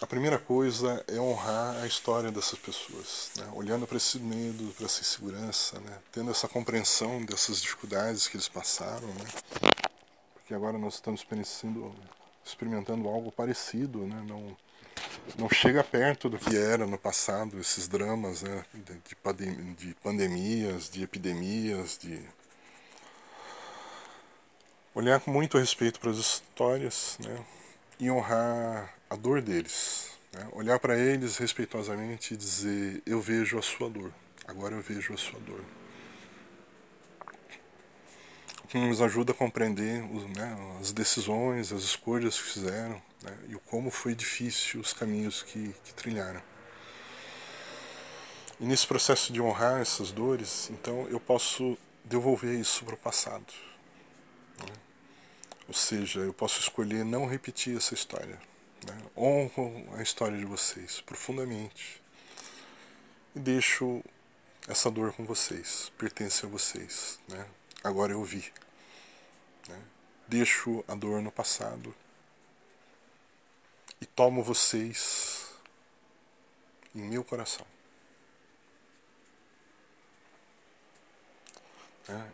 a 0.00 0.06
primeira 0.06 0.38
coisa 0.38 1.04
é 1.06 1.20
honrar 1.20 1.76
a 1.82 1.86
história 1.86 2.30
dessas 2.32 2.58
pessoas, 2.58 3.30
né? 3.36 3.48
olhando 3.54 3.86
para 3.86 3.96
esse 3.96 4.18
medo, 4.18 4.72
para 4.74 4.86
essa 4.86 5.00
insegurança, 5.00 5.78
né? 5.80 5.98
tendo 6.10 6.30
essa 6.30 6.48
compreensão 6.48 7.24
dessas 7.24 7.60
dificuldades 7.60 8.28
que 8.28 8.36
eles 8.36 8.48
passaram, 8.48 9.08
né? 9.08 9.26
porque 10.34 10.54
agora 10.54 10.78
nós 10.78 10.94
estamos 10.94 11.20
experienciando, 11.20 11.94
experimentando 12.44 13.08
algo 13.08 13.30
parecido, 13.30 14.06
né? 14.06 14.24
não, 14.26 14.56
não 15.38 15.48
chega 15.48 15.82
perto 15.82 16.28
do 16.28 16.38
que 16.38 16.56
era 16.56 16.86
no 16.86 16.98
passado, 16.98 17.58
esses 17.58 17.88
dramas 17.88 18.42
né? 18.42 18.64
de, 18.74 18.94
de, 19.34 19.74
de 19.74 19.94
pandemias, 19.94 20.90
de 20.90 21.02
epidemias, 21.02 21.98
de 22.00 22.20
olhar 24.94 25.20
com 25.20 25.30
muito 25.30 25.58
respeito 25.58 25.98
para 26.00 26.10
as 26.10 26.18
histórias 26.18 27.18
né, 27.24 27.44
e 27.98 28.10
honrar 28.10 28.94
a 29.08 29.16
dor 29.16 29.40
deles. 29.40 30.10
Né, 30.32 30.46
olhar 30.52 30.78
para 30.78 30.98
eles 30.98 31.36
respeitosamente 31.36 32.34
e 32.34 32.36
dizer: 32.36 33.02
Eu 33.06 33.20
vejo 33.20 33.58
a 33.58 33.62
sua 33.62 33.88
dor, 33.88 34.12
agora 34.46 34.74
eu 34.74 34.82
vejo 34.82 35.12
a 35.14 35.16
sua 35.16 35.40
dor. 35.40 35.62
Que 38.72 38.78
nos 38.78 39.02
ajuda 39.02 39.32
a 39.32 39.34
compreender 39.34 40.02
os, 40.02 40.24
né, 40.30 40.78
as 40.80 40.92
decisões, 40.92 41.74
as 41.74 41.82
escolhas 41.82 42.40
que 42.40 42.52
fizeram 42.52 43.02
né, 43.22 43.38
e 43.50 43.54
o 43.54 43.60
como 43.60 43.90
foi 43.90 44.14
difícil 44.14 44.80
os 44.80 44.94
caminhos 44.94 45.42
que, 45.42 45.74
que 45.84 45.92
trilharam. 45.92 46.40
E 48.58 48.64
nesse 48.64 48.86
processo 48.86 49.30
de 49.30 49.42
honrar 49.42 49.82
essas 49.82 50.10
dores, 50.10 50.70
então 50.70 51.06
eu 51.10 51.20
posso 51.20 51.76
devolver 52.02 52.58
isso 52.58 52.82
para 52.86 52.94
o 52.94 52.96
passado. 52.96 53.52
Né? 54.58 54.72
Ou 55.68 55.74
seja, 55.74 56.20
eu 56.20 56.32
posso 56.32 56.58
escolher 56.58 57.04
não 57.04 57.26
repetir 57.26 57.76
essa 57.76 57.92
história. 57.92 58.40
Né? 58.86 58.98
Honro 59.14 59.84
a 59.98 60.02
história 60.02 60.38
de 60.38 60.46
vocês 60.46 61.02
profundamente 61.02 62.00
e 63.36 63.38
deixo 63.38 64.02
essa 64.66 64.90
dor 64.90 65.12
com 65.12 65.26
vocês, 65.26 65.92
pertence 65.98 66.46
a 66.46 66.48
vocês. 66.48 67.18
Né? 67.28 67.44
Agora 67.82 68.12
eu 68.12 68.22
vi. 68.22 68.52
Né? 69.68 69.82
Deixo 70.28 70.84
a 70.86 70.94
dor 70.94 71.20
no 71.20 71.32
passado 71.32 71.94
e 74.00 74.06
tomo 74.06 74.42
vocês 74.42 75.54
em 76.94 77.02
meu 77.02 77.22
coração. 77.24 77.66
É, 82.08 82.28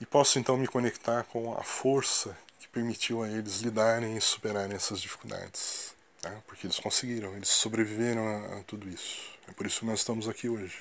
e 0.00 0.06
posso 0.06 0.38
então 0.38 0.56
me 0.56 0.66
conectar 0.66 1.24
com 1.24 1.52
a 1.58 1.62
força 1.62 2.36
que 2.58 2.68
permitiu 2.68 3.22
a 3.22 3.28
eles 3.28 3.60
lidarem 3.60 4.16
e 4.16 4.20
superarem 4.20 4.74
essas 4.74 5.00
dificuldades. 5.00 5.94
Né? 6.22 6.42
Porque 6.46 6.66
eles 6.66 6.78
conseguiram, 6.78 7.34
eles 7.36 7.48
sobreviveram 7.48 8.26
a, 8.26 8.58
a 8.58 8.62
tudo 8.64 8.88
isso. 8.88 9.36
É 9.48 9.52
por 9.52 9.66
isso 9.66 9.80
que 9.80 9.86
nós 9.86 10.00
estamos 10.00 10.28
aqui 10.28 10.48
hoje. 10.48 10.78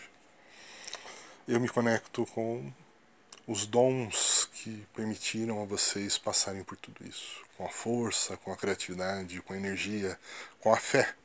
Eu 1.47 1.60
me 1.60 1.68
conecto 1.68 2.26
com 2.28 2.72
os 3.48 3.66
dons 3.66 4.50
que 4.54 4.86
permitiram 4.93 5.62
a 5.62 5.66
vocês 5.66 6.18
passarem 6.18 6.64
por 6.64 6.78
tudo 6.78 7.08
isso, 7.08 7.41
com 7.58 7.66
a 7.66 7.70
força, 7.70 8.36
com 8.38 8.52
a 8.52 8.58
criatividade, 8.58 9.41
com 9.41 9.54
a 9.54 9.58
energia, 9.58 10.20
com 10.60 10.74
a 10.74 10.78
fé 10.78 11.16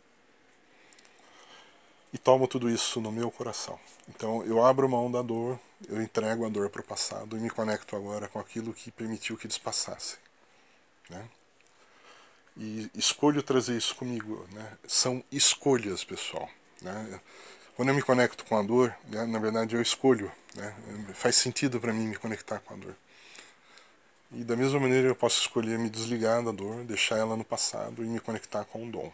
e 2.13 2.19
tomo 2.19 2.47
tudo 2.47 2.69
isso 2.69 3.01
no 3.01 3.11
meu 3.11 3.31
coração. 3.31 3.79
Então 4.09 4.45
eu 4.45 4.65
abro 4.65 4.89
mão 4.89 5.11
da 5.11 5.23
dor, 5.23 5.59
eu 5.89 6.03
entrego 6.03 6.45
a 6.45 6.49
dor 6.49 6.69
para 6.69 6.83
o 6.83 6.85
passado 6.85 7.37
e 7.37 7.41
me 7.41 7.49
conecto 7.49 7.97
agora 7.97 8.29
com 8.29 8.39
aquilo 8.39 8.75
que 8.75 8.91
permitiu 8.91 9.37
que 9.37 9.47
eles 9.47 9.59
passassem. 9.59 10.19
Né? 11.09 11.29
E 12.57 12.91
escolho 12.95 13.43
trazer 13.43 13.77
isso 13.77 13.97
comigo. 13.97 14.47
Né? 14.53 14.79
São 14.87 15.25
escolhas, 15.33 16.05
pessoal. 16.05 16.49
Né? 16.83 17.21
Quando 17.77 17.89
eu 17.89 17.95
me 17.95 18.03
conecto 18.03 18.45
com 18.45 18.59
a 18.59 18.63
dor, 18.63 18.95
né, 19.09 19.25
na 19.27 19.39
verdade 19.39 19.75
eu 19.75 19.83
escolho. 19.83 20.31
Né? 20.55 20.75
Faz 21.15 21.37
sentido 21.37 21.81
para 21.81 21.93
mim 21.93 22.07
me 22.07 22.17
conectar 22.17 22.59
com 22.61 22.75
a 22.75 22.77
dor. 22.77 22.95
E 24.33 24.45
da 24.45 24.57
mesma 24.57 24.81
maneira 24.81 25.09
eu 25.09 25.15
posso 25.15 25.41
escolher 25.41 25.79
me 25.79 25.91
desligar 25.91 26.43
da 26.43 26.53
dor, 26.53 26.85
deixar 26.85 27.19
ela 27.19 27.37
no 27.37 27.45
passado 27.45 28.03
e 28.03 28.07
me 28.07 28.21
conectar 28.21 28.65
com 28.65 28.87
o 28.87 28.91
dom. 28.91 29.13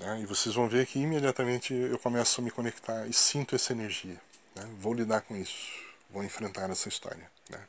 Né? 0.00 0.20
E 0.22 0.26
vocês 0.26 0.54
vão 0.54 0.68
ver 0.68 0.86
que 0.86 0.98
imediatamente 0.98 1.74
eu 1.74 1.98
começo 1.98 2.40
a 2.40 2.44
me 2.44 2.50
conectar 2.50 3.06
e 3.06 3.12
sinto 3.12 3.54
essa 3.54 3.72
energia. 3.72 4.20
Né? 4.54 4.66
Vou 4.78 4.94
lidar 4.94 5.20
com 5.22 5.36
isso, 5.36 5.68
vou 6.10 6.24
enfrentar 6.24 6.70
essa 6.70 6.88
história. 6.88 7.30
Né? 7.50 7.60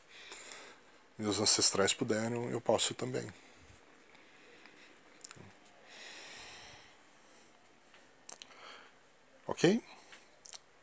Meus 1.18 1.40
ancestrais 1.40 1.94
puderam, 1.94 2.50
eu 2.50 2.60
posso 2.60 2.94
também. 2.94 3.28
Ok? 9.48 9.82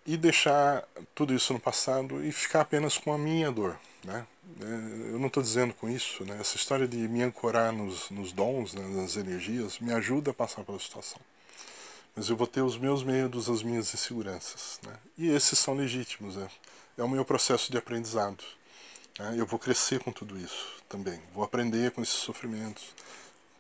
E 0.07 0.17
deixar 0.17 0.87
tudo 1.15 1.35
isso 1.35 1.53
no 1.53 1.61
passado 1.61 2.25
e 2.25 2.33
ficar 2.33 2.63
apenas 2.63 2.99
com 2.99 3.13
a 3.13 3.19
minha 3.19 3.51
dor. 3.51 3.79
Né? 4.05 4.27
É, 4.61 5.13
eu 5.13 5.19
não 5.19 5.27
estou 5.27 5.43
dizendo 5.43 5.75
com 5.75 5.89
isso, 5.89 6.25
né? 6.25 6.39
essa 6.41 6.57
história 6.57 6.89
de 6.89 6.97
me 6.97 7.23
ancorar 7.23 7.73
nos, 7.73 8.11
nos 8.11 8.33
dons, 8.33 8.75
né, 8.75 8.83
nas 8.89 9.17
energias, 9.17 9.79
me 9.79 9.93
ajuda 9.93 10.31
a 10.31 10.35
passar 10.35 10.65
pela 10.65 10.79
situação. 10.79 11.21
Mas 12.17 12.29
eu 12.29 12.37
vou 12.37 12.47
ter 12.47 12.63
os 12.63 12.77
meus 12.77 13.05
medos, 13.05 13.49
as 13.49 13.63
minhas 13.63 13.95
inseguranças. 13.95 14.81
Né? 14.85 14.93
E 15.17 15.29
esses 15.31 15.59
são 15.59 15.75
legítimos. 15.75 16.37
Né? 16.37 16.49
É 16.99 17.03
o 17.03 17.09
meu 17.09 17.25
processo 17.25 17.71
de 17.71 17.79
aprendizado. 17.79 18.43
Né? 19.19 19.35
Eu 19.39 19.47
vou 19.47 19.59
crescer 19.59 20.01
com 20.01 20.11
tudo 20.11 20.37
isso 20.39 20.83
também. 20.89 21.21
Vou 21.33 21.45
aprender 21.45 21.93
com 21.93 22.03
esses 22.03 22.17
sofrimentos. 22.17 22.95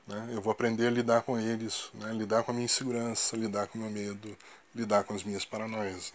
Né? 0.07 0.31
Eu 0.33 0.43
vou 0.43 0.51
aprender 0.51 0.89
a 0.89 0.91
lidar 0.91 1.23
com 1.23 1.39
eles, 1.39 1.91
né? 1.95 2.13
lidar 2.13 2.43
com 2.43 2.51
a 2.51 2.55
minha 2.55 2.65
insegurança, 2.65 3.37
lidar 3.37 3.69
com 3.69 3.79
o 3.79 3.83
meu 3.83 3.91
medo, 3.91 4.37
lidar 4.75 5.05
com 5.05 5.15
as 5.15 5.23
minhas 5.23 5.45
paranoias. 5.45 6.13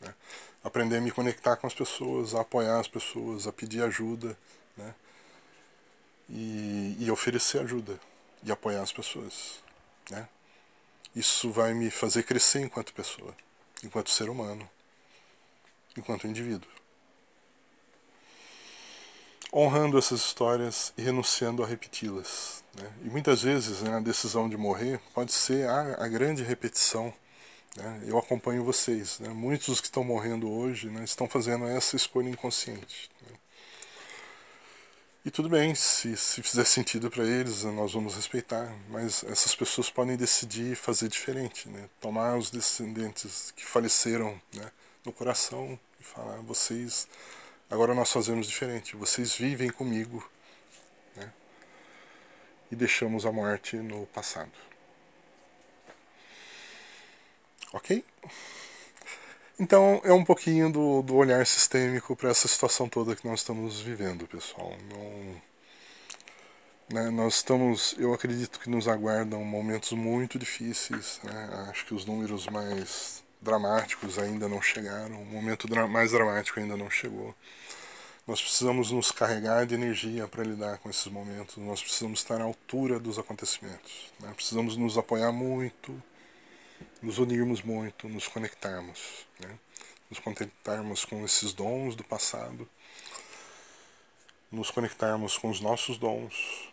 Né? 0.00 0.14
Aprender 0.62 0.96
a 0.96 1.00
me 1.00 1.10
conectar 1.10 1.56
com 1.56 1.66
as 1.66 1.74
pessoas, 1.74 2.34
a 2.34 2.40
apoiar 2.40 2.80
as 2.80 2.88
pessoas, 2.88 3.46
a 3.46 3.52
pedir 3.52 3.82
ajuda. 3.82 4.36
Né? 4.76 4.94
E, 6.28 6.96
e 7.00 7.10
oferecer 7.10 7.60
ajuda 7.60 7.98
e 8.42 8.50
apoiar 8.52 8.82
as 8.82 8.92
pessoas. 8.92 9.62
Né? 10.10 10.28
Isso 11.14 11.50
vai 11.50 11.74
me 11.74 11.90
fazer 11.90 12.22
crescer 12.22 12.60
enquanto 12.60 12.92
pessoa, 12.92 13.34
enquanto 13.82 14.10
ser 14.10 14.28
humano, 14.28 14.68
enquanto 15.96 16.26
indivíduo. 16.26 16.70
Honrando 19.52 19.98
essas 19.98 20.20
histórias 20.20 20.92
e 20.96 21.02
renunciando 21.02 21.64
a 21.64 21.66
repeti-las. 21.66 22.62
Né? 22.74 22.92
E 23.04 23.08
muitas 23.08 23.42
vezes 23.42 23.82
né, 23.82 23.96
a 23.96 24.00
decisão 24.00 24.48
de 24.48 24.56
morrer 24.56 25.00
pode 25.12 25.32
ser 25.32 25.68
a, 25.68 26.04
a 26.04 26.08
grande 26.08 26.44
repetição. 26.44 27.12
Né? 27.76 28.02
Eu 28.06 28.18
acompanho 28.18 28.64
vocês. 28.64 29.18
Né? 29.20 29.28
Muitos 29.28 29.68
dos 29.68 29.80
que 29.80 29.86
estão 29.86 30.04
morrendo 30.04 30.50
hoje 30.50 30.88
né, 30.88 31.04
estão 31.04 31.28
fazendo 31.28 31.66
essa 31.66 31.96
escolha 31.96 32.28
inconsciente. 32.28 33.10
Né? 33.22 33.36
E 35.22 35.30
tudo 35.30 35.50
bem, 35.50 35.74
se, 35.74 36.16
se 36.16 36.42
fizer 36.42 36.64
sentido 36.64 37.10
para 37.10 37.24
eles, 37.24 37.62
nós 37.64 37.92
vamos 37.92 38.14
respeitar, 38.14 38.74
mas 38.88 39.22
essas 39.24 39.54
pessoas 39.54 39.90
podem 39.90 40.16
decidir 40.16 40.74
fazer 40.74 41.08
diferente, 41.08 41.68
né? 41.68 41.90
tomar 42.00 42.38
os 42.38 42.50
descendentes 42.50 43.50
que 43.54 43.66
faleceram 43.66 44.40
né, 44.54 44.72
no 45.04 45.12
coração 45.12 45.78
e 46.00 46.02
falar: 46.02 46.36
vocês, 46.38 47.06
agora 47.68 47.94
nós 47.94 48.10
fazemos 48.10 48.46
diferente, 48.46 48.96
vocês 48.96 49.34
vivem 49.34 49.68
comigo 49.68 50.26
né? 51.14 51.30
e 52.72 52.74
deixamos 52.74 53.26
a 53.26 53.30
morte 53.30 53.76
no 53.76 54.06
passado. 54.06 54.69
Ok? 57.72 58.04
Então 59.58 60.00
é 60.04 60.12
um 60.12 60.24
pouquinho 60.24 60.72
do, 60.72 61.02
do 61.02 61.14
olhar 61.16 61.46
sistêmico 61.46 62.16
para 62.16 62.30
essa 62.30 62.48
situação 62.48 62.88
toda 62.88 63.14
que 63.14 63.28
nós 63.28 63.40
estamos 63.40 63.80
vivendo, 63.80 64.26
pessoal. 64.26 64.72
Não, 64.88 65.42
né, 66.92 67.10
nós 67.10 67.36
estamos, 67.36 67.94
eu 67.98 68.12
acredito 68.14 68.58
que 68.58 68.70
nos 68.70 68.88
aguardam 68.88 69.44
momentos 69.44 69.92
muito 69.92 70.38
difíceis. 70.38 71.20
Né? 71.22 71.66
Acho 71.68 71.84
que 71.86 71.94
os 71.94 72.04
números 72.06 72.46
mais 72.46 73.22
dramáticos 73.40 74.18
ainda 74.18 74.48
não 74.48 74.60
chegaram, 74.60 75.20
o 75.22 75.26
momento 75.26 75.68
dra 75.68 75.86
mais 75.86 76.12
dramático 76.12 76.58
ainda 76.58 76.76
não 76.76 76.90
chegou. 76.90 77.34
Nós 78.26 78.40
precisamos 78.40 78.90
nos 78.90 79.10
carregar 79.10 79.66
de 79.66 79.74
energia 79.74 80.26
para 80.26 80.44
lidar 80.44 80.78
com 80.78 80.88
esses 80.88 81.06
momentos. 81.06 81.56
Nós 81.56 81.82
precisamos 81.82 82.20
estar 82.20 82.40
à 82.40 82.44
altura 82.44 82.98
dos 82.98 83.18
acontecimentos. 83.18 84.12
Né? 84.20 84.32
Precisamos 84.34 84.76
nos 84.76 84.96
apoiar 84.96 85.32
muito 85.32 85.92
nos 87.02 87.18
unirmos 87.18 87.62
muito, 87.62 88.08
nos 88.08 88.28
conectarmos, 88.28 89.26
né? 89.38 89.58
nos 90.08 90.18
conectarmos 90.18 91.04
com 91.04 91.24
esses 91.24 91.52
dons 91.52 91.94
do 91.94 92.04
passado, 92.04 92.68
nos 94.50 94.70
conectarmos 94.70 95.38
com 95.38 95.50
os 95.50 95.60
nossos 95.60 95.98
dons, 95.98 96.72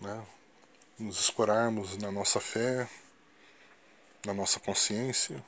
né? 0.00 0.24
nos 0.98 1.20
escorarmos 1.20 1.96
na 1.98 2.10
nossa 2.10 2.40
fé, 2.40 2.88
na 4.24 4.32
nossa 4.32 4.58
consciência, 4.60 5.44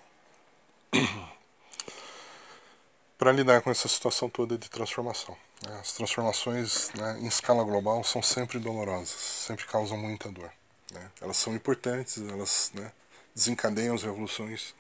para 3.19 3.33
lidar 3.33 3.63
com 3.63 3.71
essa 3.71 3.89
situação 3.89 4.29
toda 4.29 4.59
de 4.59 4.69
transformação. 4.69 5.37
Né? 5.63 5.79
As 5.81 5.93
transformações 5.93 6.93
né, 6.95 7.19
em 7.21 7.27
escala 7.27 7.65
global 7.65 8.05
são 8.05 8.23
sempre 8.23 8.59
dolorosas, 8.59 9.09
sempre 9.09 9.67
causam 9.67 9.97
muita 9.97 10.31
dor. 10.31 10.53
Né? 10.93 11.11
Elas 11.21 11.37
são 11.37 11.55
importantes, 11.55 12.19
elas 12.19 12.71
né, 12.75 12.93
desencadeiam 13.39 13.95
as 13.95 14.03
revoluções, 14.03 14.75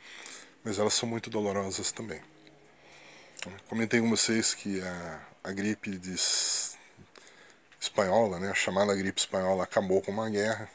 mas 0.64 0.80
elas 0.80 0.92
são 0.94 1.08
muito 1.08 1.30
dolorosas 1.30 1.92
também. 1.92 2.20
Comentei 3.68 4.00
com 4.00 4.10
vocês 4.10 4.52
que 4.52 4.80
a, 4.82 5.20
a 5.44 5.52
gripe 5.52 5.96
de, 5.96 6.16
espanhola, 7.80 8.40
né, 8.40 8.50
a 8.50 8.54
chamada 8.54 8.94
gripe 8.96 9.20
espanhola, 9.20 9.62
acabou 9.62 10.02
com 10.02 10.10
uma 10.10 10.28
guerra. 10.28 10.68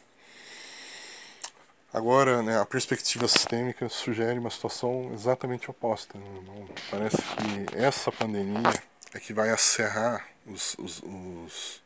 Agora, 1.91 2.41
né, 2.41 2.57
a 2.57 2.65
perspectiva 2.65 3.27
sistêmica 3.27 3.89
sugere 3.89 4.39
uma 4.39 4.49
situação 4.49 5.11
exatamente 5.13 5.69
oposta. 5.69 6.17
Né? 6.17 6.67
Parece 6.89 7.17
que 7.17 7.77
essa 7.77 8.11
pandemia 8.13 8.73
é 9.13 9.19
que 9.19 9.33
vai 9.33 9.49
acerrar 9.49 10.25
os, 10.47 10.75
os, 10.79 11.03
os 11.03 11.83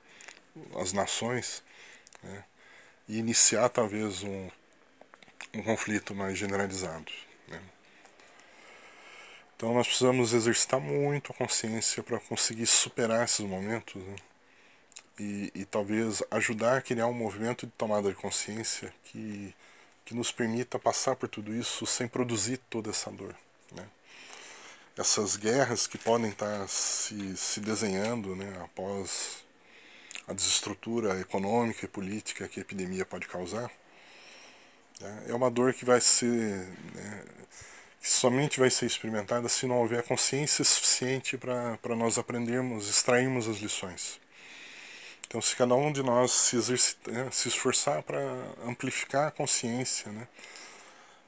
as 0.76 0.94
nações 0.94 1.64
né, 2.24 2.44
e 3.08 3.18
iniciar 3.18 3.70
talvez 3.70 4.24
um 4.24 4.50
um 5.54 5.62
conflito 5.62 6.14
mais 6.14 6.38
generalizado. 6.38 7.12
Né? 7.48 7.62
Então 9.56 9.74
nós 9.74 9.88
precisamos 9.88 10.34
exercitar 10.34 10.80
muito 10.80 11.32
a 11.32 11.36
consciência 11.36 12.04
para 12.04 12.20
conseguir 12.20 12.68
superar 12.68 13.26
esses 13.26 13.46
momentos 13.46 14.02
né? 14.04 14.16
e, 15.20 15.52
e, 15.56 15.66
talvez 15.66 16.22
ajudar 16.30 16.78
a 16.78 16.82
criar 16.82 17.08
um 17.08 17.14
movimento 17.14 17.66
de 17.66 17.72
tomada 17.72 18.10
de 18.10 18.16
consciência 18.16 18.94
que, 19.06 19.54
que 20.06 20.14
nos 20.14 20.32
permita 20.32 20.78
passar 20.78 21.16
por 21.16 21.28
tudo 21.28 21.54
isso 21.56 21.86
sem 21.86 22.08
produzir 22.08 22.58
toda 22.70 22.92
essa 22.92 23.12
dor. 23.12 23.36
Né? 23.72 23.88
Essas 24.96 25.36
guerras 25.36 25.88
que 25.88 25.98
podem 25.98 26.30
estar 26.30 26.68
se, 26.68 27.36
se 27.36 27.60
desenhando 27.60 28.36
né, 28.36 28.62
após 28.64 29.44
a 30.28 30.34
desestrutura 30.34 31.20
econômica 31.20 31.86
e 31.86 31.88
política 31.88 32.48
que 32.48 32.60
a 32.60 32.62
epidemia 32.62 33.06
pode 33.06 33.28
causar? 33.28 33.72
É 35.28 35.34
uma 35.34 35.50
dor 35.52 35.74
que 35.74 35.86
vai 35.86 36.02
ser. 36.02 36.68
Né, 36.96 37.24
que 38.00 38.10
somente 38.10 38.60
vai 38.60 38.70
ser 38.70 38.86
experimentada 38.86 39.50
se 39.50 39.66
não 39.66 39.80
houver 39.80 40.02
consciência 40.04 40.64
suficiente 40.64 41.38
para 41.38 41.96
nós 41.96 42.18
aprendermos, 42.18 42.90
extrairmos 42.90 43.50
as 43.50 43.58
lições. 43.58 44.20
Então, 45.28 45.42
se 45.42 45.56
cada 45.56 45.76
um 45.76 45.92
de 45.92 46.02
nós 46.02 46.32
se, 46.32 46.56
né, 47.12 47.28
se 47.32 47.50
esforçar 47.50 48.02
para 48.04 48.22
amplificar 48.66 49.28
a 49.28 49.32
consciência, 49.32 50.10
né, 50.10 50.26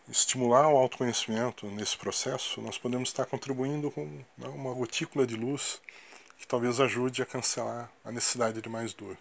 estimular 0.08 0.70
o 0.70 0.78
autoconhecimento 0.78 1.68
nesse 1.68 1.98
processo, 1.98 2.62
nós 2.62 2.78
podemos 2.78 3.10
estar 3.10 3.26
contribuindo 3.26 3.92
com 3.92 4.06
né, 4.38 4.48
uma 4.48 4.74
gotícula 4.74 5.28
de 5.28 5.36
luz 5.36 5.82
que 6.38 6.48
talvez 6.48 6.80
ajude 6.80 7.22
a 7.22 7.26
cancelar 7.26 7.92
a 8.06 8.12
necessidade 8.12 8.62
de 8.62 8.70
mais 8.70 8.94
dor. 8.94 9.18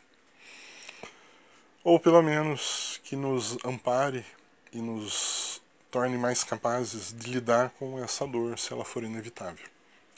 Ou 1.82 1.98
pelo 1.98 2.22
menos 2.22 3.00
que 3.02 3.16
nos 3.16 3.58
ampare 3.64 4.24
e 4.72 4.78
nos 4.78 5.62
torne 5.90 6.16
mais 6.18 6.44
capazes 6.44 7.12
de 7.12 7.30
lidar 7.30 7.70
com 7.78 8.02
essa 8.02 8.26
dor 8.26 8.58
se 8.58 8.72
ela 8.72 8.84
for 8.84 9.02
inevitável. 9.02 9.66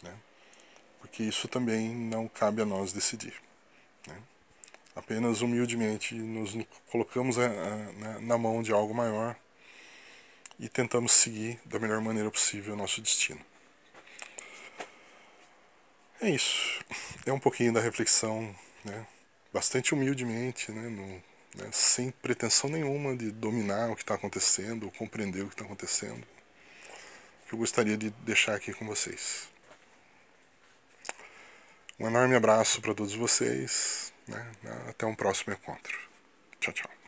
Né? 0.03 0.15
Porque 1.01 1.23
isso 1.23 1.49
também 1.49 1.89
não 1.89 2.29
cabe 2.29 2.63
a 2.63 2.67
nós 2.67 2.93
decidir. 2.93 3.35
Né? 4.07 4.17
Apenas 4.95 5.41
humildemente 5.41 6.15
nos 6.15 6.57
colocamos 6.91 7.39
a, 7.39 7.47
a, 7.47 8.21
na 8.21 8.37
mão 8.37 8.63
de 8.63 8.73
algo 8.73 8.95
maior 8.95 9.37
e 10.59 10.69
tentamos 10.69 11.13
seguir 11.13 11.59
da 11.65 11.79
melhor 11.79 12.01
maneira 12.01 12.31
possível 12.31 12.75
o 12.75 12.77
nosso 12.77 13.01
destino. 13.01 13.41
É 16.21 16.29
isso. 16.29 16.85
É 17.25 17.33
um 17.33 17.41
pouquinho 17.41 17.73
da 17.73 17.81
reflexão, 17.81 18.55
né? 18.85 19.07
bastante 19.53 19.95
humildemente, 19.95 20.71
né? 20.71 20.89
No, 20.89 21.23
né, 21.57 21.69
sem 21.73 22.11
pretensão 22.11 22.71
nenhuma 22.71 23.17
de 23.17 23.31
dominar 23.31 23.91
o 23.91 23.97
que 23.97 24.03
está 24.03 24.15
acontecendo 24.15 24.85
ou 24.85 24.93
compreender 24.93 25.43
o 25.43 25.49
que 25.49 25.55
está 25.55 25.65
acontecendo, 25.65 26.27
que 27.49 27.55
eu 27.55 27.59
gostaria 27.59 27.97
de 27.97 28.11
deixar 28.25 28.55
aqui 28.55 28.73
com 28.73 28.87
vocês. 28.87 29.49
Um 31.99 32.07
enorme 32.07 32.35
abraço 32.35 32.81
para 32.81 32.95
todos 32.95 33.15
vocês. 33.15 34.11
Né, 34.31 34.53
até 34.89 35.05
um 35.07 35.15
próximo 35.15 35.53
encontro. 35.53 35.99
Tchau, 36.61 36.73
tchau. 36.73 37.00